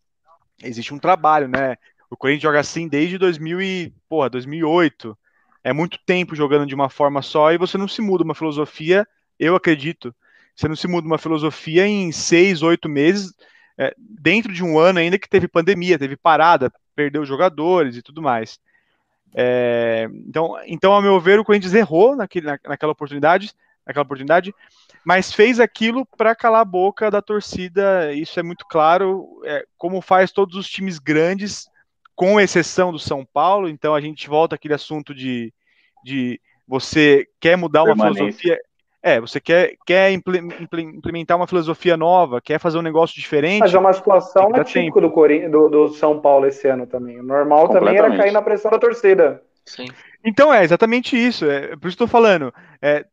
Existe 0.61 0.93
um 0.93 0.99
trabalho, 0.99 1.47
né? 1.47 1.77
O 2.09 2.17
Corinthians 2.17 2.43
joga 2.43 2.59
assim 2.59 2.87
desde 2.87 3.17
2000 3.17 3.61
e, 3.61 3.93
porra, 4.07 4.29
2008. 4.29 5.17
É 5.63 5.73
muito 5.73 5.97
tempo 6.05 6.35
jogando 6.35 6.65
de 6.65 6.75
uma 6.75 6.89
forma 6.89 7.21
só 7.21 7.51
e 7.51 7.57
você 7.57 7.77
não 7.77 7.87
se 7.87 8.01
muda 8.01 8.23
uma 8.23 8.35
filosofia, 8.35 9.07
eu 9.39 9.55
acredito. 9.55 10.13
Você 10.55 10.67
não 10.67 10.75
se 10.75 10.87
muda 10.87 11.07
uma 11.07 11.17
filosofia 11.17 11.87
em 11.87 12.11
seis, 12.11 12.61
oito 12.61 12.87
meses 12.87 13.33
é, 13.77 13.93
dentro 13.97 14.53
de 14.53 14.63
um 14.63 14.77
ano 14.77 14.99
ainda 14.99 15.17
que 15.17 15.29
teve 15.29 15.47
pandemia, 15.47 15.99
teve 15.99 16.15
parada, 16.15 16.71
perdeu 16.95 17.25
jogadores 17.25 17.97
e 17.97 18.01
tudo 18.01 18.21
mais. 18.21 18.59
É, 19.35 20.07
então, 20.27 20.55
então, 20.65 20.95
a 20.95 21.01
meu 21.01 21.19
ver, 21.19 21.39
o 21.39 21.45
Corinthians 21.45 21.73
errou 21.73 22.15
naquele, 22.15 22.45
na, 22.45 22.59
naquela 22.65 22.91
oportunidade, 22.91 23.51
naquela 23.85 24.03
oportunidade. 24.03 24.53
mas 25.05 25.33
fez 25.33 25.59
aquilo 25.59 26.05
para 26.05 26.35
calar 26.35 26.61
a 26.61 26.65
boca 26.65 27.09
da 27.09 27.21
torcida, 27.21 28.13
isso 28.13 28.39
é 28.39 28.43
muito 28.43 28.65
claro, 28.67 29.41
é, 29.43 29.65
como 29.77 30.01
faz 30.01 30.31
todos 30.31 30.55
os 30.55 30.69
times 30.69 30.99
grandes, 30.99 31.67
com 32.15 32.39
exceção 32.39 32.91
do 32.91 32.99
São 32.99 33.25
Paulo, 33.25 33.67
então 33.67 33.95
a 33.95 33.99
gente 34.01 34.29
volta 34.29 34.55
àquele 34.55 34.75
assunto 34.75 35.15
de, 35.15 35.51
de 36.03 36.39
você 36.67 37.27
quer 37.39 37.57
mudar 37.57 37.83
uma 37.83 37.95
filosofia. 37.95 38.59
É, 39.05 39.19
você 39.19 39.41
quer, 39.41 39.75
quer 39.85 40.11
implementar 40.13 41.35
uma 41.35 41.45
filosofia 41.45 41.97
nova, 41.97 42.39
quer 42.39 42.57
fazer 42.57 42.77
um 42.77 42.81
negócio 42.81 43.19
diferente. 43.19 43.59
Mas 43.59 43.73
é 43.73 43.77
uma 43.77 43.91
situação 43.91 44.49
típica 44.63 45.01
do, 45.01 45.09
do, 45.49 45.69
do, 45.69 45.89
São 45.89 46.21
Paulo 46.21 46.47
esse 46.47 46.65
ano 46.69 46.87
também. 46.87 47.19
O 47.19 47.23
normal 47.23 47.67
também 47.67 47.97
era 47.97 48.15
cair 48.15 48.31
na 48.31 48.41
pressão 48.41 48.71
da 48.71 48.79
torcida. 48.79 49.43
Sim. 49.65 49.87
Então 50.23 50.53
é 50.53 50.63
exatamente 50.63 51.17
isso. 51.17 51.43
É, 51.43 51.75
por 51.75 51.87
isso 51.87 51.95
estou 51.95 52.07
falando. 52.07 52.53
É, 52.81 53.05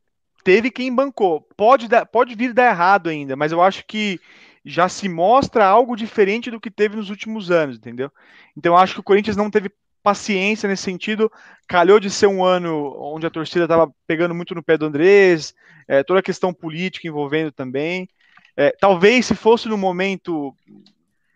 teve 0.45 0.71
quem 0.71 0.95
bancou. 0.95 1.45
Pode, 1.57 1.89
dar, 1.89 2.07
pode 2.07 2.37
vir 2.37 2.53
dar 2.53 2.71
errado 2.71 3.09
ainda, 3.09 3.35
mas 3.35 3.51
eu 3.51 3.61
acho 3.61 3.85
que 3.85 4.21
já 4.65 4.89
se 4.89 5.09
mostra 5.09 5.67
algo 5.67 5.97
diferente 5.97 6.53
do 6.53 6.61
que 6.61 6.71
teve 6.71 6.95
nos 6.95 7.11
últimos 7.11 7.51
anos, 7.51 7.77
entendeu? 7.77 8.13
Então 8.57 8.75
eu 8.75 8.79
acho 8.79 8.95
que 8.95 9.01
o 9.01 9.05
Corinthians 9.05 9.37
não 9.37 9.51
teve 9.51 9.73
paciência 10.03 10.69
nesse 10.69 10.83
sentido. 10.83 11.31
Calhou 11.69 12.01
de 12.01 12.11
ser 12.11 12.27
um 12.27 12.45
ano 12.45 12.97
onde 12.99 13.27
a 13.27 13.31
torcida 13.31 13.65
estava 13.65 13.93
pegando 14.07 14.35
muito 14.35 14.55
no 14.55 14.63
pé 14.63 14.77
do 14.77 14.87
Andrés, 14.87 15.55
é, 15.87 16.03
toda 16.03 16.21
a 16.21 16.23
questão 16.23 16.53
política 16.53 17.07
envolvendo 17.07 17.53
também. 17.53 18.09
É, 18.57 18.71
talvez 18.79 19.27
se 19.27 19.35
fosse 19.35 19.69
no 19.69 19.79
momento 19.79 20.55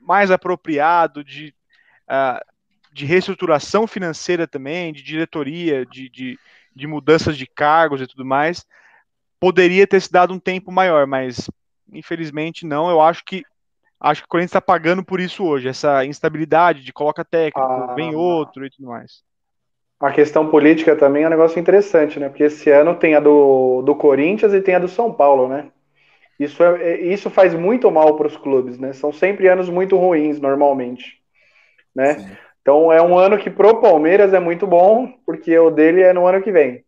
mais 0.01 0.31
apropriado 0.31 1.25
de, 1.25 1.55
uh, 2.09 2.45
de 2.93 3.07
reestruturação 3.07 3.87
financeira 3.87 4.47
também, 4.47 4.93
de 4.93 5.03
diretoria, 5.03 5.87
de, 5.87 6.09
de, 6.09 6.39
de 6.75 6.87
mudanças 6.87 7.37
de 7.37 7.47
cargos 7.47 8.01
e 8.01 8.07
tudo 8.07 8.25
mais, 8.25 8.67
poderia 9.41 9.87
ter 9.87 10.01
se 10.01 10.13
dado 10.13 10.35
um 10.35 10.39
tempo 10.39 10.71
maior, 10.71 11.07
mas 11.07 11.49
infelizmente 11.93 12.67
não. 12.67 12.91
Eu 12.91 13.01
acho 13.01 13.25
que 13.25 13.45
acho 14.01 14.23
que 14.23 14.27
o 14.27 14.29
Corinthians 14.29 14.51
está 14.51 14.61
pagando 14.61 15.05
por 15.05 15.21
isso 15.21 15.45
hoje, 15.45 15.69
essa 15.69 16.05
instabilidade 16.05 16.83
de 16.83 16.93
coloca 16.93 17.25
técnico, 17.25 17.61
ah, 17.61 17.95
vem 17.95 18.15
outro 18.15 18.67
e 18.67 18.71
tudo 18.71 18.89
mais. 18.89 19.23
A 20.01 20.13
questão 20.13 20.51
política 20.51 20.95
também 20.95 21.23
é 21.23 21.27
um 21.27 21.31
negócio 21.31 21.59
interessante, 21.59 22.21
né? 22.21 22.29
Porque 22.29 22.45
esse 22.45 22.71
ano 22.71 22.95
tem 22.95 23.15
a 23.15 23.21
do, 23.21 23.83
do 23.83 23.95
Corinthians 23.95 24.53
e 24.53 24.61
tem 24.61 24.75
a 24.75 24.79
do 24.79 24.89
São 24.89 25.13
Paulo, 25.13 25.49
né? 25.49 25.69
Isso, 26.39 26.63
é, 26.63 26.83
é 26.83 27.01
isso 27.07 27.31
faz 27.31 27.55
muito 27.55 27.91
mal 27.91 28.17
para 28.17 28.27
os 28.27 28.37
clubes, 28.37 28.79
né? 28.79 28.93
São 28.93 29.13
sempre 29.13 29.49
anos 29.49 29.71
muito 29.71 29.97
ruins, 29.97 30.41
normalmente, 30.41 31.21
né? 31.95 32.15
Sim. 32.15 32.37
Então 32.61 32.93
é 32.93 33.01
um 33.01 33.17
ano 33.17 33.39
que 33.39 33.51
pro 33.51 33.81
Palmeiras 33.81 34.33
é 34.33 34.41
muito 34.41 34.67
bom, 34.67 35.13
porque 35.25 35.57
o 35.59 35.71
dele 35.71 36.03
é 36.03 36.13
no 36.13 36.27
ano 36.27 36.43
que 36.43 36.51
vem. 36.51 36.85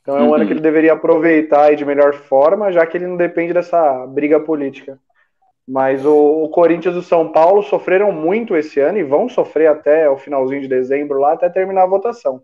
Então 0.00 0.16
é 0.16 0.22
um 0.22 0.28
uhum. 0.28 0.34
ano 0.34 0.46
que 0.46 0.52
ele 0.52 0.60
deveria 0.60 0.92
aproveitar 0.92 1.74
de 1.74 1.84
melhor 1.84 2.14
forma, 2.14 2.70
já 2.70 2.86
que 2.86 2.96
ele 2.96 3.08
não 3.08 3.16
depende 3.16 3.52
dessa 3.52 4.06
briga 4.06 4.38
política. 4.38 4.98
Mas 5.66 6.04
o, 6.04 6.44
o, 6.44 6.48
Corinthians 6.48 6.94
e 6.94 6.98
o 6.98 7.02
São 7.02 7.32
Paulo 7.32 7.62
sofreram 7.62 8.12
muito 8.12 8.54
esse 8.54 8.78
ano 8.78 8.98
e 8.98 9.02
vão 9.02 9.28
sofrer 9.28 9.66
até 9.66 10.08
o 10.08 10.16
finalzinho 10.16 10.60
de 10.60 10.68
dezembro 10.68 11.18
lá, 11.18 11.32
até 11.32 11.48
terminar 11.48 11.82
a 11.82 11.88
votação. 11.88 12.40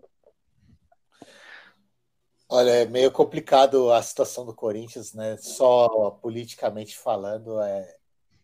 Olha, 2.49 2.71
é 2.71 2.85
meio 2.85 3.09
complicado 3.11 3.91
a 3.91 4.01
situação 4.01 4.45
do 4.45 4.53
Corinthians, 4.53 5.13
né? 5.13 5.37
Só 5.37 6.11
politicamente 6.21 6.97
falando, 6.97 7.59
é 7.61 7.95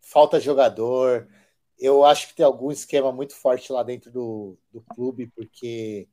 falta 0.01 0.39
jogador. 0.39 1.27
Eu 1.77 2.05
acho 2.05 2.29
que 2.29 2.35
tem 2.35 2.45
algum 2.45 2.71
esquema 2.71 3.11
muito 3.11 3.35
forte 3.35 3.71
lá 3.71 3.83
dentro 3.83 4.09
do, 4.09 4.57
do 4.71 4.81
clube, 4.81 5.27
porque 5.35 6.07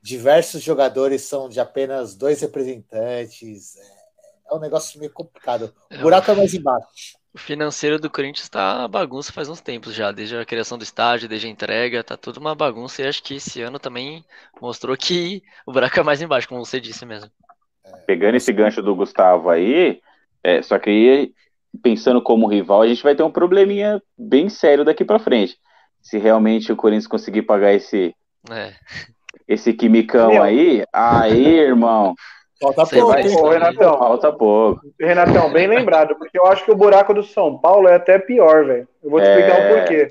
diversos 0.00 0.62
jogadores 0.62 1.22
são 1.22 1.48
de 1.48 1.60
apenas 1.60 2.14
dois 2.14 2.40
representantes. 2.40 3.76
É, 3.76 4.50
é 4.50 4.54
um 4.54 4.60
negócio 4.60 4.98
meio 4.98 5.12
complicado. 5.12 5.74
O 5.90 5.98
buraco 5.98 6.30
é 6.30 6.34
mais 6.34 6.54
embaixo. 6.54 7.21
O 7.34 7.38
financeiro 7.38 7.98
do 7.98 8.10
Corinthians 8.10 8.48
tá 8.48 8.86
bagunça 8.86 9.32
faz 9.32 9.48
uns 9.48 9.60
tempos 9.60 9.94
já, 9.94 10.12
desde 10.12 10.36
a 10.36 10.44
criação 10.44 10.76
do 10.76 10.84
estádio, 10.84 11.28
desde 11.28 11.46
a 11.46 11.50
entrega, 11.50 12.04
tá 12.04 12.14
tudo 12.14 12.38
uma 12.38 12.54
bagunça 12.54 13.00
e 13.00 13.06
acho 13.06 13.22
que 13.22 13.36
esse 13.36 13.62
ano 13.62 13.78
também 13.78 14.22
mostrou 14.60 14.94
que 14.96 15.42
o 15.66 15.72
buraco 15.72 15.98
é 15.98 16.02
mais 16.02 16.20
embaixo, 16.20 16.48
como 16.48 16.64
você 16.64 16.78
disse 16.78 17.06
mesmo. 17.06 17.30
Pegando 18.06 18.36
esse 18.36 18.52
gancho 18.52 18.82
do 18.82 18.94
Gustavo 18.94 19.48
aí, 19.48 20.00
é, 20.44 20.60
só 20.60 20.78
que 20.78 20.90
aí, 20.90 21.34
pensando 21.82 22.20
como 22.20 22.46
rival, 22.46 22.82
a 22.82 22.86
gente 22.86 23.02
vai 23.02 23.14
ter 23.14 23.22
um 23.22 23.30
probleminha 23.30 24.02
bem 24.16 24.50
sério 24.50 24.84
daqui 24.84 25.04
para 25.04 25.18
frente. 25.18 25.56
Se 26.02 26.18
realmente 26.18 26.70
o 26.70 26.76
Corinthians 26.76 27.06
conseguir 27.06 27.42
pagar 27.42 27.72
esse 27.72 28.14
é. 28.50 28.74
esse 29.48 29.72
quimicão 29.72 30.32
Meu. 30.32 30.42
aí, 30.42 30.84
aí, 30.92 31.58
irmão, 31.60 32.14
Falta 32.62 32.86
pouco, 32.86 33.08
vai... 33.08 33.22
hein? 33.22 33.36
Renatão. 33.50 33.98
Falta 33.98 34.32
pouco. 34.32 34.80
Renatão, 35.00 35.52
bem 35.52 35.66
lembrado, 35.66 36.14
porque 36.14 36.38
eu 36.38 36.46
acho 36.46 36.64
que 36.64 36.70
o 36.70 36.76
buraco 36.76 37.12
do 37.12 37.24
São 37.24 37.58
Paulo 37.58 37.88
é 37.88 37.96
até 37.96 38.20
pior, 38.20 38.64
velho. 38.64 38.86
Eu 39.02 39.10
vou 39.10 39.20
te 39.20 39.26
é... 39.26 39.30
explicar 39.30 39.60
o 39.60 39.74
porquê. 39.74 40.10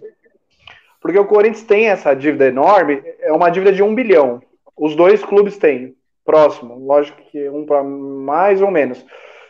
Porque 0.99 1.17
o 1.17 1.25
Corinthians 1.25 1.63
tem 1.63 1.87
essa 1.87 2.13
dívida 2.13 2.47
enorme, 2.47 3.01
é 3.21 3.31
uma 3.31 3.49
dívida 3.49 3.71
de 3.71 3.81
um 3.81 3.95
bilhão. 3.95 4.41
Os 4.77 4.95
dois 4.95 5.23
clubes 5.23 5.57
têm, 5.57 5.95
próximo. 6.25 6.77
Lógico 6.85 7.21
que 7.31 7.49
um 7.49 7.65
para 7.65 7.83
mais 7.83 8.61
ou 8.61 8.69
menos. 8.69 9.03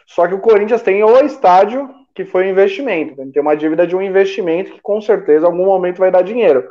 Só 0.06 0.28
que 0.28 0.36
o 0.36 0.39
Corinthians 0.39 0.84
tem 0.84 1.04
o 1.04 1.26
estádio, 1.26 1.89
que 2.14 2.24
foi 2.24 2.45
um 2.45 2.52
investimento. 2.52 3.16
Tem 3.32 3.41
uma 3.41 3.56
dívida 3.56 3.88
de 3.88 3.95
um 3.95 4.02
investimento 4.02 4.72
que 4.72 4.82
com 4.82 5.02
certeza 5.02 5.45
em 5.45 5.49
algum 5.49 5.66
momento 5.66 5.97
vai 5.97 6.12
dar 6.12 6.22
dinheiro. 6.22 6.70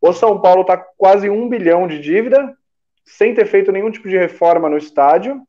O 0.00 0.12
São 0.12 0.40
Paulo 0.40 0.62
está 0.62 0.76
quase 0.76 1.28
um 1.28 1.48
bilhão 1.48 1.86
de 1.88 1.98
dívida, 1.98 2.54
sem 3.04 3.34
ter 3.34 3.46
feito 3.46 3.72
nenhum 3.72 3.90
tipo 3.90 4.08
de 4.08 4.16
reforma 4.16 4.68
no 4.68 4.78
estádio 4.78 5.42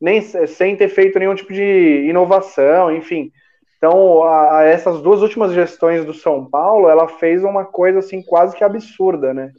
nem 0.00 0.20
sem 0.20 0.76
ter 0.76 0.88
feito 0.88 1.18
nenhum 1.18 1.34
tipo 1.34 1.52
de 1.52 2.06
inovação, 2.08 2.94
enfim. 2.94 3.30
Então, 3.78 4.22
a, 4.22 4.58
a 4.58 4.64
essas 4.64 5.02
duas 5.02 5.22
últimas 5.22 5.52
gestões 5.52 6.04
do 6.04 6.14
São 6.14 6.48
Paulo, 6.48 6.88
ela 6.88 7.08
fez 7.08 7.44
uma 7.44 7.64
coisa 7.64 7.98
assim 7.98 8.22
quase 8.22 8.56
que 8.56 8.64
absurda, 8.64 9.34
né? 9.34 9.50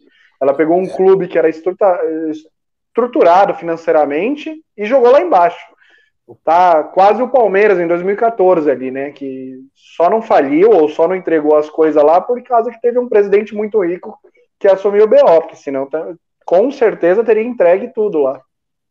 Ela 0.42 0.54
pegou 0.54 0.78
um 0.78 0.88
clube 0.88 1.28
que 1.28 1.38
era 1.38 1.50
estruturado 1.50 3.54
financeiramente 3.56 4.64
e 4.76 4.86
jogou 4.86 5.12
lá 5.12 5.22
embaixo. 5.22 5.66
Tá 6.44 6.84
quase 6.84 7.22
o 7.22 7.30
Palmeiras 7.30 7.80
em 7.80 7.88
2014 7.88 8.70
ali, 8.70 8.92
né? 8.92 9.12
Que 9.12 9.56
só 9.74 10.10
não 10.10 10.22
faliu 10.22 10.72
ou 10.72 10.90
só 10.90 11.08
não 11.08 11.16
entregou 11.16 11.56
as 11.56 11.70
coisas 11.70 12.04
lá 12.04 12.20
por 12.20 12.42
causa 12.44 12.70
que 12.70 12.82
teve 12.82 13.00
um 13.00 13.08
presidente 13.08 13.56
muito 13.56 13.84
rico 13.84 14.18
que 14.60 14.68
assumiu 14.68 15.06
o 15.06 15.08
BO, 15.08 15.42
porque 15.42 15.56
senão 15.56 15.88
tá, 15.88 16.14
com 16.46 16.70
certeza 16.72 17.24
teria 17.24 17.44
entregue 17.44 17.94
tudo 17.94 18.20
lá 18.20 18.42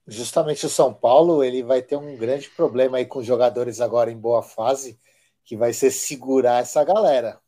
justamente 0.06 0.66
o 0.66 0.70
São 0.70 0.92
Paulo 0.92 1.42
ele 1.42 1.62
vai 1.62 1.82
ter 1.82 1.96
um 1.96 2.16
grande 2.16 2.48
problema 2.50 2.98
aí 2.98 3.06
com 3.06 3.22
jogadores 3.22 3.80
agora 3.80 4.10
em 4.10 4.16
boa 4.16 4.42
fase, 4.42 4.98
que 5.44 5.56
vai 5.56 5.72
ser 5.72 5.90
segurar 5.90 6.62
essa 6.62 6.84
galera. 6.84 7.38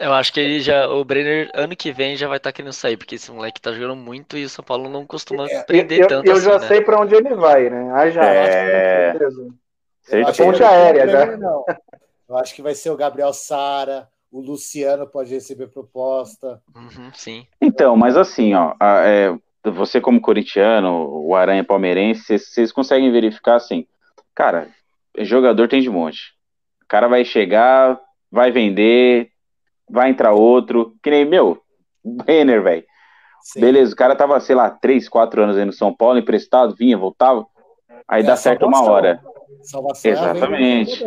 Eu 0.00 0.12
acho 0.12 0.32
que 0.32 0.40
ele 0.40 0.60
já, 0.60 0.88
o 0.88 1.04
Brenner 1.04 1.50
ano 1.54 1.76
que 1.76 1.92
vem 1.92 2.16
já 2.16 2.26
vai 2.26 2.38
estar 2.38 2.50
tá 2.50 2.52
querendo 2.52 2.72
sair, 2.72 2.96
porque 2.96 3.14
esse 3.14 3.30
moleque 3.30 3.60
tá 3.60 3.72
jogando 3.72 3.94
muito 3.94 4.36
e 4.36 4.44
o 4.44 4.48
São 4.48 4.64
Paulo 4.64 4.88
não 4.88 5.06
costuma 5.06 5.46
é, 5.48 5.62
prender 5.62 6.00
eu, 6.00 6.08
tanto 6.08 6.26
eu, 6.26 6.32
assim. 6.34 6.44
Já 6.44 6.58
né? 6.58 6.66
sei 6.66 6.80
para 6.80 7.00
onde 7.00 7.14
ele 7.14 7.34
vai, 7.34 7.70
né? 7.70 7.92
Ah, 7.94 8.10
já. 8.10 8.24
É... 8.24 9.10
A 10.24 10.32
ponte 10.32 10.62
aérea 10.62 11.08
já. 11.08 11.36
Não. 11.36 11.64
Eu 12.28 12.36
acho 12.36 12.54
que 12.54 12.62
vai 12.62 12.74
ser 12.74 12.90
o 12.90 12.96
Gabriel 12.96 13.32
Sara, 13.32 14.08
o 14.30 14.40
Luciano 14.40 15.06
pode 15.06 15.32
receber 15.32 15.68
proposta. 15.68 16.60
Uhum, 16.74 17.10
sim. 17.14 17.46
Então, 17.60 17.96
mas 17.96 18.16
assim, 18.16 18.54
ó, 18.54 18.74
é, 18.80 19.36
você 19.72 20.00
como 20.00 20.20
corintiano, 20.20 21.08
o 21.08 21.34
Aranha 21.34 21.64
palmeirense, 21.64 22.38
vocês 22.38 22.72
conseguem 22.72 23.10
verificar 23.10 23.56
assim, 23.56 23.86
cara, 24.34 24.68
jogador 25.18 25.68
tem 25.68 25.80
de 25.80 25.90
monte. 25.90 26.34
O 26.82 26.88
cara 26.88 27.08
vai 27.08 27.24
chegar, 27.24 27.98
vai 28.30 28.50
vender, 28.50 29.30
vai 29.90 30.10
entrar 30.10 30.32
outro, 30.32 30.94
que 31.02 31.10
nem, 31.10 31.24
meu, 31.24 31.60
Brenner, 32.04 32.62
velho. 32.62 32.84
Beleza, 33.56 33.92
o 33.92 33.96
cara 33.96 34.16
tava, 34.16 34.40
sei 34.40 34.56
lá, 34.56 34.70
3, 34.70 35.08
4 35.08 35.42
anos 35.42 35.56
aí 35.56 35.64
no 35.64 35.72
São 35.72 35.94
Paulo, 35.94 36.18
emprestado, 36.18 36.74
vinha, 36.74 36.98
voltava, 36.98 37.46
aí 38.08 38.22
é 38.22 38.26
dá 38.26 38.36
certo 38.36 38.66
uma 38.66 38.82
hora. 38.82 39.20
Salvação 39.62 40.10
é 40.10 40.14
Exatamente. 40.14 41.04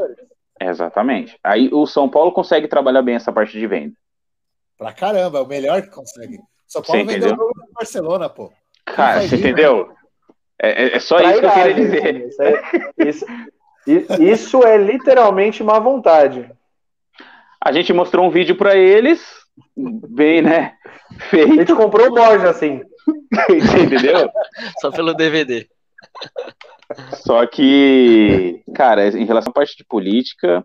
Exatamente. 0.62 1.39
Aí 1.43 1.70
o 1.72 1.86
São 1.86 2.10
Paulo 2.10 2.32
consegue 2.32 2.68
trabalhar 2.68 3.01
bem 3.01 3.16
essa 3.16 3.32
parte 3.32 3.57
de 3.57 3.66
venda. 3.66 3.93
Pra 4.78 4.93
caramba, 4.93 5.39
é 5.39 5.41
o 5.41 5.47
melhor 5.47 5.82
que 5.82 5.89
consegue. 5.89 6.39
São 6.70 6.84
Paulo 6.84 7.03
vendeu 7.03 7.34
o 7.34 7.36
jogo 7.36 7.53
do 7.55 7.74
Barcelona, 7.74 8.30
pô. 8.30 8.53
Cara, 8.86 9.22
você 9.22 9.36
entendeu? 9.36 9.89
É, 10.61 10.84
é, 10.84 10.95
é 10.95 10.99
só 10.99 11.20
isso 11.20 11.39
que 11.39 11.45
eu 11.45 11.51
queria 11.51 11.74
dizer. 11.74 12.28
Isso 12.28 12.41
é, 12.43 12.61
isso, 13.88 14.22
isso 14.22 14.63
é 14.63 14.78
literalmente 14.78 15.63
má 15.63 15.80
vontade. 15.80 16.49
A 17.59 17.72
gente 17.72 17.91
mostrou 17.91 18.26
um 18.26 18.30
vídeo 18.30 18.55
para 18.55 18.76
eles, 18.76 19.20
bem, 19.76 20.43
né? 20.43 20.76
Feito. 21.30 21.53
A 21.53 21.55
gente 21.55 21.76
comprou 21.76 22.07
o 22.07 22.13
Borja, 22.13 22.49
assim. 22.49 22.82
entendeu? 23.49 24.30
Só 24.80 24.91
pelo 24.91 25.15
DVD. 25.15 25.67
Só 27.15 27.47
que, 27.47 28.61
cara, 28.76 29.07
em 29.07 29.26
relação 29.26 29.49
à 29.49 29.53
parte 29.53 29.76
de 29.76 29.84
política, 29.84 30.63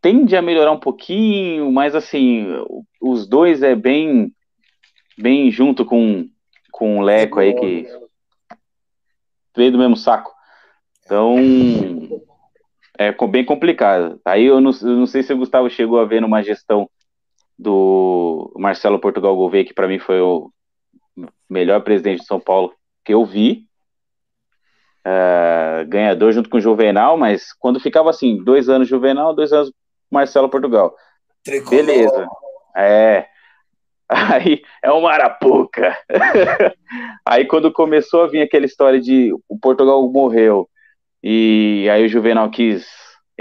tende 0.00 0.34
a 0.36 0.42
melhorar 0.42 0.72
um 0.72 0.80
pouquinho, 0.80 1.70
mas 1.70 1.94
assim, 1.94 2.46
os 3.00 3.28
dois 3.28 3.62
é 3.62 3.74
bem 3.74 4.32
bem 5.18 5.50
junto 5.50 5.84
com, 5.84 6.28
com 6.70 6.98
o 6.98 7.02
Leco 7.02 7.40
aí, 7.40 7.54
que 7.54 7.86
veio 9.56 9.72
do 9.72 9.78
mesmo 9.78 9.96
saco. 9.96 10.32
Então, 11.04 11.36
é 12.98 13.12
bem 13.26 13.44
complicado. 13.44 14.20
Aí 14.24 14.44
eu 14.44 14.60
não, 14.60 14.70
eu 14.82 14.96
não 14.96 15.06
sei 15.06 15.22
se 15.22 15.32
o 15.32 15.36
Gustavo 15.36 15.68
chegou 15.68 16.00
a 16.00 16.04
ver 16.04 16.20
numa 16.20 16.42
gestão 16.42 16.88
do 17.58 18.52
Marcelo 18.56 18.98
Portugal 18.98 19.36
Gouveia, 19.36 19.64
que 19.64 19.74
para 19.74 19.88
mim 19.88 19.98
foi 19.98 20.20
o 20.20 20.50
melhor 21.48 21.82
presidente 21.82 22.20
de 22.20 22.26
São 22.26 22.40
Paulo 22.40 22.72
que 23.04 23.14
eu 23.14 23.24
vi. 23.24 23.66
Uh, 25.06 25.86
ganhador 25.86 26.32
junto 26.32 26.48
com 26.48 26.56
o 26.56 26.60
Juvenal, 26.60 27.18
mas 27.18 27.52
quando 27.52 27.78
ficava 27.78 28.08
assim, 28.08 28.42
dois 28.42 28.70
anos 28.70 28.88
Juvenal, 28.88 29.34
dois 29.34 29.52
anos 29.52 29.70
Marcelo 30.10 30.48
Portugal. 30.48 30.94
Tricolor. 31.44 31.70
Beleza. 31.70 32.26
É. 32.74 33.26
Aí 34.14 34.62
é 34.80 34.92
uma 34.92 35.10
arapuca. 35.10 35.96
aí 37.26 37.46
quando 37.46 37.72
começou 37.72 38.22
a 38.22 38.26
vir 38.28 38.42
aquela 38.42 38.64
história 38.64 39.00
de 39.00 39.32
o 39.48 39.58
Portugal 39.58 40.08
morreu 40.08 40.68
e 41.22 41.88
aí 41.90 42.04
o 42.04 42.08
Juvenal 42.08 42.48
quis 42.50 42.86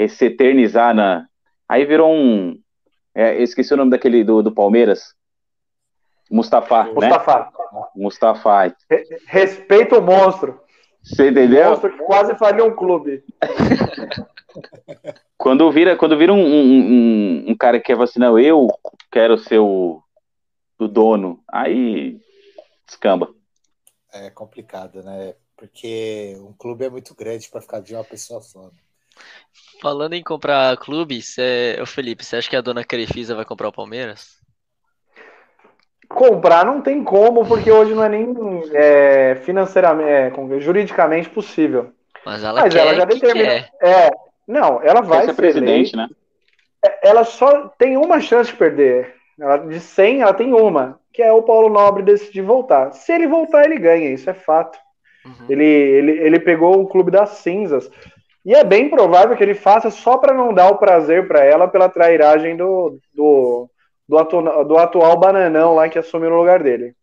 se 0.10 0.26
eternizar 0.26 0.96
na. 0.96 1.26
Aí 1.70 1.86
virou 1.86 2.12
um. 2.12 2.58
É, 3.14 3.40
esqueci 3.42 3.72
o 3.74 3.78
nome 3.78 3.92
daquele 3.92 4.24
do, 4.24 4.42
do 4.42 4.52
Palmeiras. 4.52 5.14
Mustafa, 6.32 6.86
Mustafa. 6.86 7.40
né? 7.40 7.82
Mustafa. 7.96 8.76
Respeita 9.28 10.00
o 10.00 10.02
monstro. 10.02 10.60
Você 11.04 11.30
entendeu? 11.30 11.70
Monstro 11.70 11.92
que 11.92 11.98
quase 12.00 12.36
faria 12.38 12.64
um 12.64 12.76
clube. 12.76 13.24
quando 15.38 15.70
vira, 15.72 15.96
quando 15.96 16.18
vira 16.18 16.34
um, 16.34 16.44
um, 16.44 16.72
um, 16.72 17.46
um 17.50 17.58
cara 17.58 17.78
que 17.78 17.86
quer 17.86 17.96
vacinar, 17.96 18.32
eu 18.38 18.68
quero 19.12 19.38
ser 19.38 19.60
o, 19.60 20.03
o 20.80 20.88
dono, 20.88 21.44
aí 21.48 22.20
descamba. 22.86 23.34
É 24.12 24.30
complicado, 24.30 25.02
né? 25.04 25.36
Porque 25.56 26.36
um 26.40 26.54
clube 26.54 26.86
é 26.86 26.90
muito 26.90 27.16
grande 27.16 27.50
para 27.50 27.62
ficar 27.62 27.80
de 27.80 27.96
uma 27.96 28.04
pessoa 28.04 28.42
só. 28.42 28.64
Né? 28.64 28.72
Falando 29.82 30.14
em 30.14 30.24
comprar 30.24 30.78
clube, 30.78 31.22
cê, 31.22 31.78
o 31.82 31.86
Felipe, 31.86 32.24
você 32.24 32.38
acha 32.38 32.50
que 32.50 32.56
a 32.56 32.62
dona 32.62 32.84
Crefisa 32.84 33.36
vai 33.36 33.46
comprar 33.46 33.68
o 33.68 33.74
Palmeiras? 33.74 34.42
Comprar 36.08 36.66
não 36.66 36.82
tem 36.82 37.04
como, 37.04 37.46
porque 37.46 37.72
hoje 37.72 37.94
não 37.94 38.04
é 38.04 38.10
nem 38.10 38.34
é, 38.74 39.36
financeiramente, 39.44 40.40
é, 40.40 40.60
juridicamente 40.60 41.30
possível. 41.30 41.92
Mas 42.26 42.44
ela, 42.44 42.62
Mas 42.62 42.74
quer, 42.74 42.82
ela 42.82 42.96
já 42.96 43.06
determinou. 43.06 43.52
É, 43.52 44.12
não, 44.48 44.82
ela 44.82 45.02
vai 45.02 45.26
ser 45.26 45.34
presidente, 45.34 45.96
né? 45.96 46.08
É, 46.86 47.10
ela 47.10 47.24
só 47.24 47.68
tem 47.70 47.98
uma 47.98 48.20
chance 48.20 48.52
de 48.52 48.58
perder. 48.58 49.16
Ela, 49.40 49.58
de 49.58 49.80
100, 49.80 50.22
ela 50.22 50.34
tem 50.34 50.54
uma, 50.54 51.00
que 51.12 51.22
é 51.22 51.32
o 51.32 51.42
Paulo 51.42 51.70
Nobre 51.70 52.04
decidir 52.04 52.42
voltar. 52.42 52.92
Se 52.94 53.12
ele 53.12 53.28
voltar, 53.28 53.66
ele 53.66 53.78
ganha, 53.78 54.10
isso 54.10 54.30
é 54.30 54.34
fato. 54.34 54.78
Uhum. 55.26 55.46
Ele, 55.50 55.66
ele, 55.66 56.12
ele 56.12 56.40
pegou 56.40 56.82
o 56.82 56.88
clube 56.88 57.10
das 57.10 57.30
cinzas. 57.30 57.90
E 58.46 58.54
é 58.54 58.64
bem 58.64 58.90
provável 58.90 59.36
que 59.38 59.44
ele 59.44 59.54
faça 59.54 59.90
só 59.90 60.18
para 60.18 60.34
não 60.34 60.54
dar 60.54 60.70
o 60.70 60.78
prazer 60.78 61.28
para 61.28 61.44
ela 61.44 61.68
pela 61.68 61.88
trairagem 61.88 62.58
do, 62.58 63.00
do, 63.14 63.70
do, 64.08 64.18
atu, 64.18 64.42
do 64.66 64.78
atual 64.78 65.18
bananão 65.18 65.76
lá 65.76 65.88
que 65.88 65.98
assumiu 65.98 66.30
no 66.30 66.38
lugar 66.38 66.62
dele. 66.62 66.94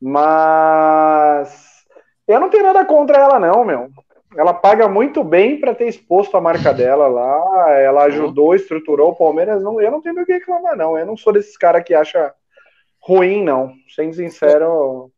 Mas 0.00 1.84
eu 2.28 2.38
não 2.38 2.50
tenho 2.50 2.64
nada 2.64 2.84
contra 2.84 3.18
ela, 3.18 3.38
não, 3.38 3.64
meu. 3.64 3.88
Ela 4.36 4.54
paga 4.54 4.88
muito 4.88 5.24
bem 5.24 5.58
para 5.58 5.74
ter 5.74 5.88
exposto 5.88 6.36
a 6.36 6.40
marca 6.40 6.72
dela 6.72 7.08
lá. 7.08 7.70
Ela 7.80 8.04
ajudou, 8.04 8.54
estruturou 8.54 9.10
o 9.10 9.16
Palmeiras. 9.16 9.62
Não, 9.62 9.80
eu 9.80 9.90
não 9.90 10.00
tenho 10.00 10.20
o 10.20 10.24
que 10.24 10.32
reclamar, 10.32 10.76
não. 10.76 10.96
Eu 10.96 11.04
não 11.04 11.16
sou 11.16 11.32
desses 11.32 11.56
caras 11.56 11.82
que 11.84 11.94
acha 11.94 12.32
ruim, 13.00 13.42
não. 13.42 13.74
Sendo 13.94 14.14
sincero, 14.14 15.10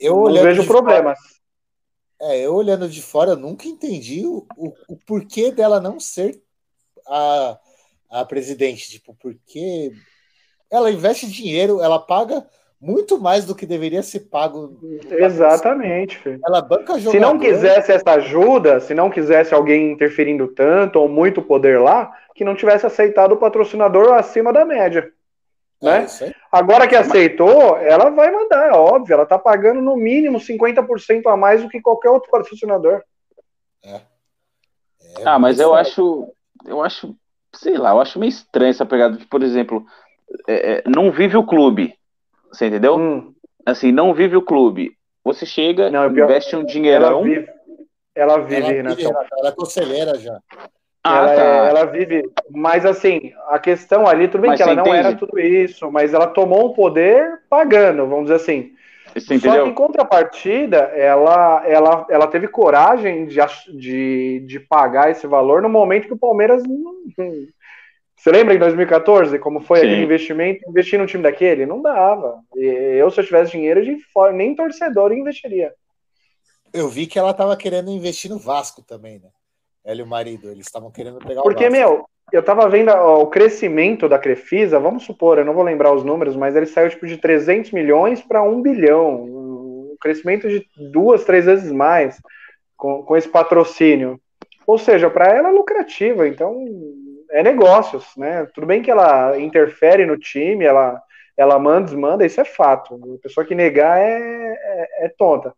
eu 0.00 0.16
não 0.16 0.42
vejo 0.42 0.66
problemas. 0.66 1.18
Fora, 1.18 2.32
é, 2.32 2.40
eu 2.40 2.54
olhando 2.54 2.88
de 2.88 3.02
fora, 3.02 3.32
eu 3.32 3.36
nunca 3.36 3.68
entendi 3.68 4.26
o, 4.26 4.46
o, 4.56 4.72
o, 4.88 4.96
porquê 5.06 5.52
dela 5.52 5.80
não 5.80 6.00
ser 6.00 6.42
a, 7.06 7.58
a 8.10 8.24
presidente. 8.24 8.88
Tipo, 8.90 9.14
porque 9.20 9.92
ela 10.70 10.90
investe 10.90 11.26
dinheiro, 11.26 11.80
ela 11.82 11.98
paga 11.98 12.46
muito 12.80 13.20
mais 13.20 13.44
do 13.44 13.54
que 13.54 13.66
deveria 13.66 14.02
ser 14.02 14.20
pago. 14.20 14.78
Exatamente. 15.10 16.18
Filho. 16.18 16.40
Ela 16.46 16.62
banca 16.62 16.98
jogador. 16.98 17.10
Se 17.10 17.18
não 17.18 17.38
quisesse 17.38 17.92
essa 17.92 18.12
ajuda, 18.12 18.80
se 18.80 18.94
não 18.94 19.10
quisesse 19.10 19.52
alguém 19.52 19.92
interferindo 19.92 20.46
tanto 20.48 21.00
ou 21.00 21.08
muito 21.08 21.42
poder 21.42 21.80
lá, 21.80 22.12
que 22.34 22.44
não 22.44 22.54
tivesse 22.54 22.86
aceitado 22.86 23.32
o 23.32 23.36
patrocinador 23.36 24.12
acima 24.12 24.52
da 24.52 24.64
média. 24.64 25.12
Né? 25.82 26.06
É, 26.22 26.32
Agora 26.50 26.88
que 26.88 26.96
aceitou, 26.96 27.76
ela 27.76 28.10
vai 28.10 28.30
mandar, 28.30 28.68
é 28.68 28.72
óbvio. 28.72 29.14
Ela 29.14 29.26
tá 29.26 29.38
pagando 29.38 29.80
no 29.80 29.96
mínimo 29.96 30.38
50% 30.38 31.26
a 31.26 31.36
mais 31.36 31.62
do 31.62 31.68
que 31.68 31.80
qualquer 31.80 32.10
outro 32.10 32.30
patrocinador. 32.30 33.02
É. 33.84 33.94
é 33.94 34.02
ah, 35.24 35.38
mas 35.38 35.58
eu 35.58 35.74
acho, 35.74 36.32
eu 36.64 36.82
acho, 36.82 37.14
sei 37.54 37.76
lá, 37.76 37.90
eu 37.90 38.00
acho 38.00 38.20
meio 38.20 38.30
estranho 38.30 38.70
essa 38.70 38.86
pegada 38.86 39.16
de, 39.16 39.26
por 39.26 39.42
exemplo, 39.42 39.84
é, 40.46 40.72
é, 40.72 40.82
não 40.86 41.10
vive 41.10 41.36
o 41.36 41.46
clube, 41.46 41.97
você 42.50 42.66
entendeu? 42.66 42.96
Hum. 42.96 43.32
Assim, 43.64 43.92
não 43.92 44.14
vive 44.14 44.36
o 44.36 44.42
clube. 44.42 44.92
Você 45.24 45.44
chega, 45.44 45.90
não, 45.90 46.06
investe 46.06 46.56
um 46.56 46.64
dinheirão. 46.64 47.20
Ela 47.20 47.22
vive, 47.22 47.48
ela 48.14 48.38
vive, 48.38 48.78
ela, 48.78 48.94
vive, 48.94 49.10
ela 49.38 49.48
é 49.48 49.52
conselheira 49.52 50.18
já. 50.18 50.40
Ah, 51.04 51.18
ela, 51.18 51.32
é, 51.32 51.36
tá. 51.36 51.42
é, 51.42 51.68
ela, 51.70 51.84
vive, 51.84 52.22
mas 52.50 52.84
assim, 52.84 53.32
a 53.48 53.58
questão 53.58 54.06
ali, 54.06 54.28
tudo 54.28 54.42
bem 54.42 54.50
mas 54.50 54.56
que 54.56 54.62
ela 54.62 54.74
não 54.74 54.82
entende? 54.82 54.98
era 54.98 55.16
tudo 55.16 55.38
isso, 55.38 55.90
mas 55.90 56.12
ela 56.12 56.26
tomou 56.26 56.70
um 56.70 56.72
poder 56.74 57.40
pagando, 57.48 58.06
vamos 58.06 58.24
dizer 58.24 58.36
assim. 58.36 58.72
Você 59.14 59.38
Só 59.38 59.62
que 59.62 59.68
em 59.70 59.74
contrapartida, 59.74 60.76
ela, 60.94 61.62
ela, 61.66 62.06
ela 62.10 62.26
teve 62.26 62.46
coragem 62.46 63.26
de, 63.26 63.38
de, 63.74 64.44
de 64.46 64.60
pagar 64.60 65.10
esse 65.10 65.26
valor 65.26 65.62
no 65.62 65.68
momento 65.68 66.06
que 66.06 66.12
o 66.12 66.18
Palmeiras. 66.18 66.62
Você 68.18 68.32
lembra 68.32 68.52
em 68.52 68.58
2014 68.58 69.38
como 69.38 69.60
foi 69.60 69.78
Sim. 69.78 69.86
aquele 69.86 70.02
investimento? 70.02 70.68
Investir 70.68 70.98
no 70.98 71.06
time 71.06 71.22
daquele? 71.22 71.64
Não 71.64 71.80
dava. 71.80 72.40
Eu, 72.56 73.08
se 73.12 73.20
eu 73.20 73.24
tivesse 73.24 73.52
dinheiro 73.52 73.84
de 73.84 73.96
fora, 74.12 74.32
nem 74.32 74.56
torcedor 74.56 75.12
investiria. 75.12 75.72
Eu 76.72 76.88
vi 76.88 77.06
que 77.06 77.16
ela 77.16 77.30
estava 77.30 77.56
querendo 77.56 77.90
investir 77.90 78.28
no 78.28 78.38
Vasco 78.38 78.82
também, 78.82 79.20
né? 79.20 79.28
Ela 79.84 80.00
e 80.00 80.02
o 80.02 80.06
marido, 80.06 80.50
eles 80.50 80.66
estavam 80.66 80.90
querendo 80.90 81.18
pegar 81.18 81.42
Porque, 81.42 81.64
o 81.64 81.68
Porque, 81.68 81.70
meu, 81.70 82.06
eu 82.32 82.42
tava 82.42 82.68
vendo 82.68 82.90
ó, 82.90 83.22
o 83.22 83.28
crescimento 83.28 84.08
da 84.08 84.18
Crefisa, 84.18 84.80
vamos 84.80 85.04
supor, 85.04 85.38
eu 85.38 85.44
não 85.44 85.54
vou 85.54 85.62
lembrar 85.62 85.94
os 85.94 86.04
números, 86.04 86.34
mas 86.34 86.56
ele 86.56 86.66
saiu 86.66 86.90
tipo 86.90 87.06
de 87.06 87.16
300 87.18 87.70
milhões 87.70 88.20
para 88.20 88.42
1 88.42 88.60
bilhão. 88.60 89.22
Um 89.22 89.96
crescimento 90.00 90.48
de 90.48 90.66
duas, 90.92 91.24
três 91.24 91.46
vezes 91.46 91.70
mais 91.70 92.20
com, 92.76 93.04
com 93.04 93.16
esse 93.16 93.28
patrocínio. 93.28 94.20
Ou 94.66 94.76
seja, 94.76 95.08
para 95.08 95.32
ela 95.32 95.50
é 95.50 95.52
lucrativa, 95.52 96.26
então 96.28 96.66
é 97.30 97.42
negócios, 97.42 98.04
né? 98.16 98.46
Tudo 98.54 98.66
bem 98.66 98.82
que 98.82 98.90
ela 98.90 99.38
interfere 99.38 100.06
no 100.06 100.18
time, 100.18 100.64
ela, 100.64 101.02
ela 101.36 101.58
manda, 101.58 101.86
desmanda, 101.86 102.26
isso 102.26 102.40
é 102.40 102.44
fato. 102.44 102.94
A 102.94 103.22
pessoa 103.22 103.46
que 103.46 103.54
negar 103.54 103.98
é, 103.98 104.56
é, 104.60 105.06
é 105.06 105.08
tonta 105.16 105.54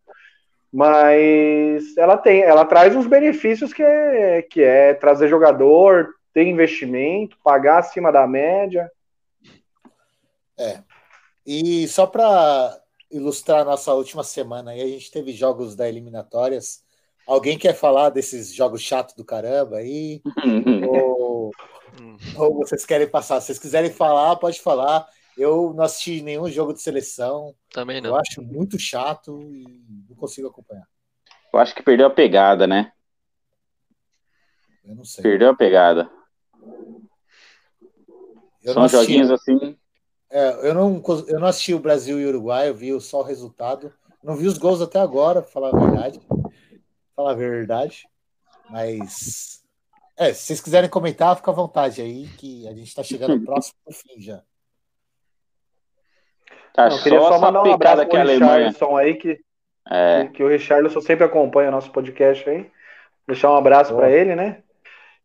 mas 0.73 1.97
ela 1.97 2.17
tem, 2.17 2.43
ela 2.43 2.65
traz 2.65 2.95
uns 2.95 3.07
benefícios 3.07 3.73
que 3.73 3.83
é, 3.83 4.43
que 4.43 4.63
é 4.63 4.95
trazer 4.95 5.29
jogador, 5.29 6.15
ter 6.33 6.47
investimento, 6.47 7.37
pagar 7.43 7.79
acima 7.79 8.13
da 8.13 8.27
média. 8.27 8.91
É. 10.57 10.79
E 11.45 11.89
só 11.89 12.07
para 12.07 12.79
ilustrar 13.11 13.65
nossa 13.65 13.93
última 13.93 14.23
semana, 14.23 14.71
aí 14.71 14.81
a 14.81 14.87
gente 14.87 15.11
teve 15.11 15.33
jogos 15.33 15.75
da 15.75 15.89
eliminatórias. 15.89 16.85
Alguém 17.27 17.59
quer 17.59 17.75
falar 17.75 18.11
desses 18.11 18.55
jogos 18.55 18.81
chatos 18.81 19.15
do 19.17 19.25
caramba 19.25 19.79
aí? 19.79 20.23
ou, 20.89 21.21
ou 22.37 22.59
vocês 22.59 22.85
querem 22.85 23.09
passar? 23.09 23.41
Se 23.41 23.47
vocês 23.47 23.59
quiserem 23.59 23.91
falar, 23.91 24.37
pode 24.37 24.61
falar. 24.61 25.09
Eu 25.37 25.73
não 25.75 25.85
assisti 25.85 26.23
nenhum 26.23 26.49
jogo 26.51 26.73
de 26.73 26.83
seleção. 26.83 27.55
Também 27.73 28.01
não. 28.01 28.11
Eu 28.11 28.17
acho 28.17 28.43
muito 28.43 28.79
chato 28.79 29.41
e 29.43 30.05
não 30.09 30.17
consigo 30.17 30.49
acompanhar. 30.49 30.87
Eu 31.53 31.59
acho 31.59 31.75
que 31.75 31.83
perdeu 31.83 32.07
a 32.07 32.11
pegada, 32.11 32.67
né? 32.67 32.93
Eu 34.85 34.95
não 34.95 35.05
sei. 35.05 35.23
Perdeu 35.23 35.51
a 35.51 35.57
pegada. 35.57 36.11
Eu 38.63 38.75
São 38.75 38.89
joguinhos 38.89 39.31
assim. 39.31 39.77
É, 40.31 40.69
eu, 40.69 40.75
não, 40.75 41.03
eu 41.27 41.41
não 41.41 41.49
assisti 41.49 41.75
o 41.75 41.81
Brasil 41.81 42.21
e 42.21 42.25
o 42.25 42.29
Uruguai, 42.29 42.69
eu 42.69 42.75
vi 42.75 43.01
só 43.01 43.21
o 43.21 43.25
resultado. 43.25 43.93
Não 44.23 44.37
vi 44.37 44.47
os 44.47 44.59
gols 44.59 44.81
até 44.81 45.01
agora, 45.01 45.43
pra 45.43 45.51
falar 45.51 45.71
a 45.71 45.79
verdade. 45.79 46.21
Pra 46.21 46.51
falar 47.17 47.31
a 47.33 47.35
verdade. 47.35 48.07
Mas. 48.69 49.60
É, 50.21 50.35
se 50.35 50.43
vocês 50.43 50.61
quiserem 50.61 50.91
comentar, 50.91 51.35
fica 51.35 51.51
à 51.51 51.55
vontade 51.55 52.03
aí, 52.03 52.29
que 52.37 52.69
a 52.69 52.75
gente 52.75 52.95
tá 52.95 53.03
chegando 53.03 53.41
próximo 53.43 53.79
do 53.87 53.95
fim 53.95 54.21
já. 54.21 54.43
Tá, 56.75 56.91
Não, 56.91 57.03
queria 57.03 57.21
só, 57.21 57.39
mandar 57.41 57.63
um 57.63 57.73
abraço 57.73 58.07
pro 58.07 58.19
Richardson 58.19 58.97
aí, 58.99 59.15
que, 59.15 59.41
é. 59.91 60.25
que, 60.27 60.33
que, 60.33 60.45
o 60.45 60.49
Richardson 60.49 61.01
sempre 61.01 61.25
acompanha 61.25 61.71
nosso 61.71 61.91
podcast 61.91 62.47
aí. 62.51 62.71
Deixar 63.27 63.51
um 63.51 63.57
abraço 63.57 63.97
para 63.97 64.11
ele, 64.11 64.37
né? 64.37 64.63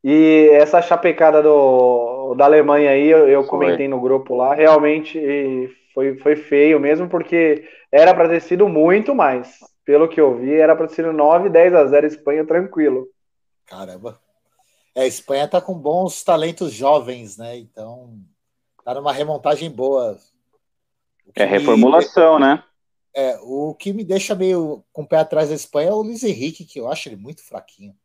E 0.02 0.50
essa 0.54 0.82
chapecada 0.82 1.44
do, 1.44 2.34
da 2.36 2.46
Alemanha 2.46 2.92
aí, 2.92 3.10
eu, 3.10 3.28
eu 3.28 3.46
comentei 3.46 3.90
no 3.90 4.00
grupo 4.00 4.34
lá, 4.34 4.56
realmente 4.56 5.20
foi, 5.94 6.16
foi 6.20 6.38
feio 6.38 6.80
mesmo, 6.80 7.10
porque 7.10 7.68
era 7.92 8.14
para 8.14 8.30
ter 8.30 8.40
sido 8.40 8.70
muito 8.70 9.14
mais. 9.14 9.58
Pelo 9.84 10.08
que 10.08 10.22
eu 10.22 10.38
vi, 10.38 10.54
era 10.54 10.74
para 10.74 10.88
ter 10.88 10.94
sido 10.94 11.12
9, 11.12 11.50
10 11.50 11.76
a 11.76 11.86
0 11.86 12.08
Espanha 12.08 12.46
tranquilo. 12.46 13.10
Caramba. 13.66 14.24
É, 14.96 15.02
a 15.02 15.08
Espanha 15.08 15.48
tá 15.48 15.60
com 15.60 15.78
bons 15.78 16.24
talentos 16.24 16.72
jovens, 16.72 17.38
né? 17.38 17.58
Então 17.58 18.18
tá 18.84 18.96
numa 18.96 19.12
remontagem 19.12 19.70
boa. 19.70 20.18
É 21.36 21.44
reformulação, 21.44 22.40
me... 22.40 22.46
né? 22.46 22.64
É, 23.14 23.38
o 23.42 23.76
que 23.76 23.94
me 23.94 24.04
deixa 24.04 24.34
meio 24.34 24.84
com 24.92 25.04
o 25.04 25.08
pé 25.08 25.18
atrás 25.18 25.50
da 25.50 25.56
Espanha 25.56 25.90
é 25.90 25.94
o 25.94 26.02
Luiz 26.02 26.24
Henrique, 26.24 26.66
que 26.66 26.80
eu 26.80 26.90
acho 26.90 27.10
ele 27.10 27.16
muito 27.18 27.44
fraquinho. 27.44 27.96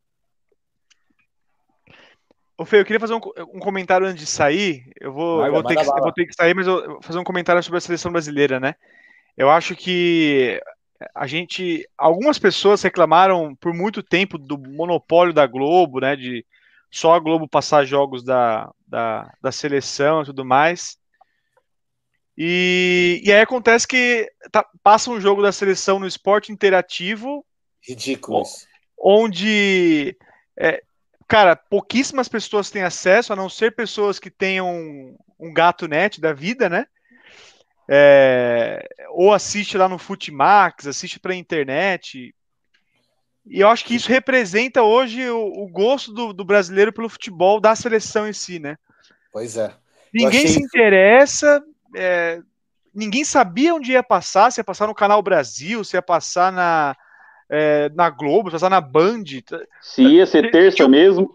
Ô, 2.57 2.65
Fê, 2.65 2.79
eu 2.81 2.85
queria 2.85 3.01
fazer 3.01 3.15
um, 3.15 3.21
um 3.55 3.59
comentário 3.59 4.07
antes 4.07 4.21
de 4.21 4.27
sair. 4.27 4.93
Eu 5.01 5.13
vou, 5.13 5.47
eu, 5.47 5.53
vou 5.53 5.65
ter 5.65 5.77
que, 5.77 5.83
eu 5.83 6.03
vou 6.03 6.13
ter 6.13 6.27
que 6.27 6.35
sair, 6.35 6.55
mas 6.55 6.67
eu, 6.67 6.79
eu 6.79 6.93
vou 6.93 7.03
fazer 7.03 7.19
um 7.19 7.25
comentário 7.25 7.63
sobre 7.63 7.79
a 7.79 7.81
seleção 7.81 8.13
brasileira, 8.13 8.61
né? 8.61 8.75
Eu 9.37 9.49
acho 9.49 9.75
que 9.75 10.61
a 11.15 11.27
gente. 11.27 11.89
Algumas 11.97 12.39
pessoas 12.39 12.83
reclamaram 12.83 13.55
por 13.57 13.73
muito 13.73 14.03
tempo 14.03 14.37
do 14.37 14.59
monopólio 14.59 15.33
da 15.33 15.47
Globo, 15.47 16.01
né? 16.01 16.15
De 16.15 16.45
só 16.91 17.15
a 17.15 17.19
Globo 17.19 17.49
passar 17.49 17.85
jogos 17.85 18.25
da, 18.25 18.71
da, 18.87 19.33
da 19.41 19.53
seleção 19.53 20.23
e 20.23 20.25
tudo 20.27 20.45
mais. 20.45 20.99
E, 22.37 23.21
e 23.25 23.31
aí 23.31 23.41
acontece 23.41 23.87
que 23.87 24.31
tá, 24.51 24.67
passa 24.83 25.11
um 25.11 25.21
jogo 25.21 25.43
da 25.43 25.53
seleção 25.53 25.99
no 25.99 26.07
esporte 26.07 26.51
interativo. 26.51 27.45
Ridículo. 27.87 28.43
Onde, 28.99 30.17
é, 30.59 30.83
cara, 31.29 31.55
pouquíssimas 31.55 32.29
pessoas 32.29 32.71
têm 32.71 32.83
acesso, 32.83 33.33
a 33.33 33.37
não 33.37 33.49
ser 33.49 33.75
pessoas 33.75 34.19
que 34.19 34.31
tenham 34.31 35.15
um, 35.39 35.53
gato 35.53 35.87
net 35.87 36.21
da 36.21 36.33
vida, 36.33 36.69
né? 36.69 36.87
É, 37.89 38.87
ou 39.11 39.33
assiste 39.33 39.77
lá 39.77 39.89
no 39.89 39.99
Futimax, 39.99 40.87
assiste 40.87 41.21
pela 41.21 41.35
internet. 41.35 42.35
E 43.47 43.61
eu 43.61 43.69
acho 43.69 43.85
que 43.85 43.95
isso 43.95 44.09
representa 44.09 44.83
hoje 44.83 45.29
o, 45.29 45.65
o 45.65 45.69
gosto 45.69 46.13
do, 46.13 46.33
do, 46.33 46.45
brasileiro 46.45 46.93
pelo 46.93 47.09
futebol 47.09 47.61
da 47.61 47.75
seleção 47.75 48.29
em 48.29 48.33
si, 48.33 48.59
né? 48.59 48.77
Pois 49.33 49.57
é. 49.57 49.75
Ninguém 50.13 50.47
se 50.47 50.61
interessa, 50.61 51.63
é, 51.97 52.41
ninguém 52.95 53.25
sabia 53.25 53.75
onde 53.75 53.93
ia 53.93 54.03
passar, 54.03 54.51
se 54.51 54.61
ia 54.61 54.65
passar 54.65 54.87
no 54.87 54.95
Canal 54.95 55.23
Brasil, 55.23 55.83
se 55.85 55.97
ia 55.97 56.03
passar 56.03 56.53
na, 56.53 56.97
é, 57.49 57.89
na 57.95 58.11
Globo, 58.11 58.51
se 58.51 58.55
ia 58.55 58.59
passar 58.59 58.71
na 58.71 58.81
Band. 58.81 59.25
Se 59.81 60.03
ia 60.03 60.27
ser 60.27 60.51
terça 60.51 60.77
tinha, 60.77 60.89
mesmo. 60.89 61.31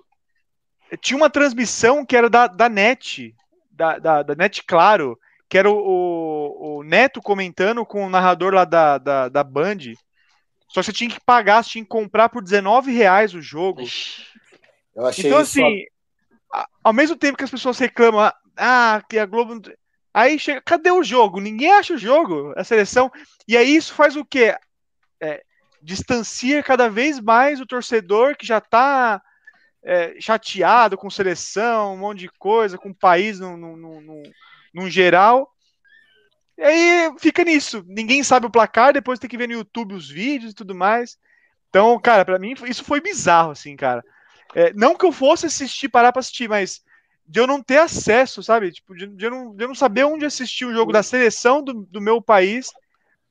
Tinha 1.02 1.18
uma 1.18 1.30
transmissão 1.30 2.06
que 2.06 2.16
era 2.16 2.30
da, 2.30 2.48
da 2.48 2.70
NET, 2.70 3.34
da, 3.72 3.98
da, 3.98 4.24
da 4.24 4.36
NET 4.36 4.64
Claro, 4.64 5.18
que 5.50 5.58
era 5.58 5.70
o, 5.70 5.78
o, 5.78 6.78
o, 6.80 6.84
Neto 6.84 7.22
comentando 7.22 7.86
com 7.86 8.06
o 8.06 8.10
narrador 8.10 8.54
lá 8.54 8.66
da, 8.66 8.98
da, 8.98 9.30
da 9.30 9.44
Band. 9.44 9.78
Só 10.68 10.82
que 10.82 10.86
você 10.88 10.94
tinha 10.94 11.10
que 11.10 11.20
pagar, 11.20 11.64
você 11.64 11.72
tinha 11.72 11.84
que 11.84 11.90
comprar 11.90 12.30
por 12.30 12.44
19 12.44 12.92
reais 12.92 13.34
o 13.34 13.42
jogo. 13.42 13.82
então, 15.28 15.38
assim, 15.40 15.86
ao 16.84 16.94
mesmo 16.94 17.16
tempo 17.16 17.38
que 17.38 17.44
as 17.44 17.52
pessoas 17.52 17.78
reclamam, 17.78 18.32
ah, 18.58 19.02
que 19.10 19.18
a 19.18 19.26
Globo. 19.26 19.62
Aí 20.14 20.40
chega, 20.40 20.62
cadê 20.62 20.92
o 20.92 21.04
jogo? 21.04 21.42
Ninguém 21.42 21.72
acha 21.74 21.94
o 21.94 21.98
jogo, 21.98 22.54
a 22.56 22.64
seleção. 22.64 23.12
E 23.48 23.58
aí 23.58 23.76
isso 23.76 23.94
faz 23.94 24.16
o 24.16 24.24
quê? 24.24 24.56
É, 25.20 25.44
distancia 25.82 26.64
cada 26.64 26.90
vez 26.90 27.20
mais 27.20 27.60
o 27.60 27.66
torcedor 27.66 28.36
que 28.38 28.46
já 28.46 28.60
está 28.60 29.22
é, 29.84 30.16
chateado 30.20 30.98
com 30.98 31.10
seleção, 31.10 31.94
um 31.94 31.98
monte 31.98 32.20
de 32.20 32.30
coisa, 32.30 32.78
com 32.78 32.90
o 32.90 32.96
país 32.96 33.40
no, 33.40 33.58
no, 33.58 33.78
no, 33.78 34.24
no, 34.74 34.90
geral. 34.90 35.52
E 36.58 36.64
aí 36.64 37.14
fica 37.20 37.44
nisso. 37.44 37.84
Ninguém 37.88 38.24
sabe 38.24 38.46
o 38.46 38.52
placar, 38.52 38.94
depois 38.94 39.20
tem 39.20 39.30
que 39.30 39.38
ver 39.38 39.48
no 39.48 39.54
YouTube 39.54 39.94
os 39.94 40.10
vídeos 40.10 40.52
e 40.52 40.56
tudo 40.56 40.74
mais. 40.74 41.18
Então, 41.70 42.00
cara, 42.00 42.24
para 42.24 42.40
mim 42.40 42.54
isso 42.66 42.84
foi 42.84 43.02
bizarro, 43.02 43.52
assim, 43.52 43.76
cara. 43.76 44.04
É, 44.56 44.72
não 44.74 44.96
que 44.96 45.06
eu 45.06 45.12
fosse 45.12 45.46
assistir, 45.46 45.90
parar 45.90 46.12
pra 46.12 46.22
assistir, 46.22 46.48
mas 46.48 46.82
de 47.28 47.40
eu 47.40 47.48
não 47.48 47.62
ter 47.62 47.80
acesso, 47.80 48.42
sabe? 48.44 48.72
Tipo, 48.72 48.96
de, 48.96 49.08
de, 49.08 49.26
eu, 49.26 49.32
não, 49.32 49.56
de 49.56 49.64
eu 49.64 49.68
não 49.68 49.76
saber 49.76 50.06
onde 50.06 50.26
assistir 50.26 50.66
o 50.66 50.74
jogo 50.74 50.94
da 50.94 51.04
seleção 51.04 51.62
do, 51.62 51.74
do 51.74 52.00
meu 52.00 52.22
país. 52.22 52.70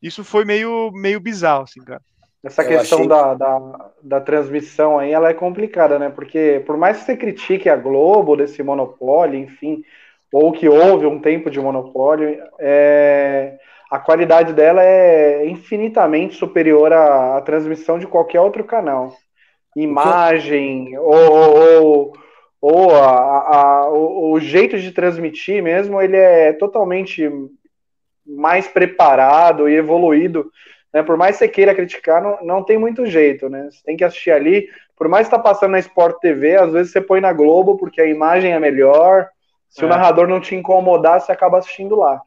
Isso 0.03 0.23
foi 0.23 0.45
meio, 0.45 0.91
meio 0.93 1.21
bizarro, 1.21 1.63
assim, 1.63 1.81
cara. 1.83 2.03
Essa 2.43 2.63
eu 2.63 2.79
questão 2.79 2.99
achei... 2.99 3.09
da, 3.09 3.35
da, 3.35 3.91
da, 4.03 4.21
transmissão 4.21 4.99
aí, 4.99 5.13
ela 5.13 5.31
é 5.31 5.35
complicada, 5.35 5.99
né? 5.99 6.11
Porque 6.11 6.63
por 6.67 6.77
mais 6.77 6.99
que 6.99 7.05
você 7.05 7.17
critique 7.17 7.71
a 7.71 7.77
Globo 7.77 8.37
desse 8.37 8.63
monopólio, 8.63 9.41
enfim, 9.41 9.83
ou 10.35 10.51
que 10.51 10.69
houve 10.69 11.07
um 11.07 11.21
tempo 11.21 11.49
de 11.49 11.61
monopólio, 11.61 12.43
é, 12.59 13.57
a 13.89 14.01
qualidade 14.01 14.53
dela 14.53 14.83
é 14.83 15.47
infinitamente 15.47 16.35
superior 16.35 16.93
à, 16.93 17.37
à 17.37 17.41
transmissão 17.41 18.01
de 18.01 18.07
qualquer 18.09 18.41
outro 18.41 18.65
canal. 18.65 19.15
Imagem, 19.77 20.99
ou, 20.99 21.31
ou 21.31 22.13
ou 22.61 22.97
a, 22.97 23.05
a, 23.05 23.91
o, 23.91 24.33
o, 24.33 24.41
jeito 24.41 24.79
de 24.79 24.91
transmitir 24.91 25.63
mesmo, 25.63 26.01
ele 26.01 26.17
é 26.17 26.51
totalmente 26.55 27.31
mais 28.27 28.67
preparado 28.67 29.69
e 29.69 29.77
evoluído. 29.77 30.51
Né? 30.93 31.03
Por 31.03 31.19
mais 31.19 31.37
que 31.37 31.45
você 31.45 31.49
queira 31.49 31.75
criticar, 31.75 32.23
não, 32.23 32.39
não 32.43 32.65
tem 32.65 32.79
muito 32.79 33.05
jeito, 33.05 33.51
né? 33.51 33.69
Você 33.71 33.83
tem 33.85 33.99
que 33.99 34.03
assistir 34.03 34.31
ali. 34.31 34.67
Por 34.97 35.09
mais 35.09 35.29
que 35.29 35.35
está 35.35 35.39
passando 35.39 35.73
na 35.73 35.79
Sport 35.79 36.19
TV, 36.21 36.57
às 36.57 36.73
vezes 36.73 36.91
você 36.91 37.03
põe 37.03 37.21
na 37.21 37.35
Globo 37.35 37.77
porque 37.77 38.01
a 38.01 38.07
imagem 38.07 38.53
é 38.53 38.59
melhor. 38.59 39.29
Se 39.69 39.83
é. 39.83 39.87
o 39.87 39.89
narrador 39.89 40.29
não 40.29 40.41
te 40.41 40.55
incomodar, 40.55 41.21
você 41.21 41.33
acaba 41.33 41.59
assistindo 41.59 41.97
lá. 41.97 42.23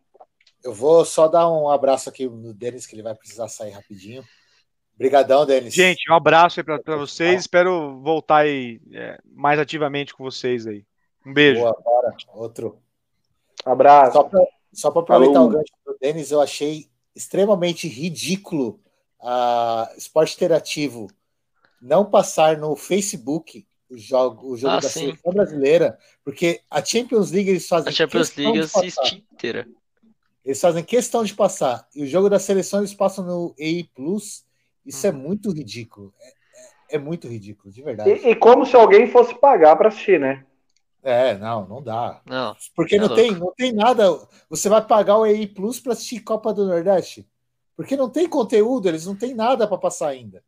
Eu 0.64 0.74
vou 0.74 1.06
só 1.06 1.28
dar 1.28 1.50
um 1.50 1.70
abraço 1.70 2.10
aqui 2.10 2.28
no 2.28 2.54
Denis, 2.54 2.86
que 2.86 2.96
ele 2.96 3.04
vai 3.04 3.16
precisar 3.16 3.48
sair 3.48 3.72
rapidinho. 3.72 4.24
Obrigadão, 4.96 5.46
Denis. 5.46 5.74
Gente, 5.74 6.12
um 6.12 6.16
abraço 6.16 6.60
aí 6.60 6.64
para 6.64 6.98
vocês. 6.98 7.42
Espero 7.42 8.02
voltar 8.02 8.38
aí 8.38 8.82
é, 8.92 9.20
mais 9.24 9.60
ativamente 9.60 10.14
com 10.14 10.24
vocês 10.24 10.66
aí. 10.66 10.84
Um 11.26 11.34
beijo. 11.34 11.62
Boa, 11.62 11.80
bora. 11.84 12.16
Outro. 12.34 12.80
Abraço. 13.64 14.14
Só 14.74 14.92
para 14.92 15.02
aproveitar 15.02 15.34
Falou. 15.34 15.50
o 15.50 15.54
gancho 15.54 15.74
do 15.86 15.98
Denis, 16.02 16.32
eu 16.32 16.42
achei 16.42 16.90
extremamente 17.16 17.88
ridículo 17.88 18.80
a 19.20 19.92
Esporte 19.98 20.36
Interativo 20.36 21.08
não 21.82 22.06
passar 22.06 22.58
no 22.58 22.76
Facebook 22.76 23.68
o 23.90 23.98
jogo, 23.98 24.52
o 24.52 24.58
jogo 24.58 24.74
ah, 24.74 24.80
da 24.80 24.90
sim. 24.90 25.00
seleção 25.00 25.34
brasileira, 25.34 25.98
porque 26.24 26.62
a 26.70 26.84
Champions 26.84 27.32
League 27.32 27.50
eles 27.50 27.68
fazem. 27.68 27.90
A 27.90 27.92
Champions 27.92 28.36
League 28.36 28.60
assisti 28.60 29.26
inteira. 29.32 29.68
Eles 30.44 30.62
fazem 30.62 30.84
questão 30.84 31.24
de 31.24 31.34
passar. 31.34 31.88
E 31.94 32.04
o 32.04 32.08
jogo 32.08 32.30
da 32.30 32.40
seleção 32.40 32.80
eles 32.80 32.94
passam 32.94 33.26
no 33.26 33.56
EI 33.58 33.90
Plus 33.94 34.48
isso 34.88 35.06
é 35.06 35.10
uhum. 35.10 35.18
muito 35.18 35.52
ridículo. 35.52 36.14
É, 36.20 36.28
é, 36.28 36.96
é, 36.96 36.98
muito 36.98 37.28
ridículo, 37.28 37.72
de 37.72 37.84
verdade. 37.84 38.10
E, 38.10 38.30
e 38.30 38.36
como 38.36 38.66
se 38.66 38.76
alguém 38.76 39.12
fosse 39.12 39.36
pagar 39.36 39.76
para 39.76 39.90
assistir, 39.90 40.18
né? 40.18 40.46
É, 41.04 41.38
não, 41.38 41.68
não 41.68 41.84
dá. 41.84 42.22
Não. 42.26 42.56
Porque 42.74 42.96
é 42.96 43.00
não, 43.00 43.14
tem, 43.14 43.32
não 43.32 43.54
tem 43.54 43.74
nada. 43.74 44.06
Você 44.50 44.70
vai 44.70 44.82
pagar 44.82 45.18
o 45.18 45.26
EI 45.26 45.46
Plus 45.46 45.80
para 45.80 45.92
assistir 45.92 46.22
Copa 46.22 46.54
do 46.54 46.66
Nordeste? 46.66 47.28
Porque 47.76 47.98
não 47.98 48.10
tem 48.10 48.28
conteúdo, 48.28 48.88
eles 48.88 49.06
não 49.06 49.16
têm 49.16 49.36
nada 49.36 49.68
para 49.68 49.78
passar 49.78 50.08
ainda. 50.08 50.44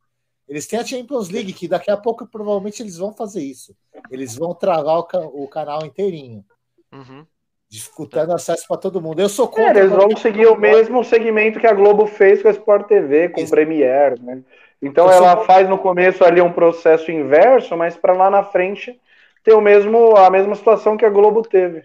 Eles 0.50 0.68
têm 0.68 0.80
a 0.80 0.86
Champions 0.86 1.30
League, 1.30 1.54
que 1.54 1.68
daqui 1.68 1.91
a 1.91 1.95
pouco 1.95 2.28
provavelmente 2.28 2.82
eles 2.82 2.97
vão 2.97 3.14
fazer 3.14 3.43
isso. 3.43 3.76
Eles 4.10 4.36
vão 4.36 4.54
travar 4.54 4.97
o, 4.97 5.04
ca 5.04 5.20
o 5.20 5.47
canal 5.47 5.86
inteirinho. 5.86 6.43
Uhum 6.91 7.26
dificultando 7.70 8.34
acesso 8.34 8.68
para 8.68 8.78
todo 8.78 9.02
mundo. 9.02 9.22
Eu 9.22 9.30
sou 9.30 9.45
é, 9.45 9.50
contra. 9.50 9.80
É, 9.80 9.84
eles 9.84 9.91
vão 9.91 10.18
seguir 10.18 10.47
o 10.47 10.56
mesmo 10.56 11.04
segmento 11.04 11.60
que 11.60 11.68
a 11.68 11.74
Globo 11.74 12.08
fez 12.08 12.41
com 12.41 12.47
a 12.47 12.52
Sport 12.52 12.88
TV, 12.88 13.30
com 13.30 13.43
o 13.43 13.50
Premiere, 13.50 14.20
né? 14.22 14.41
Então 14.82 15.06
eu 15.06 15.12
ela 15.12 15.36
sou... 15.36 15.45
faz 15.45 15.70
no 15.70 15.78
começo 15.78 16.24
ali 16.24 16.41
um 16.41 16.52
processo 16.52 17.12
inverso, 17.12 17.78
mas 17.78 17.95
para 17.95 18.14
lá 18.14 18.30
na 18.30 18.43
frente 18.43 19.00
ter 19.43 19.54
o 19.54 19.62
mesmo 19.62 20.16
a 20.16 20.30
mesma 20.30 20.56
situação 20.56 20.97
que 20.97 21.06
a 21.06 21.10
Globo 21.10 21.43
teve. 21.43 21.84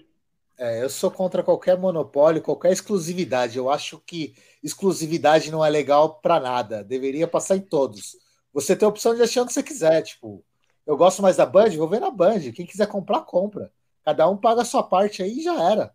É, 0.57 0.83
eu 0.83 0.89
sou 0.89 1.11
contra 1.11 1.43
qualquer 1.43 1.77
monopólio, 1.77 2.41
qualquer 2.41 2.73
exclusividade. 2.73 3.59
Eu 3.59 3.69
acho 3.69 4.01
que 4.07 4.35
exclusividade 4.62 5.51
não 5.51 5.65
é 5.65 5.69
legal 5.69 6.21
para 6.23 6.41
nada. 6.41 6.83
Deveria 6.83 7.27
passar 7.27 7.57
em 7.57 7.61
todos. 7.61 8.17
Você 8.55 8.77
tem 8.77 8.87
a 8.87 8.89
opção 8.89 9.15
de 9.15 9.23
achar 9.23 9.43
o 9.43 9.47
que 9.47 9.53
você 9.53 9.63
quiser. 9.63 10.01
Tipo, 10.03 10.43
eu 10.87 10.97
gosto 10.97 11.21
mais 11.21 11.37
da 11.37 11.45
Band, 11.45 11.71
vou 11.71 11.89
ver 11.89 12.01
na 12.01 12.11
Band. 12.11 12.41
Quem 12.55 12.65
quiser 12.65 12.87
comprar, 12.87 13.21
compra. 13.23 13.71
Cada 14.05 14.29
um 14.29 14.37
paga 14.37 14.63
a 14.63 14.65
sua 14.65 14.83
parte 14.83 15.23
aí 15.23 15.39
e 15.39 15.43
já 15.43 15.71
era. 15.73 15.93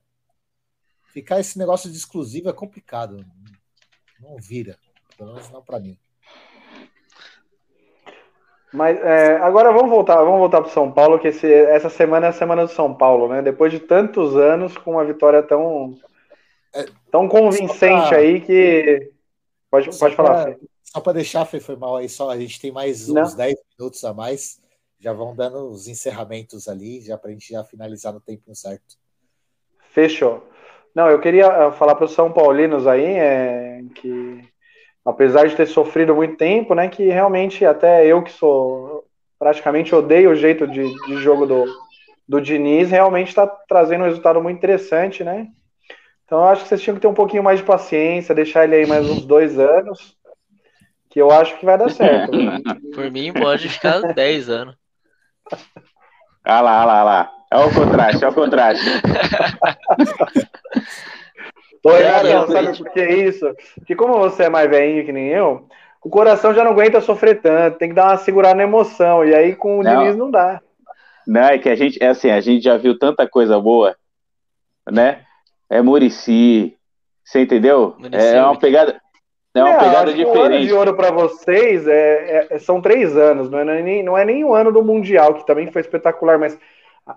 Ficar 1.13 1.39
esse 1.39 1.57
negócio 1.57 1.89
de 1.89 1.97
exclusivo 1.97 2.49
é 2.49 2.53
complicado. 2.53 3.25
Não 4.19 4.37
vira. 4.37 4.77
Pelo 5.17 5.33
menos 5.33 5.49
não 5.49 5.63
para 5.63 5.79
mim. 5.79 5.97
Mas 8.71 8.99
é, 8.99 9.37
agora 9.37 9.71
vamos 9.71 9.89
voltar, 9.89 10.17
vamos 10.17 10.39
voltar 10.39 10.61
para 10.61 10.71
São 10.71 10.91
Paulo, 10.91 11.17
que 11.17 11.29
esse, 11.29 11.51
essa 11.51 11.89
semana 11.89 12.27
é 12.27 12.29
a 12.29 12.33
semana 12.33 12.65
do 12.65 12.71
São 12.71 12.93
Paulo, 12.93 13.27
né? 13.27 13.41
Depois 13.41 13.71
de 13.71 13.79
tantos 13.79 14.35
anos 14.35 14.77
com 14.77 14.91
uma 14.91 15.05
vitória 15.05 15.41
tão 15.41 15.97
é, 16.75 16.85
tão 17.11 17.27
convincente 17.27 18.09
pra... 18.09 18.17
aí 18.17 18.41
que 18.41 19.11
pode, 19.71 19.97
pode 19.97 20.15
falar. 20.15 20.43
Pra, 20.45 20.55
só 20.91 20.99
para 20.99 21.13
deixar, 21.13 21.45
foi 21.45 21.75
mal 21.75 21.97
aí, 21.97 22.09
só 22.09 22.29
a 22.29 22.39
gente 22.39 22.59
tem 22.59 22.71
mais 22.71 23.07
Não. 23.07 23.21
uns 23.21 23.35
10 23.35 23.55
minutos 23.77 24.03
a 24.03 24.13
mais 24.13 24.59
já 24.99 25.13
vão 25.13 25.35
dando 25.35 25.69
os 25.69 25.87
encerramentos 25.87 26.67
ali, 26.67 26.99
já 27.01 27.17
para 27.17 27.29
a 27.29 27.33
gente 27.33 27.53
já 27.53 27.63
finalizar 27.63 28.11
no 28.11 28.19
tempo 28.19 28.53
certo. 28.53 28.97
Fechou. 29.91 30.43
Não, 30.93 31.09
eu 31.09 31.19
queria 31.19 31.45
eh, 31.45 31.71
falar 31.71 31.95
para 31.95 32.05
os 32.05 32.13
São 32.13 32.31
Paulinos 32.31 32.85
aí 32.85 33.05
é, 33.05 33.81
que, 33.95 34.41
apesar 35.05 35.47
de 35.47 35.55
ter 35.55 35.67
sofrido 35.67 36.13
muito 36.13 36.35
tempo, 36.35 36.75
né, 36.75 36.89
que 36.89 37.05
realmente 37.05 37.65
até 37.65 38.05
eu 38.05 38.21
que 38.21 38.31
sou 38.31 39.05
praticamente 39.37 39.95
odeio 39.95 40.31
o 40.31 40.35
jeito 40.35 40.67
de, 40.67 40.83
de 41.05 41.17
jogo 41.17 41.45
do, 41.45 41.65
do 42.27 42.41
Diniz, 42.41 42.89
realmente 42.89 43.29
está 43.29 43.47
trazendo 43.47 44.01
um 44.01 44.07
resultado 44.07 44.41
muito 44.41 44.57
interessante, 44.57 45.23
né? 45.23 45.47
Então 46.25 46.39
eu 46.39 46.45
acho 46.45 46.63
que 46.63 46.69
vocês 46.69 46.81
tinham 46.81 46.95
que 46.95 47.01
ter 47.01 47.07
um 47.07 47.13
pouquinho 47.13 47.41
mais 47.41 47.59
de 47.59 47.65
paciência, 47.65 48.35
deixar 48.35 48.65
ele 48.65 48.75
aí 48.75 48.85
mais 48.85 49.09
uns 49.09 49.25
dois 49.25 49.57
anos, 49.57 50.17
que 51.09 51.19
eu 51.19 51.31
acho 51.31 51.57
que 51.57 51.65
vai 51.65 51.77
dar 51.77 51.89
certo. 51.89 52.31
Por 52.93 53.09
mim, 53.11 53.33
pode 53.33 53.67
ficar 53.69 53.99
10 54.13 54.49
anos. 54.49 54.75
Olha 56.45 56.61
lá, 56.61 56.79
olha 56.81 56.85
lá, 56.85 56.95
olha 56.95 57.03
lá. 57.03 57.31
Olha 57.51 57.67
o 57.67 57.73
contraste, 57.73 58.23
olha 58.23 58.31
o 58.31 58.35
contraste. 58.35 58.85
Oi, 61.83 62.03
é, 62.03 62.47
sabe 62.47 62.77
por 62.77 62.91
que 62.91 63.03
isso? 63.03 63.45
Porque 63.75 63.95
como 63.95 64.19
você 64.19 64.43
é 64.43 64.49
mais 64.49 64.69
velhinho 64.69 65.05
que 65.05 65.13
nem 65.13 65.29
eu, 65.29 65.65
o 66.03 66.09
coração 66.09 66.53
já 66.53 66.63
não 66.63 66.71
aguenta 66.71 67.01
sofrer 67.01 67.41
tanto, 67.41 67.77
tem 67.77 67.89
que 67.89 67.95
dar 67.95 68.09
uma 68.09 68.17
segurada 68.17 68.55
na 68.55 68.63
emoção, 68.63 69.25
e 69.25 69.33
aí 69.33 69.55
com 69.55 69.79
o 69.79 69.83
não. 69.83 69.99
Diniz 70.01 70.15
não 70.17 70.29
dá. 70.29 70.61
Não, 71.25 71.41
é 71.41 71.57
que 71.57 71.69
a 71.69 71.75
gente, 71.75 72.01
é 72.03 72.07
assim, 72.07 72.29
a 72.31 72.41
gente 72.41 72.63
já 72.63 72.75
viu 72.77 72.99
tanta 72.99 73.27
coisa 73.27 73.59
boa, 73.59 73.95
né? 74.89 75.23
É 75.69 75.81
Murici, 75.81 76.75
você 77.23 77.41
entendeu? 77.41 77.95
Muricy, 77.97 78.27
é 78.27 78.43
uma 78.43 78.59
pegada, 78.59 78.99
é 79.55 79.63
uma 79.63 79.73
é, 79.73 79.79
pegada 79.79 80.13
diferente. 80.13 80.37
O 80.37 80.41
ano 80.41 80.59
de 80.59 80.73
ouro 80.73 80.93
para 80.93 81.11
vocês 81.11 81.87
é, 81.87 82.47
é, 82.49 82.59
são 82.59 82.81
três 82.81 83.17
anos, 83.17 83.49
não 83.49 83.59
é, 83.59 83.81
nem, 83.81 84.03
não 84.03 84.17
é 84.17 84.23
nem 84.23 84.43
o 84.43 84.53
ano 84.53 84.71
do 84.71 84.83
Mundial, 84.83 85.33
que 85.33 85.45
também 85.45 85.71
foi 85.71 85.81
espetacular, 85.81 86.37
mas 86.37 86.57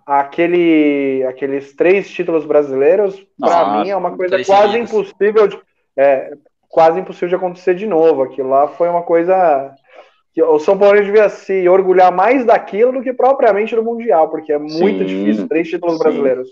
aquele, 0.06 1.24
aqueles 1.28 1.74
três 1.74 2.10
títulos 2.10 2.46
brasileiros, 2.46 3.22
para 3.38 3.82
mim, 3.82 3.90
é 3.90 3.96
uma 3.96 4.16
coisa 4.16 4.42
quase 4.44 4.78
impossível 4.78 5.46
de, 5.46 5.58
é, 5.96 6.32
quase 6.68 6.98
impossível 6.98 7.28
de 7.28 7.34
acontecer 7.34 7.74
de 7.74 7.86
novo. 7.86 8.22
Aquilo 8.22 8.48
lá 8.48 8.68
foi 8.68 8.88
uma 8.88 9.02
coisa 9.02 9.74
que 10.32 10.42
o 10.42 10.58
São 10.58 10.78
Paulo 10.78 10.98
devia 10.98 11.28
se 11.28 11.68
orgulhar 11.68 12.10
mais 12.10 12.46
daquilo 12.46 12.92
do 12.92 13.02
que 13.02 13.12
propriamente 13.12 13.76
do 13.76 13.84
Mundial, 13.84 14.30
porque 14.30 14.52
é 14.52 14.58
muito 14.58 15.00
sim, 15.00 15.04
difícil, 15.04 15.48
três 15.48 15.68
títulos 15.68 15.98
sim. 15.98 16.02
brasileiros. 16.02 16.48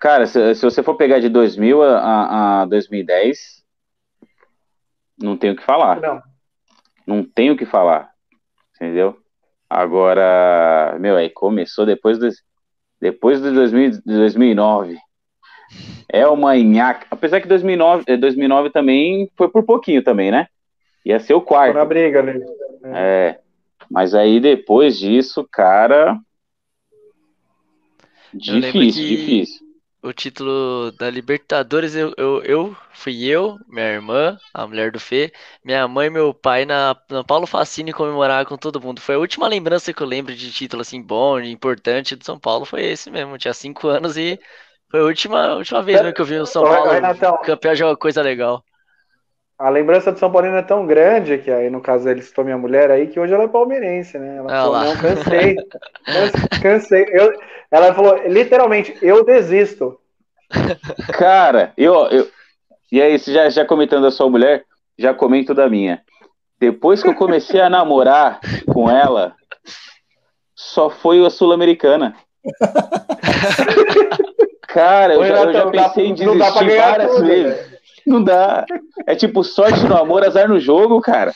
Cara, 0.00 0.26
se, 0.26 0.56
se, 0.56 0.62
você 0.62 0.82
for 0.82 0.96
pegar 0.96 1.20
de 1.20 1.28
2000 1.28 1.80
a, 1.80 2.62
a 2.62 2.66
2010, 2.66 3.63
não 5.18 5.36
tem 5.36 5.50
o 5.50 5.56
que 5.56 5.62
falar. 5.62 6.00
Não. 6.00 6.22
Não 7.06 7.24
tem 7.24 7.50
o 7.50 7.56
que 7.56 7.66
falar. 7.66 8.10
Entendeu? 8.74 9.16
Agora, 9.68 10.96
meu, 11.00 11.16
aí 11.16 11.30
começou 11.30 11.86
depois 11.86 12.18
do, 12.18 12.28
depois 13.00 13.40
de 13.40 13.50
2000, 13.50 13.90
de 13.90 14.00
2009. 14.04 14.96
É 16.08 16.26
uma 16.26 16.56
nhaca. 16.56 17.06
Apesar 17.10 17.40
que 17.40 17.48
2009, 17.48 18.16
2009 18.16 18.70
também 18.70 19.30
foi 19.36 19.48
por 19.48 19.64
pouquinho 19.64 20.02
também, 20.02 20.30
né? 20.30 20.46
Ia 21.04 21.18
ser 21.20 21.34
o 21.34 21.40
quarto. 21.40 21.72
Foi 21.72 21.80
na 21.80 21.86
briga, 21.86 22.22
né? 22.22 22.40
É. 22.84 23.38
Mas 23.90 24.14
aí 24.14 24.40
depois 24.40 24.98
disso, 24.98 25.46
cara. 25.50 26.18
Difícil, 28.32 29.04
difícil. 29.06 29.63
O 30.04 30.12
título 30.12 30.92
da 30.92 31.08
Libertadores, 31.08 31.94
eu, 31.94 32.12
eu, 32.18 32.42
eu, 32.42 32.76
fui 32.92 33.24
eu, 33.24 33.56
minha 33.66 33.86
irmã, 33.86 34.36
a 34.52 34.66
mulher 34.66 34.92
do 34.92 35.00
Fê, 35.00 35.32
minha 35.64 35.88
mãe 35.88 36.08
e 36.08 36.10
meu 36.10 36.34
pai 36.34 36.66
na, 36.66 36.94
na 37.10 37.24
Paulo 37.24 37.46
Facine 37.46 37.90
comemorar 37.90 38.44
com 38.44 38.58
todo 38.58 38.82
mundo. 38.82 39.00
Foi 39.00 39.14
a 39.14 39.18
última 39.18 39.48
lembrança 39.48 39.94
que 39.94 40.02
eu 40.02 40.06
lembro 40.06 40.34
de 40.34 40.52
título 40.52 40.82
assim 40.82 41.00
bom, 41.00 41.40
importante 41.40 42.14
do 42.14 42.22
São 42.22 42.38
Paulo, 42.38 42.66
foi 42.66 42.84
esse 42.84 43.10
mesmo. 43.10 43.32
Eu 43.32 43.38
tinha 43.38 43.54
cinco 43.54 43.88
anos 43.88 44.18
e 44.18 44.38
foi 44.90 45.00
a 45.00 45.04
última, 45.04 45.54
última 45.54 45.82
vez 45.82 46.12
que 46.12 46.20
eu 46.20 46.26
vi 46.26 46.36
o 46.36 46.44
São 46.44 46.64
Paulo 46.64 46.90
campeão 47.42 47.72
de 47.72 47.82
uma 47.82 47.96
coisa 47.96 48.20
legal. 48.20 48.62
A 49.56 49.70
lembrança 49.70 50.10
do 50.10 50.18
São 50.18 50.30
Paulino 50.30 50.56
é 50.56 50.62
tão 50.62 50.84
grande 50.84 51.38
que 51.38 51.50
aí, 51.50 51.70
no 51.70 51.80
caso, 51.80 52.08
ele 52.08 52.20
citou 52.20 52.44
minha 52.44 52.58
mulher 52.58 52.90
aí, 52.90 53.06
que 53.06 53.20
hoje 53.20 53.32
ela 53.32 53.44
é 53.44 53.48
palmeirense, 53.48 54.18
né? 54.18 54.36
Ela 54.36 54.52
ah, 54.52 54.62
falou, 54.62 54.72
lá. 54.72 54.84
não, 54.84 54.96
cansei. 54.96 55.56
cansei. 56.60 57.06
Eu, 57.08 57.32
ela 57.74 57.92
falou, 57.92 58.16
literalmente, 58.28 58.96
eu 59.02 59.24
desisto. 59.24 59.98
Cara, 61.18 61.72
eu, 61.76 61.92
eu 62.06 62.28
e 62.92 63.02
aí, 63.02 63.18
já, 63.18 63.50
já 63.50 63.64
comentando 63.64 64.04
da 64.04 64.12
sua 64.12 64.30
mulher, 64.30 64.62
já 64.96 65.12
comento 65.12 65.52
da 65.52 65.68
minha. 65.68 66.00
Depois 66.60 67.02
que 67.02 67.08
eu 67.08 67.16
comecei 67.16 67.60
a 67.60 67.68
namorar 67.68 68.38
com 68.72 68.88
ela, 68.88 69.34
só 70.54 70.88
foi 70.88 71.26
a 71.26 71.30
Sul-Americana. 71.30 72.14
Cara, 74.68 75.14
eu, 75.14 75.26
já, 75.26 75.42
eu 75.42 75.52
já 75.52 75.70
pensei 75.70 76.06
em 76.06 76.14
desistir 76.14 76.76
várias 76.76 77.10
tudo, 77.10 77.26
vezes. 77.26 77.70
Né? 77.70 77.78
Não 78.06 78.22
dá. 78.22 78.64
É 79.06 79.16
tipo 79.16 79.42
sorte 79.42 79.84
no 79.84 79.96
amor, 79.96 80.24
azar 80.24 80.48
no 80.48 80.60
jogo, 80.60 81.00
cara. 81.00 81.32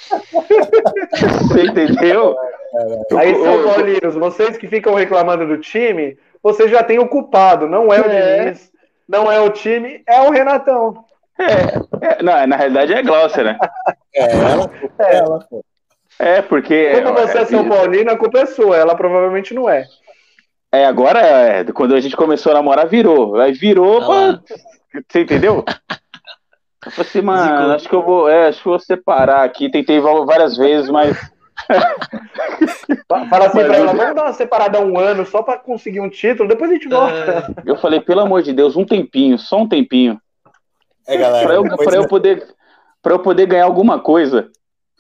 Você 1.41 1.63
entendeu? 1.63 2.37
Aí, 3.17 3.35
São 3.35 3.65
Paulinos, 3.65 4.15
vocês 4.15 4.59
que 4.59 4.69
ficam 4.69 4.95
reclamando 4.95 5.47
do 5.47 5.59
time, 5.59 6.19
vocês 6.43 6.71
já 6.71 6.83
têm 6.83 6.99
o 6.99 7.09
culpado. 7.09 7.69
Não 7.69 7.93
é 7.93 8.01
o 8.01 8.11
é. 8.11 8.39
Diniz, 8.45 8.71
não 9.09 9.31
é 9.31 9.41
o 9.41 9.51
time, 9.51 10.03
é 10.07 10.21
o 10.23 10.31
Renatão. 10.31 11.05
É, 11.39 12.19
é 12.19 12.23
não, 12.23 12.47
na 12.47 12.57
realidade 12.57 12.93
é 12.93 13.03
Glaucia, 13.03 13.45
né? 13.45 13.59
É 14.15 14.25
ela, 14.25 14.71
é 14.99 15.17
ela, 15.17 15.39
pô. 15.49 15.65
É, 16.19 16.43
porque. 16.43 17.01
Como 17.03 17.15
você 17.15 17.39
é 17.39 17.45
São 17.45 17.69
Paulino, 17.69 18.11
a 18.11 18.17
culpa 18.17 18.41
é 18.41 18.47
sua. 18.47 18.77
Ela 18.77 18.97
provavelmente 18.97 19.55
não 19.55 19.71
é. 19.71 19.87
É, 20.73 20.85
agora, 20.85 21.21
é, 21.21 21.65
quando 21.73 21.95
a 21.95 22.01
gente 22.01 22.17
começou 22.17 22.51
a 22.53 22.57
namorar, 22.57 22.87
virou. 22.89 23.37
Aí 23.41 23.53
virou, 23.53 24.03
ah, 24.13 24.41
pra... 24.45 24.57
você 25.09 25.21
entendeu? 25.21 25.65
Eu 26.85 26.93
falei 26.93 27.09
assim, 27.09 27.21
mano, 27.21 27.73
acho 27.73 27.89
que 27.89 27.95
eu 27.95 28.03
vou, 28.03 28.29
é, 28.29 28.49
acho 28.49 28.59
que 28.59 28.69
vou 28.69 28.79
separar 28.79 29.45
aqui. 29.45 29.71
Tentei 29.71 30.01
várias 30.01 30.57
vezes, 30.57 30.91
mas. 30.91 31.17
Fala 33.29 33.47
assim 33.47 33.65
pra 33.65 33.77
ela, 33.77 33.93
vamos 33.93 34.15
dar 34.15 34.25
uma 34.25 34.33
separada 34.33 34.81
um 34.81 34.99
ano 34.99 35.27
só 35.27 35.43
pra 35.43 35.59
conseguir 35.59 36.01
um 36.01 36.09
título, 36.09 36.49
depois 36.49 36.71
a 36.71 36.75
gente 36.75 36.89
volta. 36.89 37.55
Eu 37.65 37.77
falei, 37.77 38.01
pelo 38.01 38.21
amor 38.21 38.43
de 38.43 38.53
Deus, 38.53 38.77
um 38.77 38.85
tempinho, 38.85 39.39
só 39.39 39.59
um 39.59 39.69
tempinho. 39.69 40.21
É, 41.07 41.17
galera. 41.17 41.47
Pra 41.47 41.55
eu, 41.55 41.65
pra 41.65 41.97
eu, 41.97 42.07
poder, 42.07 42.55
pra 43.03 43.15
eu 43.15 43.19
poder 43.19 43.47
ganhar 43.47 43.65
alguma 43.65 43.99
coisa. 43.99 44.51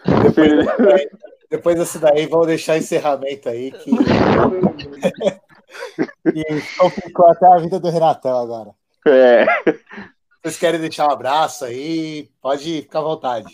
Depois, 0.04 1.08
depois 1.50 1.76
desse 1.76 1.98
daí, 1.98 2.26
vamos 2.26 2.46
deixar 2.46 2.78
encerramento 2.78 3.48
aí 3.48 3.70
que. 3.72 3.90
que 6.32 6.44
complicou 6.78 7.28
até 7.28 7.46
a 7.46 7.58
vida 7.58 7.78
do 7.78 7.90
Renatão 7.90 8.40
agora. 8.40 8.70
É. 9.06 9.46
Vocês 10.42 10.58
querem 10.58 10.80
deixar 10.80 11.08
um 11.08 11.12
abraço 11.12 11.64
aí? 11.64 12.30
Pode 12.40 12.82
ficar 12.82 13.00
à 13.00 13.02
vontade. 13.02 13.52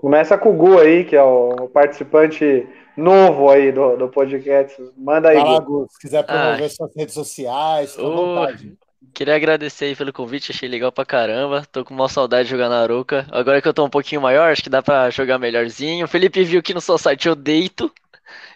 Começa 0.00 0.38
com 0.38 0.48
o 0.48 0.54
Gu 0.54 0.78
aí, 0.78 1.04
que 1.04 1.14
é 1.14 1.22
o 1.22 1.68
participante 1.68 2.66
novo 2.96 3.50
aí 3.50 3.70
do, 3.70 3.98
do 3.98 4.08
podcast. 4.08 4.74
Manda 4.96 5.28
aí. 5.28 5.36
Fala, 5.36 5.60
Gu. 5.60 5.86
Se 5.90 6.00
quiser 6.00 6.24
promover 6.24 6.64
ah. 6.64 6.70
suas 6.70 6.96
redes 6.96 7.12
sociais, 7.12 7.94
fica 7.94 8.06
à 8.06 8.10
vontade. 8.10 8.72
Queria 9.12 9.36
agradecer 9.36 9.84
aí 9.86 9.96
pelo 9.96 10.10
convite, 10.10 10.52
achei 10.52 10.70
legal 10.70 10.90
pra 10.90 11.04
caramba. 11.04 11.66
Tô 11.70 11.84
com 11.84 11.92
uma 11.92 12.08
saudade 12.08 12.44
de 12.44 12.50
jogar 12.50 12.70
na 12.70 12.80
Aruca. 12.80 13.26
Agora 13.30 13.60
que 13.60 13.68
eu 13.68 13.74
tô 13.74 13.84
um 13.84 13.90
pouquinho 13.90 14.22
maior, 14.22 14.50
acho 14.50 14.62
que 14.62 14.70
dá 14.70 14.80
pra 14.80 15.10
jogar 15.10 15.38
melhorzinho. 15.38 16.06
O 16.06 16.08
Felipe 16.08 16.44
viu 16.44 16.62
que 16.62 16.72
no 16.72 16.80
seu 16.80 16.96
site 16.96 17.28
eu 17.28 17.34
deito. 17.34 17.92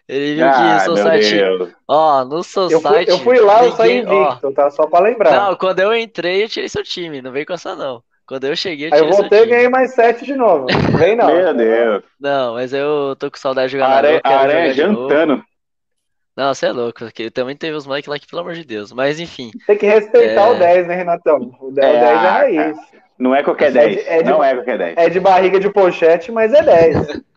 Ele 0.08 0.36
viu 0.36 0.46
ah, 0.46 0.52
que 0.52 0.62
no 0.62 0.80
seu 0.80 1.04
site. 1.04 1.74
Ó, 1.86 2.24
no 2.24 2.42
seu 2.42 2.70
eu 2.70 2.80
site. 2.80 3.10
Fui, 3.10 3.12
eu 3.12 3.18
fui 3.18 3.40
lá, 3.40 3.66
eu 3.66 3.72
saí 3.72 3.98
invicto, 3.98 4.50
tá? 4.54 4.70
Só 4.70 4.86
pra 4.86 5.00
lembrar. 5.00 5.30
Não, 5.30 5.56
quando 5.56 5.80
eu 5.80 5.94
entrei, 5.94 6.42
eu 6.42 6.48
tirei 6.48 6.70
seu 6.70 6.82
time. 6.82 7.20
Não 7.20 7.32
veio 7.32 7.44
com 7.44 7.52
essa, 7.52 7.76
não. 7.76 8.02
Quando 8.26 8.44
eu 8.44 8.56
cheguei, 8.56 8.88
eu 8.88 8.94
Aí 8.94 9.00
eu 9.00 9.10
voltei 9.10 9.42
e 9.42 9.46
ganhei 9.46 9.68
mais 9.68 9.92
sete 9.92 10.24
de 10.24 10.34
novo. 10.34 10.66
Vem 10.98 11.14
não. 11.14 11.26
Meu 11.26 11.54
Deus. 11.54 12.02
Não, 12.18 12.54
mas 12.54 12.72
eu 12.72 13.14
tô 13.18 13.30
com 13.30 13.36
saudade 13.36 13.68
de 13.68 13.72
jogar 13.72 14.04
Are, 14.04 14.20
na. 14.24 14.30
Aranha 14.30 14.72
jantando. 14.72 15.44
Não, 16.36 16.52
você 16.52 16.66
é 16.66 16.72
louco, 16.72 16.98
porque 16.98 17.30
também 17.30 17.54
teve 17.54 17.76
os 17.76 17.86
moleques 17.86 18.08
lá 18.08 18.18
que, 18.18 18.26
pelo 18.26 18.40
amor 18.40 18.54
de 18.54 18.64
Deus. 18.64 18.92
Mas 18.92 19.20
enfim. 19.20 19.50
Tem 19.66 19.78
que 19.78 19.86
respeitar 19.86 20.48
é... 20.48 20.50
o 20.50 20.58
10, 20.58 20.86
né, 20.88 20.94
Renatão? 20.96 21.54
O 21.60 21.70
10 21.70 21.86
é, 21.86 22.00
10 22.00 22.02
é 22.02 22.16
raiz. 22.16 22.76
Não 23.18 23.34
é 23.34 23.42
qualquer 23.42 23.70
10. 23.70 23.86
É 23.86 23.88
de, 23.90 24.08
é 24.08 24.22
de, 24.22 24.30
não 24.30 24.42
é 24.42 24.54
qualquer 24.54 24.78
10. 24.78 24.96
É 24.96 25.08
de 25.08 25.20
barriga 25.20 25.60
de 25.60 25.70
pochete, 25.70 26.32
mas 26.32 26.52
é 26.52 26.62
10. 26.62 27.22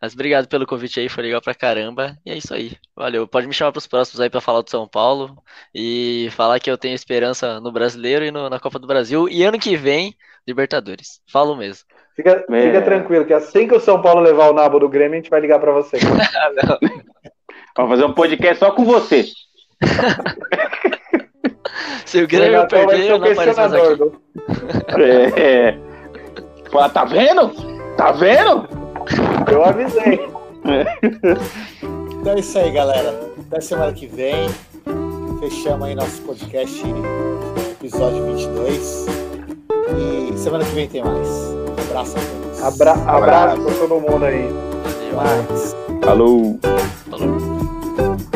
mas 0.00 0.14
obrigado 0.14 0.48
pelo 0.48 0.66
convite 0.66 1.00
aí, 1.00 1.08
foi 1.08 1.24
legal 1.24 1.40
pra 1.40 1.54
caramba. 1.54 2.16
E 2.24 2.30
é 2.30 2.36
isso 2.36 2.54
aí. 2.54 2.72
Valeu. 2.94 3.26
Pode 3.26 3.46
me 3.46 3.54
chamar 3.54 3.72
pros 3.72 3.86
próximos 3.86 4.20
aí 4.20 4.30
pra 4.30 4.40
falar 4.40 4.62
do 4.62 4.70
São 4.70 4.86
Paulo. 4.86 5.36
E 5.74 6.28
falar 6.32 6.60
que 6.60 6.70
eu 6.70 6.78
tenho 6.78 6.94
esperança 6.94 7.60
no 7.60 7.72
brasileiro 7.72 8.24
e 8.24 8.30
no, 8.30 8.48
na 8.48 8.60
Copa 8.60 8.78
do 8.78 8.86
Brasil. 8.86 9.28
E 9.28 9.42
ano 9.42 9.58
que 9.58 9.76
vem, 9.76 10.14
Libertadores. 10.46 11.20
Falo 11.30 11.56
mesmo. 11.56 11.84
Fica, 12.16 12.44
fica 12.50 12.82
tranquilo, 12.82 13.24
que 13.24 13.32
assim 13.32 13.68
que 13.68 13.74
o 13.74 13.80
São 13.80 14.02
Paulo 14.02 14.20
levar 14.20 14.50
o 14.50 14.52
nabo 14.52 14.80
do 14.80 14.88
Grêmio, 14.88 15.12
a 15.12 15.16
gente 15.16 15.30
vai 15.30 15.40
ligar 15.40 15.60
pra 15.60 15.70
você. 15.70 15.98
Vamos 17.76 17.92
fazer 17.92 18.04
um 18.04 18.14
podcast 18.14 18.58
só 18.58 18.72
com 18.72 18.84
você. 18.84 19.24
Se 22.04 22.22
o 22.22 22.26
Grêmio 22.26 22.66
perder, 22.66 23.10
eu 23.10 23.18
não 23.18 23.30
apareço 23.30 23.60
mais 23.60 23.72
aqui. 23.72 24.02
É, 25.00 25.40
é. 25.40 25.78
Fala, 26.72 26.88
tá 26.88 27.04
vendo? 27.04 27.50
Tá 27.96 28.10
vendo? 28.12 28.77
Eu 29.50 29.64
avisei. 29.64 30.28
Então 32.20 32.32
é 32.32 32.40
isso 32.40 32.58
aí, 32.58 32.70
galera. 32.70 33.18
Até 33.46 33.60
semana 33.60 33.92
que 33.92 34.06
vem. 34.06 34.48
Fechamos 35.40 35.86
aí 35.86 35.94
nosso 35.94 36.20
podcast, 36.22 36.82
episódio 37.70 38.24
22. 38.26 39.06
E 39.96 40.38
semana 40.38 40.64
que 40.64 40.72
vem 40.72 40.88
tem 40.88 41.02
mais. 41.02 41.28
Um 41.28 41.90
abraço 41.90 42.16
a 42.16 42.20
todos. 42.20 42.62
Abra 42.62 42.92
abraço, 42.92 43.08
abraço 43.08 43.62
pra 43.62 43.74
todo 43.74 44.00
mundo 44.00 44.24
aí. 44.24 44.48
Valeu. 45.14 45.98
Falou. 46.02 46.58
Falou. 47.10 48.27